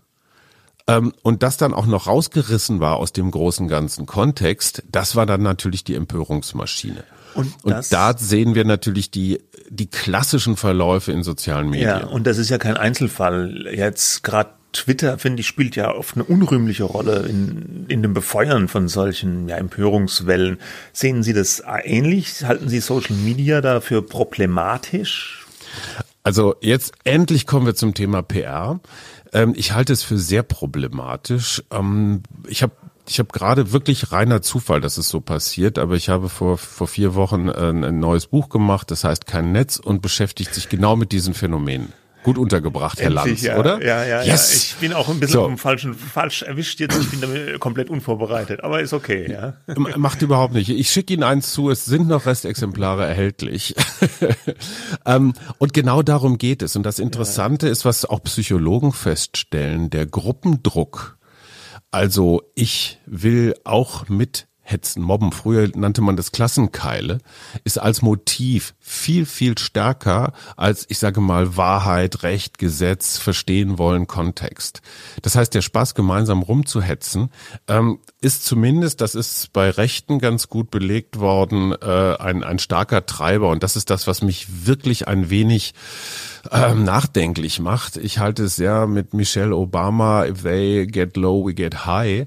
[0.87, 5.43] und das dann auch noch rausgerissen war aus dem großen ganzen Kontext, das war dann
[5.43, 7.05] natürlich die Empörungsmaschine.
[7.35, 11.89] Und, und da sehen wir natürlich die, die klassischen Verläufe in sozialen Medien.
[11.89, 13.66] Ja, und das ist ja kein Einzelfall.
[13.74, 18.68] Jetzt gerade Twitter, finde ich, spielt ja oft eine unrühmliche Rolle in, in dem Befeuern
[18.68, 20.59] von solchen ja, Empörungswellen.
[20.93, 22.45] Sehen Sie das ähnlich?
[22.45, 25.47] Halten Sie Social Media dafür problematisch?
[26.22, 28.80] Also jetzt endlich kommen wir zum Thema PR.
[29.35, 31.62] Ähm, ich halte es für sehr problematisch.
[31.70, 32.72] Ähm, ich habe
[33.07, 36.87] ich habe gerade wirklich reiner Zufall, dass es so passiert, aber ich habe vor, vor
[36.87, 40.97] vier Wochen ein, ein neues Buch gemacht, das heißt Kein Netz und beschäftigt sich genau
[40.97, 41.93] mit diesen Phänomenen
[42.24, 43.84] gut untergebracht, Herr Endlich, Lanz, ja, oder?
[43.84, 44.52] Ja, ja, yes.
[44.52, 44.56] ja.
[44.56, 45.56] Ich bin auch ein bisschen so.
[45.56, 46.98] falschen, falsch erwischt jetzt.
[47.00, 49.54] Ich bin damit komplett unvorbereitet, aber ist okay, ja.
[49.96, 50.70] Macht überhaupt nicht.
[50.70, 53.76] Ich schicke Ihnen eins zu, es sind noch Restexemplare erhältlich.
[55.06, 56.74] ähm, und genau darum geht es.
[56.74, 57.72] Und das Interessante ja.
[57.72, 61.18] ist, was auch Psychologen feststellen, der Gruppendruck.
[61.90, 67.18] Also ich will auch mit Hetzen, Mobben, früher nannte man das Klassenkeile,
[67.64, 74.06] ist als Motiv viel, viel stärker als, ich sage mal, Wahrheit, Recht, Gesetz, verstehen wollen,
[74.06, 74.80] Kontext.
[75.20, 77.30] Das heißt, der Spaß, gemeinsam rumzuhetzen,
[77.68, 83.04] ähm, ist zumindest, das ist bei Rechten ganz gut belegt worden, äh, ein, ein starker
[83.04, 83.50] Treiber.
[83.50, 85.74] Und das ist das, was mich wirklich ein wenig
[86.50, 87.96] ähm, nachdenklich macht.
[87.96, 92.26] Ich halte es sehr mit Michelle Obama, if they get low, we get high,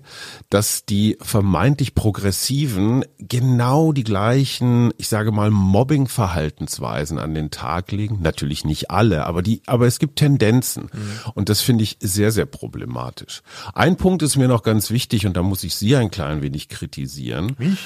[0.50, 1.94] dass die vermeintlich
[2.28, 8.20] Progressiven genau die gleichen, ich sage mal, Mobbing-Verhaltensweisen an den Tag legen.
[8.22, 10.90] Natürlich nicht alle, aber die, aber es gibt Tendenzen.
[10.92, 11.32] Mhm.
[11.36, 13.44] Und das finde ich sehr, sehr problematisch.
[13.74, 16.68] Ein Punkt ist mir noch ganz wichtig und da muss ich Sie ein klein wenig
[16.68, 17.56] kritisieren.
[17.58, 17.80] Mich?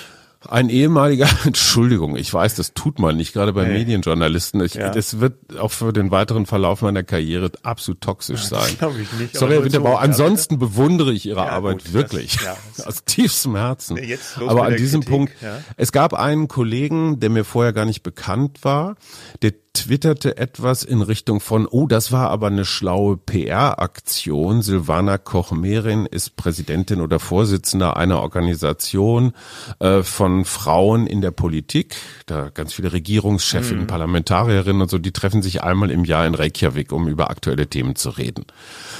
[0.49, 3.73] Ein ehemaliger, Entschuldigung, ich weiß, das tut man nicht, gerade bei Nee.
[3.79, 4.59] Medienjournalisten.
[4.61, 4.89] Ich, Ja.
[4.89, 8.75] Das wird auch für den weiteren Verlauf meiner Karriere absolut toxisch sein.
[8.79, 11.85] glaub ich nicht, Sorry, aber Herr Winterbau, so, ansonsten bewundere ich Ihre Ja, Arbeit gut,
[11.87, 12.37] das- wirklich.
[12.43, 12.57] ja.
[12.85, 13.95] Aus tiefstem Herzen.
[13.95, 14.17] Nee,
[14.47, 15.33] aber an diesem Kritik, Punkt,
[15.77, 18.95] es gab einen Kollegen, der mir vorher gar nicht bekannt war,
[19.43, 24.61] der twitterte etwas in Richtung von, oh, das war aber eine schlaue PR-Aktion.
[24.61, 29.33] Silvana Koch-Merin ist Präsidentin oder Vorsitzender einer Organisation
[29.79, 31.95] äh, von Frauen in der Politik.
[32.25, 36.91] Da ganz viele Regierungschefinnen, Parlamentarierinnen und so, die treffen sich einmal im Jahr in Reykjavik,
[36.91, 38.45] um über aktuelle Themen zu reden.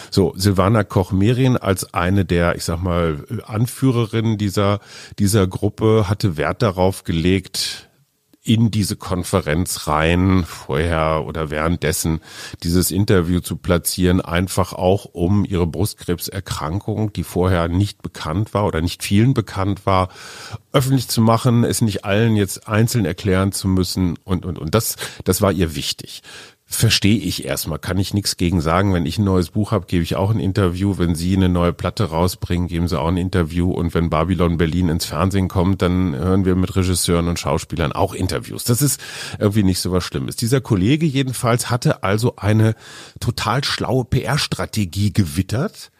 [0.10, 4.80] So, Silvana Koch-Merin als eine der, ich sag mal, Anführerinnen dieser,
[5.20, 7.91] dieser Gruppe hatte Wert darauf gelegt,
[8.44, 12.22] in diese Konferenz rein, vorher oder währenddessen
[12.64, 18.82] dieses Interview zu platzieren, einfach auch um ihre Brustkrebserkrankung, die vorher nicht bekannt war oder
[18.82, 20.10] nicht vielen bekannt war,
[20.74, 24.96] öffentlich zu machen, es nicht allen jetzt einzeln erklären zu müssen und, und, und das,
[25.24, 26.24] das war ihr wichtig.
[26.74, 28.94] Verstehe ich erstmal, kann ich nichts gegen sagen.
[28.94, 30.98] Wenn ich ein neues Buch habe, gebe ich auch ein Interview.
[30.98, 33.70] Wenn Sie eine neue Platte rausbringen, geben Sie auch ein Interview.
[33.72, 38.14] Und wenn Babylon Berlin ins Fernsehen kommt, dann hören wir mit Regisseuren und Schauspielern auch
[38.14, 38.64] Interviews.
[38.64, 39.02] Das ist
[39.38, 40.38] irgendwie nicht so was Schlimmes.
[40.38, 42.74] Dieser Kollege jedenfalls hatte also eine
[43.20, 45.92] total schlaue PR-Strategie gewittert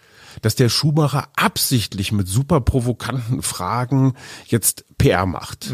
[0.42, 4.14] dass der Schuhmacher absichtlich mit super provokanten Fragen
[4.48, 5.72] jetzt PR macht.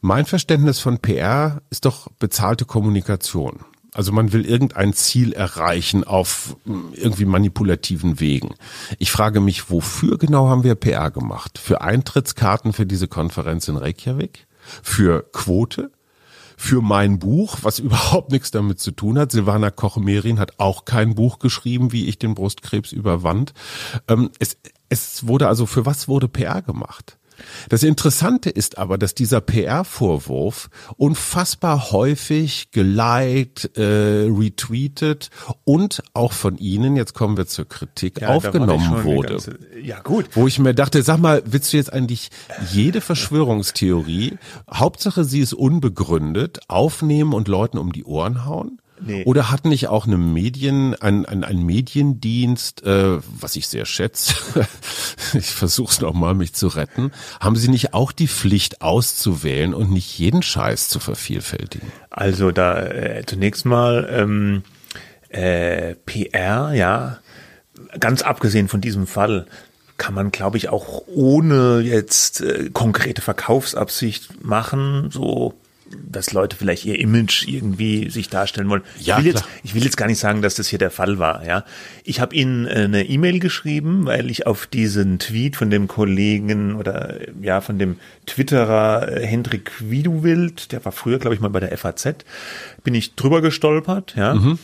[0.00, 3.64] Mein Verständnis von PR ist doch bezahlte Kommunikation.
[3.96, 8.54] Also man will irgendein Ziel erreichen auf mm, irgendwie manipulativen Wegen.
[8.98, 11.58] Ich frage mich, wofür genau haben wir PR gemacht?
[11.58, 14.46] Für Eintrittskarten für diese Konferenz in Reykjavik?
[14.82, 15.90] Für Quote?
[16.58, 19.30] für mein Buch, was überhaupt nichts damit zu tun hat.
[19.30, 23.52] Silvana Koch-Merin hat auch kein Buch geschrieben, wie ich den Brustkrebs überwand.
[24.08, 24.56] Ähm, es,
[24.88, 27.18] es wurde also, für was wurde PR gemacht?
[27.68, 35.30] Das Interessante ist aber, dass dieser PR-Vorwurf unfassbar häufig geliked, äh, retweetet
[35.64, 39.28] und auch von Ihnen, jetzt kommen wir zur Kritik, Ja, aufgenommen wurde.
[39.28, 40.26] ganze- ja, gut.
[40.32, 42.30] Wo ich mir dachte, sag mal, willst du jetzt eigentlich
[42.72, 44.38] jede Verschwörungstheorie,
[44.72, 48.78] Hauptsache sie ist unbegründet, aufnehmen und Leuten um die Ohren hauen?
[49.00, 49.24] Nee.
[49.24, 54.34] Oder hat nicht auch eine Medien, ein, ein, ein Mediendienst, äh, was ich sehr schätze,
[55.34, 59.90] ich versuche es nochmal, mich zu retten, haben sie nicht auch die Pflicht auszuwählen und
[59.90, 61.92] nicht jeden Scheiß zu vervielfältigen?
[62.10, 64.62] Also da äh, zunächst mal ähm,
[65.28, 67.18] äh, PR, ja,
[68.00, 69.46] ganz abgesehen von diesem Fall
[69.98, 75.54] kann man, glaube ich, auch ohne jetzt äh, konkrete Verkaufsabsicht machen, so
[75.90, 78.82] dass Leute vielleicht ihr Image irgendwie sich darstellen wollen.
[78.98, 81.18] Ja, ich, will jetzt, ich will jetzt gar nicht sagen, dass das hier der Fall
[81.18, 81.44] war.
[81.46, 81.64] Ja,
[82.04, 86.76] ich habe Ihnen äh, eine E-Mail geschrieben, weil ich auf diesen Tweet von dem Kollegen
[86.76, 91.60] oder ja von dem Twitterer äh, Hendrik Wieduwild, der war früher, glaube ich, mal bei
[91.60, 92.16] der FAZ,
[92.82, 94.14] bin ich drüber gestolpert.
[94.16, 94.34] Ja.
[94.34, 94.58] Mhm.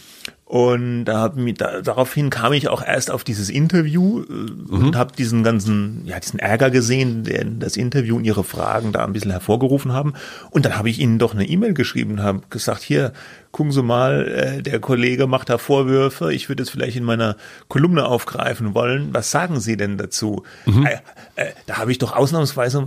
[0.45, 4.69] Und da hab mich, da, daraufhin kam ich auch erst auf dieses Interview äh, Mhm.
[4.89, 9.03] und habe diesen ganzen, ja, diesen Ärger gesehen, den das Interview und ihre Fragen da
[9.03, 10.13] ein bisschen hervorgerufen haben.
[10.51, 13.15] Und dann habe ich ihnen doch eine E-Mail geschrieben und habe gesagt, hier,
[13.51, 17.39] gucken Sie mal, äh, der Kollege macht da Vorwürfe, ich würde es vielleicht in meiner
[17.69, 19.09] Kolumne aufgreifen wollen.
[19.15, 20.43] Was sagen Sie denn dazu?
[20.67, 20.85] Mhm.
[20.85, 20.99] Äh,
[21.37, 22.85] äh, da habe ich doch ausnahmsweise,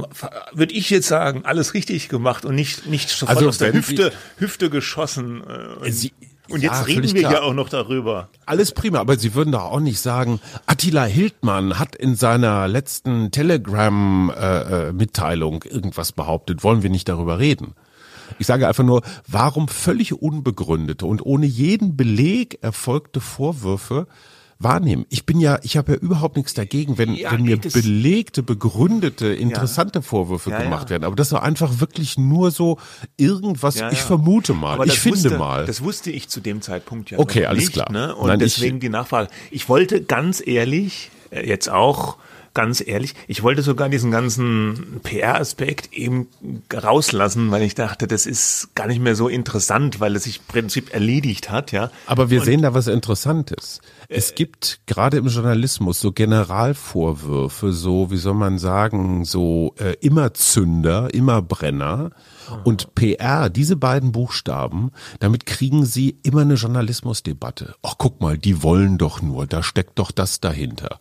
[0.53, 4.11] würde ich jetzt sagen, alles richtig gemacht und nicht, nicht sofort Also aus der Hüfte,
[4.37, 5.41] Hüfte geschossen.
[5.83, 5.91] Äh,
[6.47, 7.33] und, und ja, jetzt reden wir klar.
[7.33, 8.29] ja auch noch darüber.
[8.45, 13.31] Alles prima, aber Sie würden doch auch nicht sagen, Attila Hildmann hat in seiner letzten
[13.31, 17.73] Telegram-Mitteilung irgendwas behauptet, wollen wir nicht darüber reden.
[18.39, 24.07] Ich sage einfach nur, warum völlig unbegründete und ohne jeden Beleg erfolgte Vorwürfe
[24.59, 25.05] wahrnehmen.
[25.09, 28.41] Ich bin ja, ich habe ja überhaupt nichts dagegen, wenn, Ja, wenn mir nee, belegte,
[28.41, 30.89] begründete, interessante Vorwürfe Ja, gemacht ja.
[30.91, 31.03] werden.
[31.03, 32.77] Aber das war einfach wirklich nur so
[33.17, 34.05] irgendwas, Ja, ich ja.
[34.05, 35.65] vermute mal, ich finde wusste, mal.
[35.65, 37.91] Das wusste ich zu dem Zeitpunkt ja Okay, alles nicht, klar.
[37.91, 38.15] Ne?
[38.15, 39.29] Und Nein, ich- deswegen die Nachfrage.
[39.51, 42.17] Ich wollte ganz ehrlich, äh, jetzt auch
[42.55, 46.27] ganz ehrlich, ich wollte sogar diesen ganzen PR-Aspekt eben
[46.73, 50.45] rauslassen, weil ich dachte, das ist gar nicht mehr so interessant, weil es sich im
[50.47, 51.91] Prinzip erledigt hat, ja.
[52.07, 53.81] Aber wir sehen da was Interessantes.
[54.09, 61.13] Es gibt gerade im Journalismus so Generalvorwürfe, so, wie soll man sagen, so äh, Immerzünder,
[61.13, 62.11] Immerbrenner
[62.63, 67.75] und PR, diese beiden Buchstaben, damit kriegen sie immer eine Journalismusdebatte.
[67.81, 70.99] Ach, guck mal, die wollen doch nur, da steckt doch das dahinter.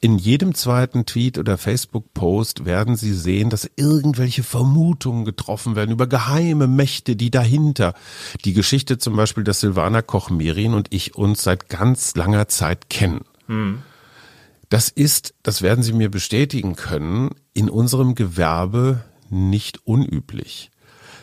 [0.00, 6.06] In jedem zweiten Tweet oder Facebook-Post werden Sie sehen, dass irgendwelche Vermutungen getroffen werden über
[6.06, 7.94] geheime Mächte, die dahinter.
[8.44, 13.22] Die Geschichte zum Beispiel, dass Silvana Koch-Merin und ich uns seit ganz langer Zeit kennen.
[14.68, 20.70] Das ist, das werden Sie mir bestätigen können, in unserem Gewerbe nicht unüblich.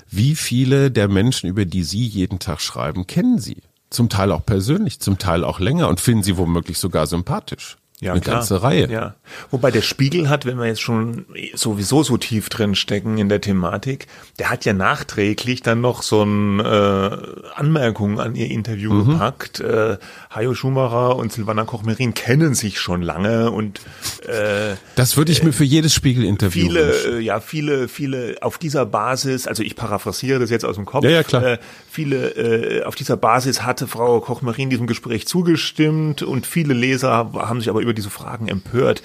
[0.09, 3.57] Wie viele der Menschen, über die Sie jeden Tag schreiben, kennen Sie?
[3.89, 7.77] Zum Teil auch persönlich, zum Teil auch länger und finden Sie womöglich sogar sympathisch.
[7.99, 8.35] Ja, Eine klar.
[8.37, 8.87] ganze Reihe.
[8.91, 9.15] Ja.
[9.49, 11.25] Wobei der Spiegel hat, wenn wir jetzt schon
[11.55, 14.05] sowieso so tief drin stecken in der Thematik,
[14.37, 17.09] der hat ja nachträglich dann noch so ein äh,
[17.55, 19.09] Anmerkung an ihr Interview Mhm.
[19.13, 19.59] gepackt.
[19.61, 19.97] Äh,
[20.29, 23.79] Hajo Schumacher und Silvana Koch-Merin kennen sich schon lange und
[24.27, 27.17] äh, Das würde ich mir für jedes Spiegel-Interview viele, wünschen.
[27.17, 31.03] äh, ja, viele, viele auf dieser Basis, also ich paraphrasiere das jetzt aus dem Kopf,
[31.03, 31.43] Ja, ja, klar.
[31.43, 31.57] Äh,
[31.89, 37.59] viele äh, auf dieser Basis hatte Frau Koch-Marin diesem Gespräch zugestimmt und viele Leser haben
[37.59, 39.01] sich aber über diese Fragen empört.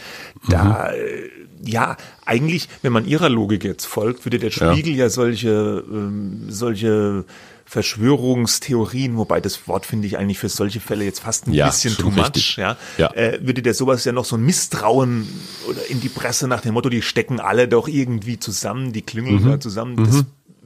[0.48, 0.98] Da, Mhm.
[0.98, 4.72] äh, ja, eigentlich, wenn man ihrer Logik jetzt folgt, würde der Ja.
[4.72, 7.24] Spiegel ja, solche, ähm, solche
[7.64, 11.96] Verschwörungstheorien, wobei das Wort finde ich eigentlich für solche Fälle jetzt fast ein Ja, bisschen
[11.96, 12.56] too much, richtig.
[12.56, 13.12] ja, Ja.
[13.14, 15.26] Äh, würde der sowas ja noch so ein Misstrauen
[15.68, 19.42] oder in die Presse nach dem Motto, die stecken alle doch irgendwie zusammen, die klüngeln
[19.42, 19.46] Mhm.
[19.46, 20.24] da zusammen, das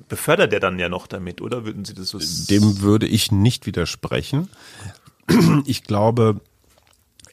[0.09, 2.19] befördert er dann ja noch damit, oder würden Sie das so?
[2.19, 4.49] Dem würde ich nicht widersprechen.
[5.67, 6.41] Ich glaube,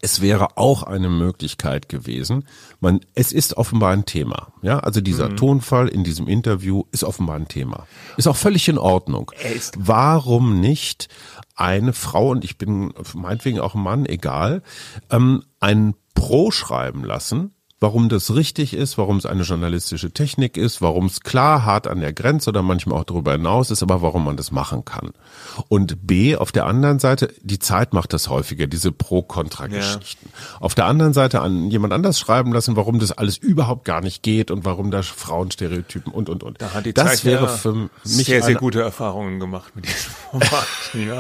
[0.04, 2.46] es wäre auch eine Möglichkeit gewesen.
[2.82, 4.52] Man, es ist offenbar ein Thema.
[4.62, 5.38] Ja, also dieser Mhm.
[5.38, 7.88] Tonfall in diesem Interview ist offenbar ein Thema.
[8.18, 9.32] Ist auch völlig in Ordnung.
[9.78, 11.08] Warum nicht
[11.56, 14.62] eine Frau, und ich bin meinetwegen auch ein Mann, egal,
[15.10, 20.82] ähm, ein Pro schreiben lassen, warum das richtig ist, warum es eine journalistische Technik ist,
[20.82, 24.24] warum es klar hart an der Grenze oder manchmal auch darüber hinaus ist, aber warum
[24.24, 25.12] man das machen kann.
[25.68, 30.30] Und B, auf der anderen Seite, die Zeit macht das häufiger, diese Pro-Kontra-Geschichten.
[30.62, 34.24] Auf der anderen Seite an jemand anders schreiben lassen, warum das alles überhaupt gar nicht
[34.24, 36.62] geht und warum da Frauenstereotypen und, und, und.
[36.62, 39.88] Da hat die das Zeit wäre ja für mich sehr, sehr gute Erfahrungen gemacht mit
[39.88, 40.68] diesem Format.
[40.94, 41.20] ja.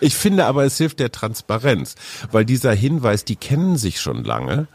[0.00, 1.94] Ich finde aber, es hilft der Transparenz,
[2.32, 4.66] weil dieser Hinweis, die kennen sich schon lange,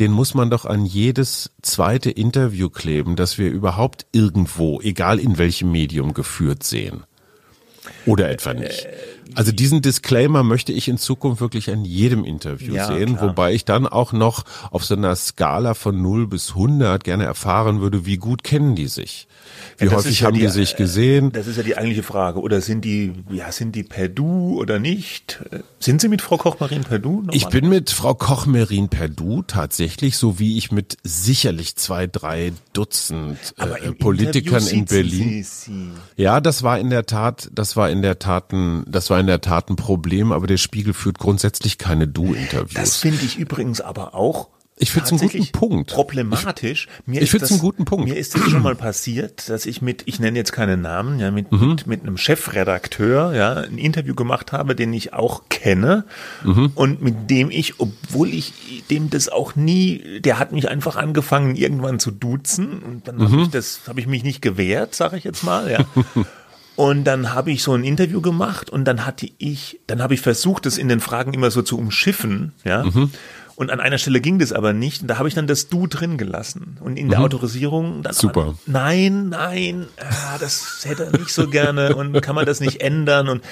[0.00, 5.38] den muss man doch an jedes zweite Interview kleben, das wir überhaupt irgendwo, egal in
[5.38, 7.04] welchem Medium, geführt sehen.
[8.06, 8.86] Oder etwa nicht.
[9.34, 13.30] Also diesen Disclaimer möchte ich in Zukunft wirklich an jedem Interview Ja, sehen, klar.
[13.30, 17.80] wobei ich dann auch noch auf so einer Skala von 0 bis 100 gerne erfahren
[17.80, 19.26] würde, wie gut kennen die sich?
[19.78, 21.32] Wie Ja, häufig ja haben die, die, sich äh, gesehen?
[21.32, 22.40] Das ist ja die eigentliche Frage.
[22.40, 25.42] Oder sind die, ja, sind die per Du oder nicht?
[25.78, 27.26] Sind Sie mit Frau Koch-Marin per Du?
[27.32, 32.52] Ich bin mit Frau Koch-Merin per Du tatsächlich, so wie ich mit sicherlich zwei, drei
[32.72, 35.28] Dutzend äh, Politikern Interview in Berlin.
[35.28, 35.90] Sie sie.
[36.16, 39.26] Ja, das war in der Tat, das war in der Tat ein, das war in
[39.28, 42.96] der Tat ein Problem, aber der Spiegel führt grundsätzlich keine Das Du-Interviews.
[42.98, 44.48] finde ich übrigens aber auch.
[44.78, 45.92] Ich find's einen guten Punkt.
[45.92, 46.88] Problematisch.
[47.06, 48.08] Mir ich ist find's das- einen guten Punkt.
[48.08, 51.30] Mir ist es schon mal passiert, dass ich mit, ich nenne jetzt keine Namen, ja,
[51.30, 51.68] mit, Mhm.
[51.68, 56.04] mit, mit einem Chefredakteur, ja, ein Interview gemacht habe, den ich auch kenne
[56.42, 56.72] Mhm.
[56.74, 58.54] und mit dem ich, obwohl ich
[58.90, 63.30] dem das auch nie, der hat mich einfach angefangen, irgendwann zu duzen und dann Mhm.
[63.30, 65.84] habe ich das, habe ich mich nicht gewehrt, sage ich jetzt mal, ja.
[66.82, 70.20] Und dann habe ich so ein Interview gemacht und dann hatte ich, dann habe ich
[70.20, 72.82] versucht, das in den Fragen immer so zu umschiffen, ja.
[72.82, 73.10] Mhm.
[73.54, 75.02] Und an einer Stelle ging das aber nicht.
[75.02, 76.78] Und da habe ich dann das Du drin gelassen.
[76.80, 78.16] Und in der Autorisierung dann Mhm.
[78.18, 78.40] Super.
[78.40, 82.80] Aber, nein, nein, ah, das hätte er nicht so gerne und kann man das nicht
[82.80, 83.42] ändern und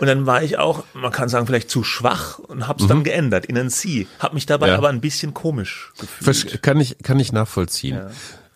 [0.00, 3.02] und dann war ich auch, man kann sagen, vielleicht zu schwach und habe es dann
[3.02, 4.06] geändert in ein Sie.
[4.20, 4.72] Habe mich dabei Mhm.
[4.72, 4.78] Ja.
[4.78, 6.62] aber ein bisschen komisch gefühlt.
[6.62, 8.00] Kann ich, kann ich nachvollziehen.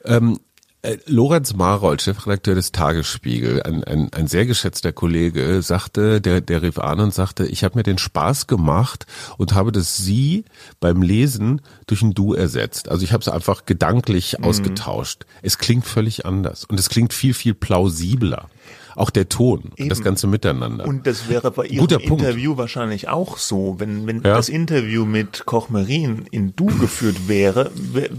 [0.04, 0.38] Ähm,
[0.82, 6.62] äh, Lorenz Marold, Chefredakteur des Tagesspiegel, ein, ein, ein sehr geschätzter Kollege, sagte, der, der
[6.62, 9.06] rief an und sagte, ich habe mir den Spaß gemacht
[9.38, 10.44] und habe das Sie
[10.80, 12.88] beim Lesen durch ein Du ersetzt.
[12.88, 14.44] Also ich habe es einfach gedanklich Mhm.
[14.44, 15.24] ausgetauscht.
[15.42, 18.48] Es klingt völlig anders und es klingt viel, viel plausibler.
[18.94, 20.04] Auch der Ton, und das Eben.
[20.04, 20.86] ganze Miteinander.
[20.86, 22.22] Und das wäre bei Ihrem Guter Punkt.
[22.22, 23.76] Interview wahrscheinlich auch so.
[23.78, 24.34] Wenn, wenn Ja.
[24.36, 27.70] das Interview mit Koch-Merin in Du geführt wäre,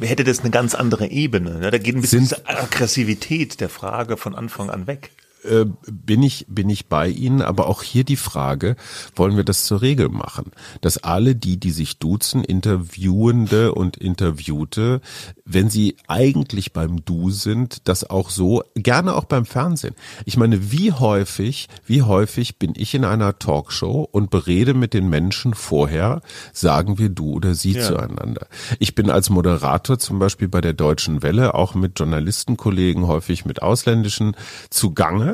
[0.01, 1.59] hätte das eine ganz andere Ebene.
[1.59, 1.71] ne?
[1.71, 5.11] Da geht ein bisschen Sind- diese Aggressivität der Frage von Anfang an weg.
[5.43, 8.75] Äh, bin ich bin ich bei Ihnen, aber auch hier die Frage,
[9.15, 15.01] wollen wir das zur Regel machen, dass alle die, die sich duzen, Interviewende und Interviewte,
[15.45, 19.95] wenn sie eigentlich beim Du sind, das auch so gerne auch beim Fernsehen.
[20.25, 25.09] Ich meine, wie häufig, wie häufig bin ich in einer Talkshow und berede mit den
[25.09, 26.21] Menschen vorher,
[26.53, 27.81] sagen wir Du oder Sie Ja.
[27.87, 28.47] zueinander.
[28.79, 33.61] Ich bin als Moderator zum Beispiel bei der Deutschen Welle auch mit Journalistenkollegen, häufig mit
[33.61, 34.35] ausländischen,
[34.69, 35.32] zugange.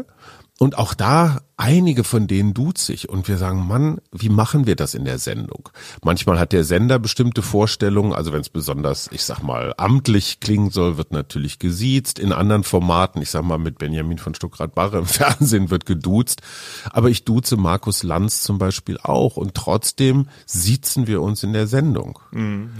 [0.60, 3.08] Und auch da, einige von denen duzt sich.
[3.08, 5.70] Und wir sagen, Mann, wie machen wir das in der Sendung?
[6.04, 8.12] Manchmal hat der Sender bestimmte Vorstellungen.
[8.12, 12.20] Also wenn es besonders, ich sag mal, amtlich klingen soll, wird natürlich gesiezt.
[12.20, 16.42] In anderen Formaten, ich sag mal, mit Benjamin von Stuckrad-Barre im Fernsehen wird geduzt.
[16.92, 19.38] Aber ich duze Markus Lanz zum Beispiel auch.
[19.38, 22.20] Und trotzdem siezen wir uns in der Sendung.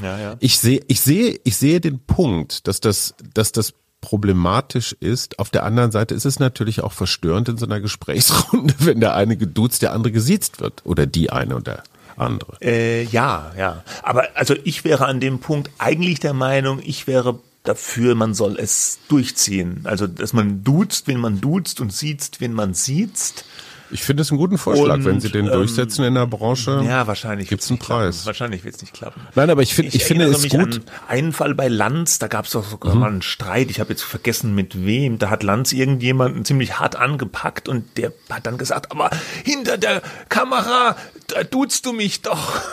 [0.04, 0.36] Ja, ja.
[0.42, 5.40] Ich sehe, ich sehe, ich sehe den Punkt, dass das, dass das problematisch ist.
[5.40, 9.16] Auf der anderen Seite ist es natürlich auch verstörend in so einer Gesprächsrunde, wenn der
[9.16, 10.82] eine geduzt, der andere gesiezt wird.
[10.86, 11.84] Oder die eine oder
[12.18, 12.58] andere.
[12.62, 13.84] Äh, ja, ja.
[14.04, 18.58] Aber also ich wäre an dem Punkt eigentlich der Meinung, ich wäre dafür, man soll
[18.58, 19.82] es durchziehen.
[19.84, 23.46] Also, dass man duzt, wenn man duzt und sieht, wenn man sieht.
[23.92, 26.82] Ich finde es einen guten Vorschlag, Und, wenn Sie den ähm, durchsetzen in der Branche.
[26.86, 28.04] Ja, wahrscheinlich Gibt's wird's einen nicht klappen.
[28.04, 28.26] Preis.
[28.26, 29.22] Wahrscheinlich wird es nicht klappen.
[29.36, 30.76] Nein, aber ich finde, ich, finde erinnere es gut.
[30.76, 30.84] Mhm.
[31.08, 33.70] Einen Fall bei Lanz, da gab es doch sogar mal einen Streit.
[33.72, 35.18] Ich habe jetzt vergessen mit wem.
[35.18, 39.10] Da hat Lanz irgendjemanden ziemlich hart angepackt und der hat dann gesagt, aber
[39.44, 40.96] hinter der Kamera,
[41.28, 42.62] da duzt du mich doch.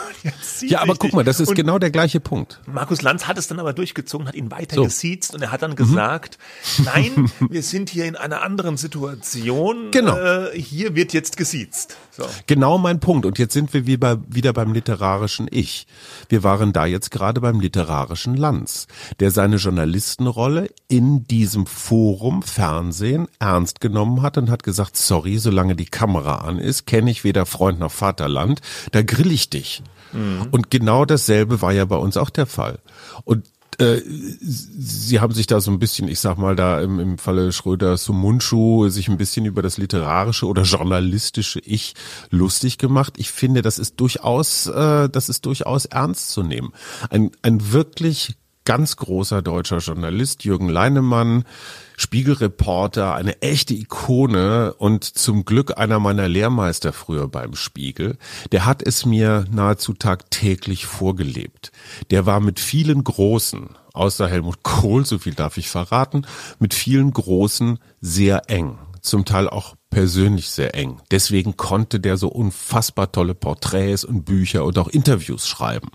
[0.61, 2.59] Ja, aber ich guck mal, das ist und genau der gleiche Punkt.
[2.65, 4.81] Markus Lanz hat es dann aber durchgezogen, hat ihn weiter So.
[4.81, 4.87] Mhm.
[4.87, 6.37] gesiezt und er hat dann gesagt,
[6.83, 9.91] nein, wir sind hier in einer anderen Situation.
[9.91, 10.17] Genau.
[10.17, 11.97] Äh, hier wird jetzt gesiezt.
[12.11, 12.25] So.
[12.47, 13.25] Genau mein Punkt.
[13.25, 15.87] Und jetzt sind wir wie bei, wieder beim literarischen Ich.
[16.29, 18.87] Wir waren da jetzt gerade beim literarischen Lanz,
[19.19, 25.75] der seine Journalistenrolle in diesem Forum Fernsehen ernst genommen hat und hat gesagt, sorry, solange
[25.75, 29.83] die Kamera an ist, kenne ich weder Freund noch Vaterland, da grill ich dich.
[30.51, 32.79] Und genau dasselbe war ja bei uns auch der Fall.
[33.25, 33.45] Und
[33.79, 37.95] Sie haben sich da so ein bisschen, ich sag mal, da im, im Falle Schröder
[37.97, 41.93] Sumunchu sich ein bisschen über das literarische oder journalistische Ich
[42.31, 43.13] lustig gemacht.
[43.17, 46.73] Ich finde, das ist durchaus, äh, das ist durchaus ernst zu nehmen.
[47.11, 48.35] Ein, ein wirklich
[48.67, 51.45] ganz großer deutscher Journalist, Jürgen Leinemann,
[51.95, 58.17] Spiegelreporter, eine echte Ikone und zum Glück einer meiner Lehrmeister früher beim Spiegel,
[58.51, 61.71] der hat es mir nahezu tagtäglich vorgelebt.
[62.11, 66.27] Der war mit vielen Großen, außer Helmut Kohl, so viel darf ich verraten,
[66.59, 68.77] mit vielen Großen sehr eng
[69.07, 70.99] zum Teil auch persönlich sehr eng.
[71.11, 75.89] Deswegen konnte der so unfassbar tolle Porträts und Bücher und auch Interviews schreiben.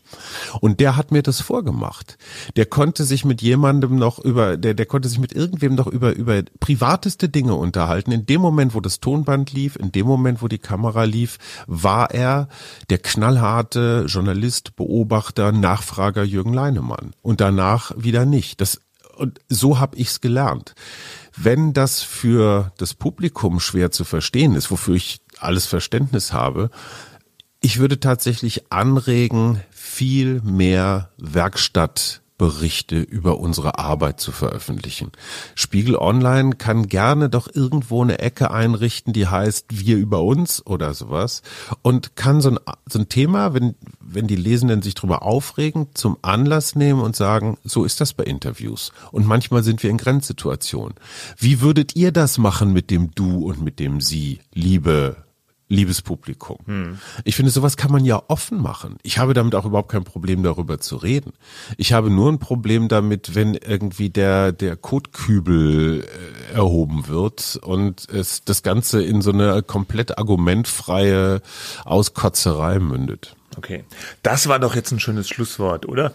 [0.60, 2.16] Und der hat mir das vorgemacht.
[2.56, 6.14] Der konnte sich mit jemandem noch über, der, der konnte sich mit irgendwem noch über,
[6.14, 8.12] über privateste Dinge unterhalten.
[8.12, 12.10] In dem Moment, wo das Tonband lief, in dem Moment, wo die Kamera lief, war
[12.10, 12.48] er
[12.88, 17.12] der knallharte Journalist, Beobachter, Nachfrager Jürgen Leinemann.
[17.20, 18.60] Und danach wieder nicht.
[18.60, 18.80] Das,
[19.16, 20.74] und so habe ich's gelernt.
[21.36, 26.70] Wenn das für das Publikum schwer zu verstehen ist, wofür ich alles Verständnis habe,
[27.60, 31.10] ich würde tatsächlich anregen, viel mehr
[32.42, 35.12] Werkstattberichte über unsere Arbeit zu veröffentlichen.
[35.54, 40.94] Spiegel Online kann gerne doch irgendwo eine Ecke einrichten, die heißt Wir über uns oder
[40.94, 41.42] sowas
[41.82, 46.16] und kann so ein, so ein Thema, wenn, wenn die Lesenden sich drüber aufregen, zum
[46.22, 48.92] Anlass nehmen und sagen, so ist das bei Interviews.
[49.12, 50.94] Und manchmal sind wir in Grenzsituationen.
[51.38, 55.16] Wie würdet ihr das machen mit dem Du und mit dem Sie, liebe
[55.72, 56.58] liebes Publikum.
[57.24, 58.96] Ich finde, sowas kann man ja offen machen.
[59.02, 61.32] Ich habe damit auch überhaupt kein Problem, darüber zu reden.
[61.76, 68.08] Ich habe nur ein Problem damit, wenn irgendwie der, der Kotkübel äh, erhoben wird und
[68.08, 71.40] es das Ganze in so eine komplett argumentfreie
[71.84, 73.34] Auskotzerei mündet.
[73.56, 73.84] Okay,
[74.22, 76.12] das war doch jetzt ein schönes Schlusswort, oder?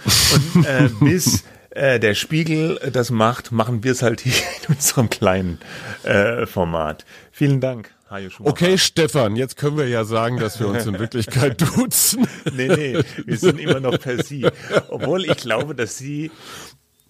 [0.54, 5.10] Und äh, bis äh, der Spiegel das macht, machen wir es halt hier in unserem
[5.10, 5.60] kleinen
[6.04, 7.06] äh, Format.
[7.32, 7.92] Vielen Dank,
[8.30, 8.52] Schumacher.
[8.52, 12.28] Okay, Stefan, jetzt können wir ja sagen, dass wir uns in Wirklichkeit duzen.
[12.54, 14.48] Nee, nee, wir sind immer noch per Sie.
[14.90, 16.32] Obwohl ich glaube, dass Sie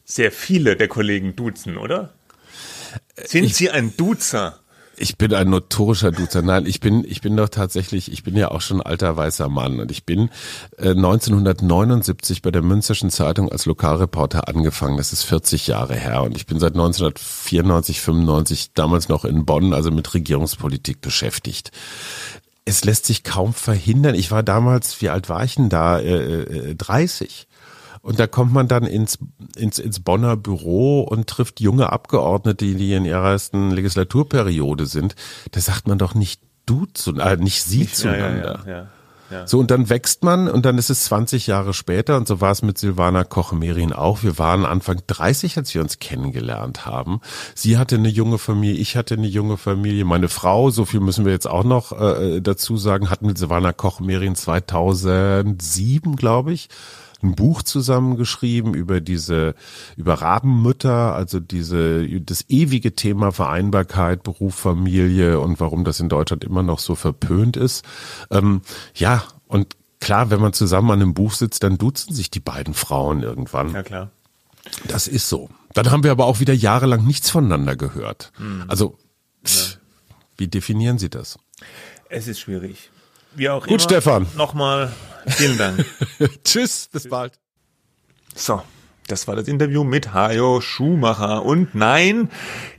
[0.04, 2.14] sehr viele der Kollegen duzen, oder?
[3.16, 4.60] Sind Sie ein Duzer?
[5.00, 6.42] Ich bin ein notorischer Duzer.
[6.42, 9.80] Nein, ich bin, ich bin doch tatsächlich, ich bin ja auch schon alter weißer Mann
[9.80, 10.30] und ich bin
[10.78, 14.98] äh, 1979 bei der Münsterschen Zeitung als Lokalreporter angefangen.
[14.98, 19.74] Das ist 40 Jahre her und ich bin seit 1994, 95 damals noch in Bonn,
[19.74, 21.72] also mit Regierungspolitik beschäftigt.
[22.66, 24.16] Es lässt sich kaum verhindern.
[24.16, 26.00] Ich war damals, wie alt war ich denn da?
[26.00, 27.48] Äh, äh, 30.
[28.02, 29.20] Und da kommt man dann ins,
[29.56, 35.16] ins, ins Bonner Büro und trifft junge Abgeordnete, die in ihrer ersten Legislaturperiode sind.
[35.52, 38.64] Da sagt man doch nicht du zu, äh, nicht sie zueinander.
[38.66, 38.88] Ja, ja,
[39.30, 39.46] ja.
[39.46, 42.52] So, und dann wächst man und dann ist es 20 Jahre später und so war
[42.52, 44.24] es mit Silvana Koch-Merin auch.
[44.24, 47.20] Wir waren Anfang 30, als wir uns kennengelernt haben.
[47.54, 50.06] Sie hatte eine junge Familie, ich hatte eine junge Familie.
[50.06, 53.74] Meine Frau, so viel müssen wir jetzt auch noch äh, dazu sagen, hat mit Silvana
[53.74, 56.70] Koch-Merin 2007, glaube ich,
[57.22, 59.56] ein Buch zusammengeschrieben über diese,
[59.96, 66.44] über Rabenmütter, also diese, das ewige Thema Vereinbarkeit, Beruf, Familie und warum das in Deutschland
[66.44, 67.84] immer noch so verpönt ist.
[68.30, 68.62] Ähm,
[68.94, 72.74] ja, und klar, wenn man zusammen an einem Buch sitzt, dann duzen sich die beiden
[72.74, 73.74] Frauen irgendwann.
[73.74, 74.12] ja klar.
[74.86, 75.50] Das ist so.
[75.74, 78.32] Dann haben wir aber auch wieder jahrelang nichts voneinander gehört.
[78.68, 78.98] Also,
[80.38, 81.40] wie definieren Sie das?
[82.10, 82.90] Es ist schwierig.
[83.38, 83.80] Wie auch Gut, immer.
[83.80, 84.28] Stefan.
[84.36, 84.92] Nochmal
[85.28, 85.86] vielen Dank.
[86.44, 87.34] Tschüss, bis bald.
[88.36, 88.62] So,
[89.08, 91.46] Das war das Interview mit Hajo Schumacher.
[91.46, 92.30] Und nein,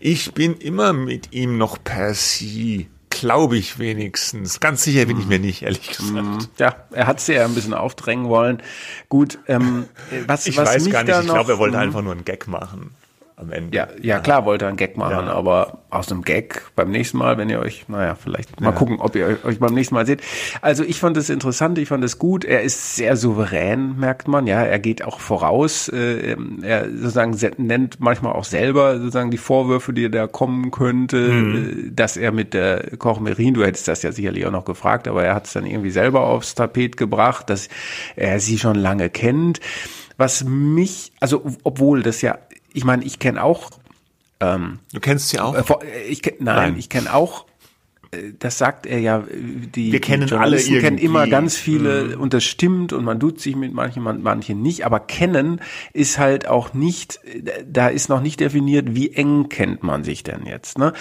[0.01, 2.89] ich bin immer mit ihm noch per Sie.
[3.11, 4.61] Glaube ich wenigstens.
[4.61, 6.51] Ganz sicher bin ich mir nicht, ehrlich gesagt.
[6.59, 8.63] Ja, er hat sie ja ein bisschen aufdrängen wollen.
[9.09, 9.87] Gut, ähm,
[10.27, 11.19] was, Ich was weiß gar nicht.
[11.19, 12.95] Ich glaube, er wollte ähm, einfach nur einen Gag machen.
[13.41, 13.77] Am Ende.
[13.77, 15.33] Ja, ja, klar wollte er einen Gag machen, Ja.
[15.33, 19.15] aber aus einem Gag beim nächsten Mal, wenn ihr euch, naja, vielleicht mal gucken, ob
[19.15, 20.23] ihr euch beim nächsten Mal seht.
[20.61, 22.45] Also ich fand es interessant, ich fand es gut.
[22.45, 24.49] Er ist sehr souverän, merkt man.
[24.49, 25.89] Ja, er geht auch voraus.
[25.89, 31.17] Äh, ähm, er sozusagen nennt manchmal auch selber sozusagen die Vorwürfe, die da kommen könnte,
[31.19, 35.07] äh, dass er mit der Koch Merin, du hättest das ja sicherlich auch noch gefragt,
[35.07, 37.69] aber er hat es dann irgendwie selber aufs Tapet gebracht, dass
[38.17, 39.61] er sie schon lange kennt.
[40.21, 42.39] Was mich, also obwohl das ja,
[42.79, 43.71] ich meine, ich kenne auch
[44.41, 45.55] Du kennst sie auch?
[45.57, 46.77] äh, äh, Ich nein, Nein.
[46.79, 47.45] ich kenne auch.
[48.13, 49.25] äh, Das sagt er ja.
[49.75, 51.31] Die, Wir kennen die alle kennen immer irgendwie.
[51.31, 54.87] ganz viele und das stimmt und man tut sich mit manchen, man- manchen nicht.
[54.87, 55.61] Aber kennen
[55.93, 57.19] ist halt auch nicht.
[57.67, 60.79] Da ist noch nicht definiert, wie eng kennt man sich denn jetzt.
[60.79, 60.93] Ne?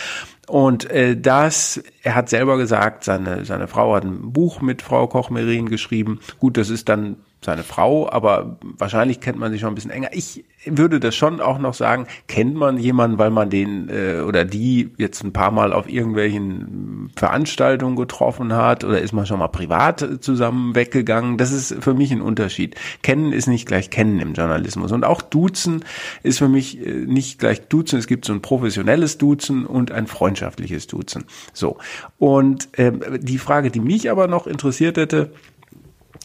[0.47, 5.05] Und äh, das, er hat selber gesagt, seine seine Frau hat ein Buch mit Frau
[5.05, 6.21] Koch-Merin geschrieben.
[6.39, 10.09] Gut, das ist dann seine Frau, aber wahrscheinlich kennt man sich schon ein bisschen enger.
[10.11, 14.43] Ich würde das schon auch noch sagen, kennt man jemanden, weil man den äh, oder
[14.43, 19.47] die jetzt ein paar Mal auf irgendwelchen Veranstaltungen getroffen hat oder ist man schon mal
[19.47, 21.37] privat äh, zusammen weggegangen.
[21.37, 22.75] Das ist für mich ein Unterschied.
[23.03, 24.91] Kennen ist nicht gleich kennen im Journalismus.
[24.91, 25.85] Und auch Duzen
[26.23, 27.99] ist für mich äh, nicht gleich Duzen.
[27.99, 31.25] Es gibt so ein professionelles Duzen und ein freundschaftliches Duzen.
[31.53, 31.77] So.
[32.17, 35.31] Und ähm, die Frage, die mich aber noch interessiert hätte,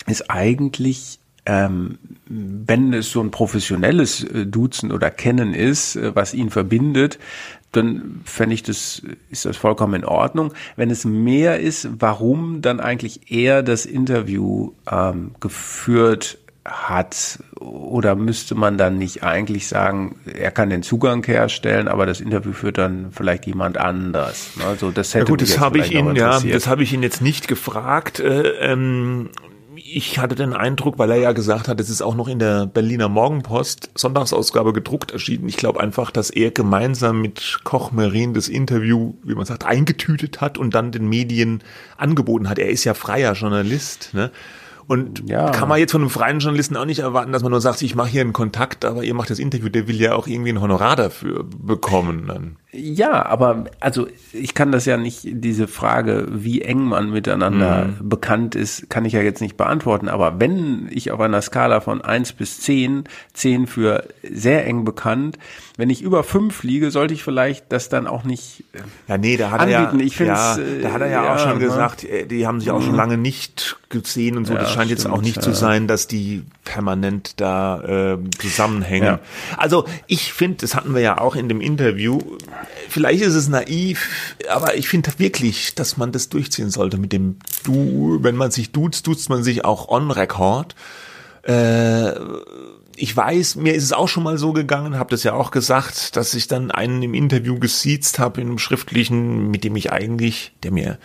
[0.07, 6.34] ist eigentlich, ähm, wenn es so ein professionelles äh, Duzen oder Kennen ist, äh, was
[6.34, 7.18] ihn verbindet,
[7.72, 10.53] dann fände ich das, ist das vollkommen in Ordnung.
[10.76, 18.55] Wenn es mehr ist, warum dann eigentlich er das Interview ähm, geführt hat oder müsste
[18.55, 23.11] man dann nicht eigentlich sagen, er kann den Zugang herstellen, aber das Interview führt dann
[23.11, 24.50] vielleicht jemand anders.
[24.57, 24.66] ne?
[24.66, 27.03] Also das hätte Ja gut, das jetzt habe ich ihn, ja, das habe ich ihn
[27.03, 28.20] jetzt nicht gefragt.
[28.20, 29.30] Äh, ähm,
[29.95, 32.66] ich hatte den Eindruck, weil er ja gesagt hat, es ist auch noch in der
[32.66, 35.49] Berliner Morgenpost Sonntagsausgabe gedruckt erschienen.
[35.49, 40.40] Ich glaube einfach, dass er gemeinsam mit Koch Merin das Interview, wie man sagt, eingetütet
[40.40, 41.62] hat und dann den Medien
[41.97, 42.59] angeboten hat.
[42.59, 44.30] Er ist ja freier Journalist, ne?
[44.88, 45.51] Und Ja.
[45.51, 47.95] kann man jetzt von einem freien Journalisten auch nicht erwarten, dass man nur sagt, ich
[47.95, 50.61] mache hier einen Kontakt, aber ihr macht das Interview, der will ja auch irgendwie ein
[50.61, 52.26] Honorar dafür bekommen.
[52.26, 52.57] Dann.
[52.75, 58.09] Ja, aber also ich kann das ja nicht, diese Frage, wie eng man miteinander Mhm.
[58.09, 60.09] bekannt ist, kann ich ja jetzt nicht beantworten.
[60.09, 63.05] Aber wenn ich auf einer Skala von eins bis zehn,
[63.35, 65.39] zehn für sehr eng bekannt,
[65.77, 68.64] wenn ich über fünf liege, sollte ich vielleicht das dann auch nicht.
[68.73, 69.99] äh, Ja, nee, da hat anbieten.
[69.99, 71.64] er ja, Ich find's, ja, äh, da hat er ja, ja, auch schon ne?
[71.66, 74.55] gesagt, äh, die haben sich auch schon lange nicht gesehen und so.
[74.55, 75.57] Ja, das scheint jetzt stimmt, auch nicht zu ja.
[75.57, 79.18] sein, dass die permanent da ähm, zusammenhängen.
[79.59, 82.18] Also ich finde, das hatten wir ja auch in dem Interview.
[82.88, 87.36] Vielleicht ist es naiv, aber ich finde wirklich, dass man das durchziehen sollte mit dem
[87.64, 88.18] Du.
[88.22, 90.74] Wenn man sich duzt, duzt man sich auch on record.
[91.42, 92.12] Äh,
[93.03, 96.14] ich weiß, mir ist es auch schon mal so gegangen, habe das ja auch gesagt,
[96.14, 100.53] dass ich dann einen im Interview gesiezt habe, in einem schriftlichen, mit dem ich eigentlich,
[100.62, 101.00] der mir,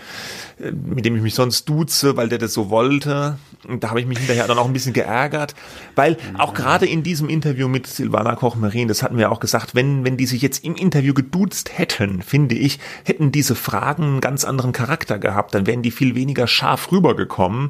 [0.59, 3.39] äh, mit dem ich mich sonst duze, weil der das so wollte.
[3.67, 5.55] Und da habe ich mich hinterher dann auch ein bisschen geärgert,
[5.95, 10.05] weil auch gerade in diesem Interview mit Silvana Koch-Marin, das hatten wir auch gesagt, wenn,
[10.05, 14.45] wenn die sich jetzt im Interview geduzt hätten, finde ich, hätten diese Fragen einen ganz
[14.45, 17.69] anderen Charakter gehabt, dann wären die viel weniger scharf rübergekommen,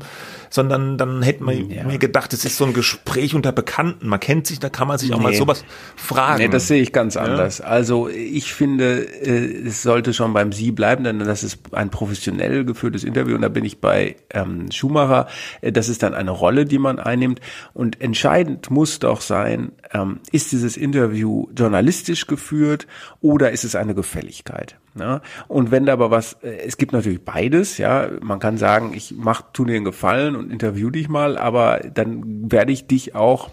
[0.49, 4.47] sondern dann hätte man mir gedacht, es ist so ein Gespräch unter Bekannten, man kennt
[4.47, 5.37] sich, da kann man sich auch mal Nee.
[5.37, 5.63] sowas
[5.95, 6.41] fragen.
[6.41, 7.61] Nee, das sehe ich ganz anders.
[7.61, 12.65] Also ich finde, äh, es sollte schon beim Sie bleiben, denn das ist ein professionell
[12.65, 15.27] geführtes Interview und da bin ich bei ähm, Schumacher.
[15.61, 17.41] Äh, Das ist dann eine Rolle, die man einnimmt
[17.73, 22.87] und entscheidend muss doch sein, ähm, ist dieses Interview journalistisch geführt
[23.21, 24.77] oder ist es eine Gefälligkeit?
[24.97, 25.21] Ja?
[25.47, 29.13] Und wenn da aber was, äh, es gibt natürlich beides, ja, man kann sagen, ich
[29.15, 33.51] mach, tu dir einen Gefallen und interview dich mal, aber dann werde ich dich auch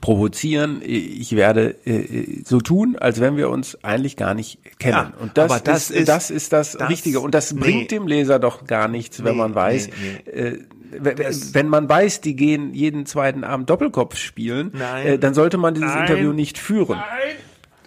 [0.00, 0.80] provozieren.
[0.84, 4.92] Ich werde äh, so tun, als wenn wir uns eigentlich gar nicht kennen.
[4.94, 7.20] Ja, und das, aber das ist, ist- das ist das, das- Richtige.
[7.20, 7.60] Und das nee.
[7.60, 9.88] bringt dem Leser doch gar nichts, wenn Nee, man weiß,
[10.24, 10.58] nee, Äh,
[10.90, 11.18] wenn-
[11.52, 15.06] wenn man weiß, die gehen jeden zweiten Abend Doppelkopf spielen, Nein.
[15.06, 16.06] äh, dann sollte man dieses Nein.
[16.06, 16.98] Interview nicht führen.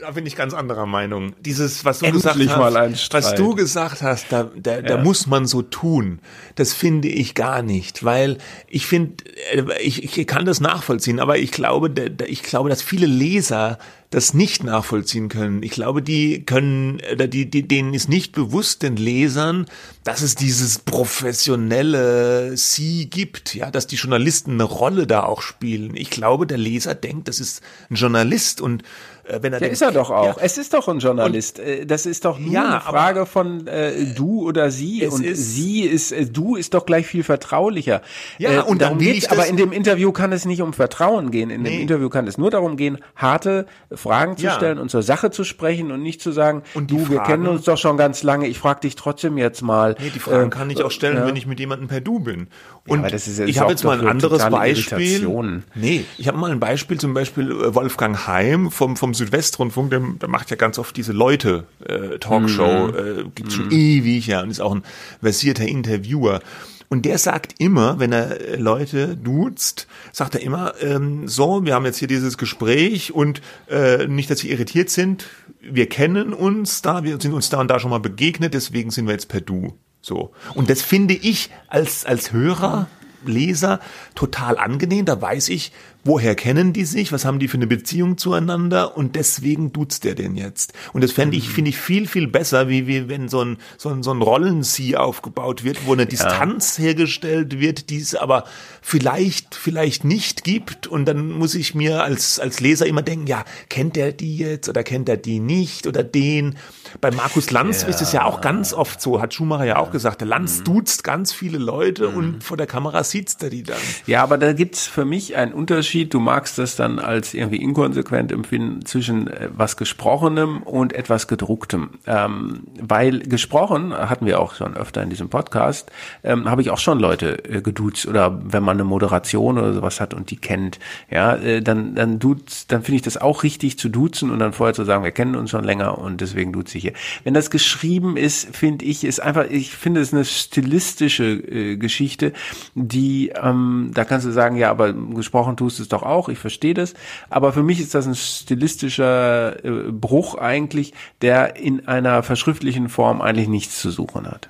[0.02, 1.34] Da bin ich ganz anderer Meinung.
[1.42, 5.46] Dieses, was du Endlich gesagt hast, was du gesagt hast, da, da, da muss man
[5.46, 6.20] so tun.
[6.56, 9.24] Das finde ich gar nicht, weil ich finde,
[9.54, 11.94] äh, ich, ich kann das nachvollziehen, aber ich glaube,
[12.26, 13.78] ich glaube, dass viele Leser
[14.12, 15.64] das nicht nachvollziehen können.
[15.64, 19.68] Ich glaube, die können, oder die, die, denen ist nicht bewusst, den Lesern,
[20.04, 25.96] dass es dieses professionelle Sie gibt, ja, dass die Journalisten eine Rolle da auch spielen.
[25.96, 29.82] Ich glaube, der Leser denkt, das ist ein Journalist und äh, wenn er ja, ist
[29.82, 30.38] er doch auch.
[30.38, 31.60] Ja, es ist doch ein Journalist.
[31.60, 35.06] Und, das ist doch nur ja, eine Frage von äh, du oder sie.
[35.08, 38.02] Und ist- sie ist, äh, du ist doch gleich viel vertraulicher.
[38.40, 40.62] Äh, Ja, und dann will geht's, ich das- aber in dem Interview kann es nicht
[40.62, 41.50] um Vertrauen gehen.
[41.50, 41.82] In dem Nee.
[41.82, 45.92] Interview kann es nur darum gehen, harte Fragen zu stellen und zur Sache zu sprechen
[45.92, 48.58] und nicht zu sagen, Und du, wir Fragen- kennen uns doch schon ganz lange, ich
[48.60, 49.96] frage dich trotzdem jetzt mal.
[50.00, 52.48] Nee, die Fragen Äh, kann ich auch stellen, wenn ich mit jemandem per Du bin.
[52.88, 54.98] Und aber das ist ja- ich habe jetzt mal ein anderes Beispiel.
[55.00, 55.64] Irritation.
[55.76, 60.02] Nee, ich habe mal ein Beispiel, zum Beispiel äh, Wolfgang Heim vom, vom Südwestrundfunk, der,
[60.22, 62.96] der macht ja ganz oft diese Leute äh, Talkshow, Mhm.
[62.96, 64.84] äh, gibt's schon ewig, ja, und ist auch ein
[65.22, 66.42] versierter Interviewer.
[66.90, 71.74] Und der sagt immer, wenn er äh, Leute duzt, sagt er immer, ähm, so, wir
[71.74, 75.26] haben jetzt hier dieses Gespräch und äh, nicht, dass sie irritiert sind,
[75.62, 79.06] wir kennen uns da, wir sind uns da und da schon mal begegnet, deswegen sind
[79.06, 79.78] wir jetzt per Du.
[80.02, 80.32] So.
[80.56, 82.88] Und das finde ich als, als Hörer,
[83.24, 83.80] Leser
[84.16, 85.06] total angenehm.
[85.06, 85.72] Da weiß ich,
[86.04, 90.16] woher kennen die sich, was haben die für eine Beziehung zueinander und deswegen duzt der
[90.16, 90.74] den jetzt.
[90.94, 93.90] Und das fände ich, finde ich viel, viel besser, wie, wie wenn so ein, so
[93.90, 98.46] ein, so ein Rollen-Sie aufgebaut wird, wo eine Distanz hergestellt wird, die es aber
[98.82, 100.88] vielleicht, vielleicht nicht gibt.
[100.88, 104.70] Und dann muss ich mir als, als Leser immer denken, ja, kennt der die jetzt
[104.70, 106.58] oder kennt er die nicht oder den?
[107.00, 110.22] Bei Markus Lanz ist es ja auch ganz oft so, hat Schumacher ja auch gesagt,
[110.22, 113.78] der Lanz duzt ganz viele Leute und vor der Kamera sieht's der die dann.
[114.08, 115.91] Ja, aber da gibt's für mich einen Unterschied.
[115.92, 121.92] Du magst das dann als irgendwie inkonsequent empfinden zwischen äh, was Gesprochenem und etwas Gedrucktem.
[122.08, 125.92] Ähm, weil gesprochen, hatten wir auch schon öfter in diesem Podcast,
[126.24, 130.00] ähm, habe ich auch schon Leute äh, geduzt oder wenn man eine Moderation oder sowas
[130.00, 133.78] hat und die kennt, ja, äh, dann, dann duzt, dann finde ich das auch richtig
[133.78, 136.78] zu duzen und dann vorher zu sagen, wir kennen uns schon länger und deswegen duze
[136.78, 136.94] ich hier.
[137.24, 142.34] Wenn das geschrieben ist, finde ich, ist einfach, ich finde es eine stilistische äh, Geschichte,
[142.76, 146.38] die, ähm, da kannst du sagen, ja, aber gesprochen tust du es doch auch, ich
[146.40, 146.94] verstehe das,
[147.30, 153.22] aber für mich ist das ein stilistischer äh, Bruch eigentlich, der in einer verschriftlichen Form
[153.22, 154.50] eigentlich nichts zu suchen hat.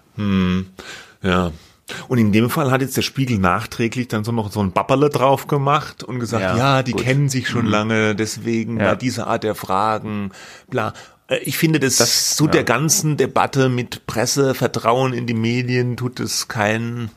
[1.23, 1.51] Ja.
[2.07, 5.09] Und in dem Fall hat jetzt der Spiegel nachträglich dann so noch so ein Babberle
[5.09, 7.01] drauf gemacht und gesagt, Ja, ja, die gut.
[7.03, 8.91] kennen sich schon lange, deswegen Ja.
[8.91, 10.31] bei dieser Art der Fragen,
[10.69, 10.93] bla.
[11.27, 12.51] Äh, Ich finde, das, Das- zu ja.
[12.51, 17.09] der ganzen Debatte mit Presse, Vertrauen in die Medien tut es keinen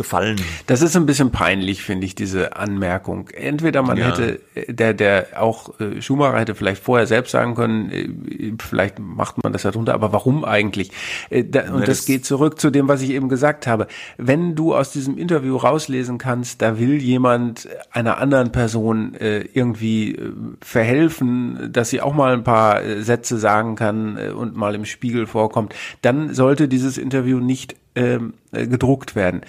[0.00, 0.40] Gefallen.
[0.66, 3.28] Das ist ein bisschen peinlich, finde ich, diese Anmerkung.
[3.34, 4.06] Entweder man Ja.
[4.06, 8.98] hätte, äh, der, der auch äh, Schumacher hätte vielleicht vorher selbst sagen können, äh, vielleicht
[8.98, 10.90] macht man das ja drunter, aber warum eigentlich?
[11.30, 13.88] Und das, das- geht zurück zu dem, was ich eben gesagt habe.
[14.16, 19.12] Wenn du aus diesem Interview rauslesen kannst, da will jemand einer anderen Person
[19.52, 20.18] irgendwie
[20.62, 25.74] verhelfen, dass sie auch mal ein paar Sätze sagen kann und mal im Spiegel vorkommt,
[26.00, 29.40] dann sollte dieses Interview nicht ähm, äh, gedruckt werden.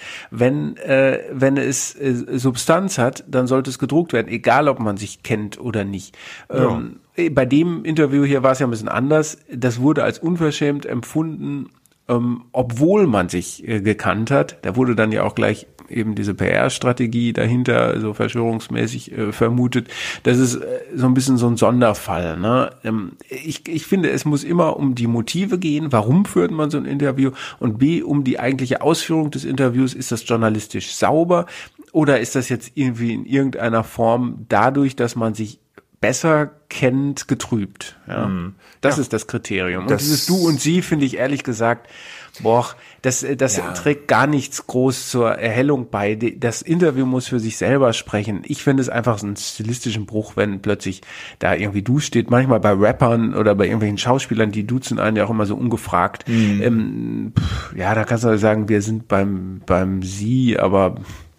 [0.42, 4.96] Wenn äh, wenn es äh, Substanz hat, dann sollte es gedruckt werden, egal ob man
[4.96, 6.18] sich kennt oder nicht.
[6.50, 9.38] Ähm, äh, bei dem Interview hier war es ja ein bisschen anders.
[9.52, 11.70] Das wurde als unverschämt empfunden,
[12.12, 14.58] ähm, obwohl man sich äh, gekannt hat.
[14.62, 19.88] Da wurde dann ja auch gleich eben diese PR-Strategie dahinter so verschwörungsmäßig äh, vermutet.
[20.22, 22.38] Das ist äh, so ein bisschen so ein Sonderfall.
[22.38, 22.70] Ne?
[22.84, 25.92] Ähm, ich, ich finde, es muss immer um die Motive gehen.
[25.92, 27.32] Warum führt man so ein Interview?
[27.58, 29.94] Und B, um die eigentliche Ausführung des Interviews.
[29.94, 31.46] Ist das journalistisch sauber?
[31.92, 35.60] Oder ist das jetzt irgendwie in irgendeiner Form dadurch, dass man sich
[36.02, 37.96] besser kennt, getrübt.
[38.06, 38.30] Ja.
[38.82, 39.84] Das ist das Kriterium.
[39.84, 41.88] Und Das- dieses Du und Sie finde ich ehrlich gesagt,
[42.42, 42.66] boah,
[43.02, 43.72] das, äh, das Ja.
[43.72, 46.14] trägt gar nichts groß zur Erhellung bei.
[46.16, 48.42] Das Interview muss für sich selber sprechen.
[48.44, 51.02] Ich finde es einfach so einen stilistischen Bruch, wenn plötzlich
[51.38, 52.30] da irgendwie Du steht.
[52.30, 56.24] Manchmal bei Rappern oder bei irgendwelchen Schauspielern, die duzen einen ja auch immer so ungefragt.
[56.28, 60.96] Ähm, pff, ja, da kannst du sagen, wir sind beim, beim Sie, aber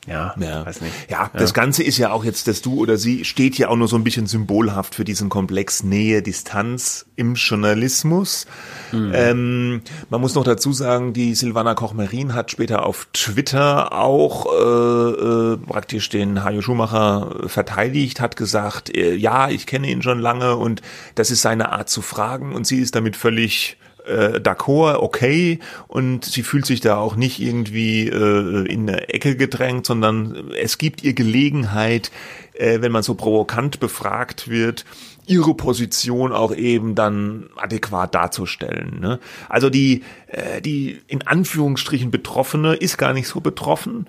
[0.07, 0.65] ja, Ja.
[0.65, 0.93] weiß nicht.
[1.09, 3.87] Ja, das Ganze ist ja auch jetzt, das Du oder Sie steht ja auch nur
[3.87, 8.45] so ein bisschen symbolhaft für diesen Komplex Nähe, Distanz im Journalismus.
[8.91, 15.53] Ähm, man muss noch dazu sagen, die Silvana Koch-Merin hat später auf Twitter auch äh,
[15.53, 20.55] äh, praktisch den Hajo Schumacher verteidigt, hat gesagt, äh, ja, ich kenne ihn schon lange
[20.55, 20.81] und
[21.15, 26.25] das ist seine Art zu fragen und sie ist damit völlig äh, d'accord, okay, und
[26.25, 31.03] sie fühlt sich da auch nicht irgendwie äh, in eine Ecke gedrängt, sondern es gibt
[31.03, 32.11] ihr Gelegenheit,
[32.53, 34.85] äh, wenn man so provokant befragt wird,
[35.25, 38.99] ihre Position auch eben dann adäquat darzustellen.
[38.99, 39.19] Ne?
[39.49, 44.07] Also die, äh, die in Anführungsstrichen Betroffene ist gar nicht so betroffen.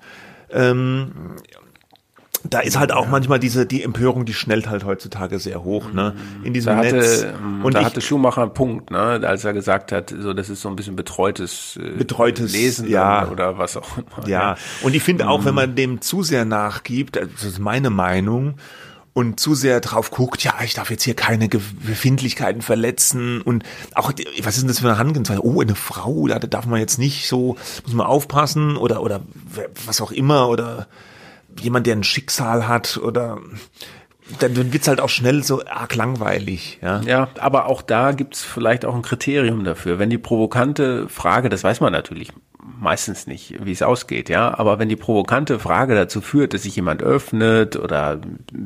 [0.51, 1.11] Ähm,
[2.49, 6.13] da ist halt auch manchmal diese die Empörung, die schnellt halt heutzutage sehr hoch, ne?
[6.43, 7.23] In diesem Da hatte, Netz.
[7.23, 10.49] ähm, Und da ich, hatte Schumacher einen Punkt, ne, als er gesagt hat, so das
[10.49, 13.27] ist so ein bisschen betreutes, äh, Betreutes, Lesen ja.
[13.29, 14.27] oder, was auch immer.
[14.27, 15.55] ja, und ich finde auch, wenn Mhm.
[15.55, 18.55] man dem zu sehr nachgibt, das ist meine Meinung,
[19.13, 23.63] und zu sehr drauf guckt, ja, ich darf jetzt hier keine Befindlichkeiten verletzen und
[23.93, 24.11] auch,
[24.43, 25.39] was ist denn das für eine Handlungsweise?
[25.45, 27.55] Oh, eine Frau, da darf man jetzt nicht so,
[27.85, 29.21] muss man aufpassen oder, oder
[29.85, 30.87] was auch immer oder
[31.59, 33.39] jemand, der ein Schicksal hat oder
[34.39, 37.01] dann wird's halt auch schnell so arg langweilig, ja.
[37.01, 39.99] Ja, aber auch da gibt's vielleicht auch ein Kriterium dafür.
[39.99, 44.79] Wenn die provokante Frage, das weiß man natürlich meistens nicht, wie es ausgeht, ja, aber
[44.79, 48.19] wenn die provokante Frage dazu führt, dass sich jemand öffnet oder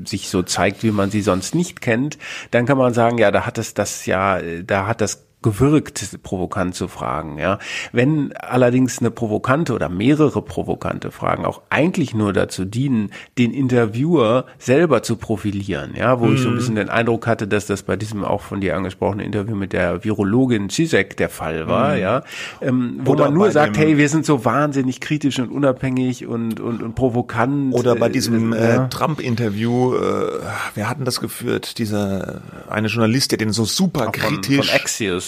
[0.05, 2.17] sich so zeigt, wie man sie sonst nicht kennt,
[2.51, 6.75] dann kann man sagen, ja, da hat es das ja, da hat das gewirkt, provokant
[6.75, 7.59] zu fragen, ja.
[7.93, 14.45] Wenn allerdings eine provokante oder mehrere provokante Fragen auch eigentlich nur dazu dienen, den Interviewer
[14.57, 17.95] selber zu profilieren, ja, wo ich so ein bisschen den Eindruck hatte, dass das bei
[17.95, 22.23] diesem auch von dir angesprochenen Interview mit der Virologin Zizek der Fall war, ja,
[22.61, 26.59] ähm, wo Oder man nur sagt, hey, wir sind so wahnsinnig kritisch und unabhängig und,
[26.59, 27.73] und, und provokant.
[27.73, 28.85] Oder bei äh, diesem ja.
[28.85, 30.39] äh, Trump-Interview, äh,
[30.75, 31.77] wer hat denn das geführt?
[31.77, 34.69] Dieser eine Journalist, der den so super von, von kritisch.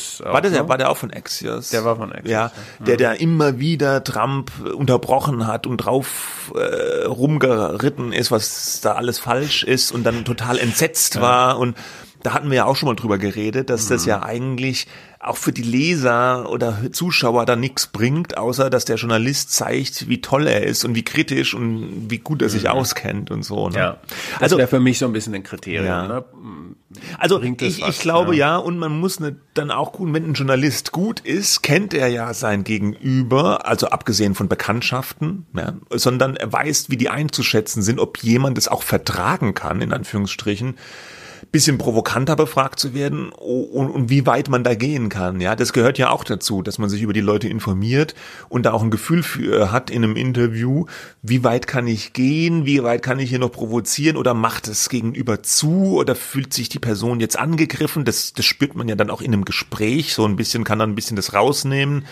[0.02, 0.22] Axios.
[0.28, 0.70] auch, war, der, ne?
[0.70, 1.70] war der auch von Axios?
[1.70, 7.06] Der war von Axios, Ja, der da immer wieder Trump unterbrochen hat und drauf äh,
[7.06, 11.76] rumgeritten ist, was da alles falsch ist und dann total entsetzt war und
[12.24, 14.10] da hatten wir ja auch schon mal drüber geredet, dass das Mhm.
[14.10, 14.88] ja eigentlich
[15.24, 20.20] auch für die Leser oder Zuschauer da nichts bringt, außer dass der Journalist zeigt, wie
[20.20, 23.70] toll er ist und wie kritisch und wie gut er sich auskennt und so.
[23.70, 23.70] Ne?
[23.70, 23.76] Mhm.
[23.76, 23.98] Ja,
[24.34, 25.86] das also wäre für mich so ein bisschen ein Kriterium.
[25.86, 26.08] Ja.
[26.08, 26.26] Ne?
[27.18, 28.54] also ich, was, ich glaube ja.
[28.54, 28.58] ja.
[28.58, 32.34] und man muss ne, dann auch gut, wenn ein Journalist gut ist, kennt er ja
[32.34, 38.18] sein Gegenüber, also abgesehen von Bekanntschaften, ja, sondern er weiß, wie die einzuschätzen sind, ob
[38.24, 40.76] jemand es auch vertragen kann, in Anführungsstrichen,
[41.52, 45.42] bisschen provokanter befragt zu werden und, und wie weit man da gehen kann.
[45.42, 48.16] Ja, das gehört ja auch dazu, dass man sich über die Leute informiert
[48.48, 50.86] und da auch ein Gefühl für hat in einem Interview,
[51.22, 54.88] wie weit kann ich gehen, wie weit kann ich hier noch provozieren oder macht es
[54.88, 58.06] gegenüber zu oder fühlt sich die Person jetzt angegriffen?
[58.06, 60.92] Das, das spürt man ja dann auch in einem Gespräch, so ein bisschen kann dann
[60.92, 62.06] ein bisschen das rausnehmen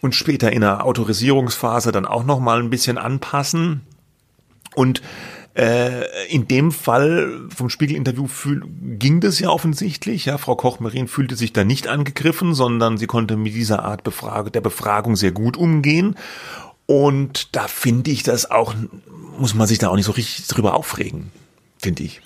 [0.00, 3.82] und später in einer Autorisierungsphase dann auch noch mal ein bisschen anpassen.
[4.74, 5.02] Und
[5.54, 8.26] äh, in dem Fall vom Spiegel-Interview
[8.98, 10.24] ging das ja offensichtlich.
[10.24, 14.50] Ja, Frau Koch-Merin fühlte sich da nicht angegriffen, sondern sie konnte mit dieser Art Befrage,
[14.50, 16.16] der Befragung sehr gut umgehen.
[16.86, 18.74] Und da finde ich das auch,
[19.38, 21.30] muss man sich da auch nicht so richtig drüber aufregen,
[21.78, 22.20] finde ich.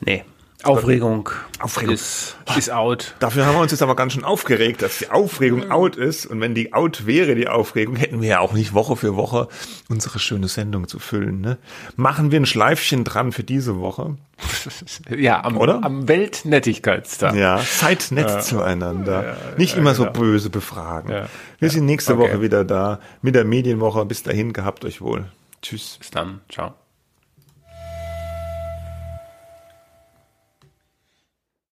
[0.00, 0.24] Nee.
[0.64, 1.30] Aufregung,
[1.60, 1.94] Aufregung.
[1.94, 3.14] Ist, ist out.
[3.20, 6.26] Dafür haben wir uns jetzt aber ganz schön aufgeregt, dass die Aufregung out ist.
[6.26, 9.46] Und wenn die out wäre, die Aufregung, hätten wir ja auch nicht Woche für Woche
[9.88, 11.40] unsere schöne Sendung zu füllen.
[11.40, 11.58] Ne?
[11.94, 14.16] Machen wir ein Schleifchen dran für diese Woche.
[15.16, 15.82] Ja, am, Oder?
[15.82, 17.34] am Weltnettigkeitstag.
[17.34, 19.36] Ja, seid nett zueinander.
[19.56, 21.28] Nicht immer so böse befragen.
[21.58, 22.22] Wir sind nächste Okay.
[22.22, 24.04] Woche wieder da mit der Medienwoche.
[24.04, 25.26] Bis dahin, gehabt euch wohl.
[25.62, 25.96] Tschüss.
[25.98, 26.40] Bis dann.
[26.48, 26.74] Ciao.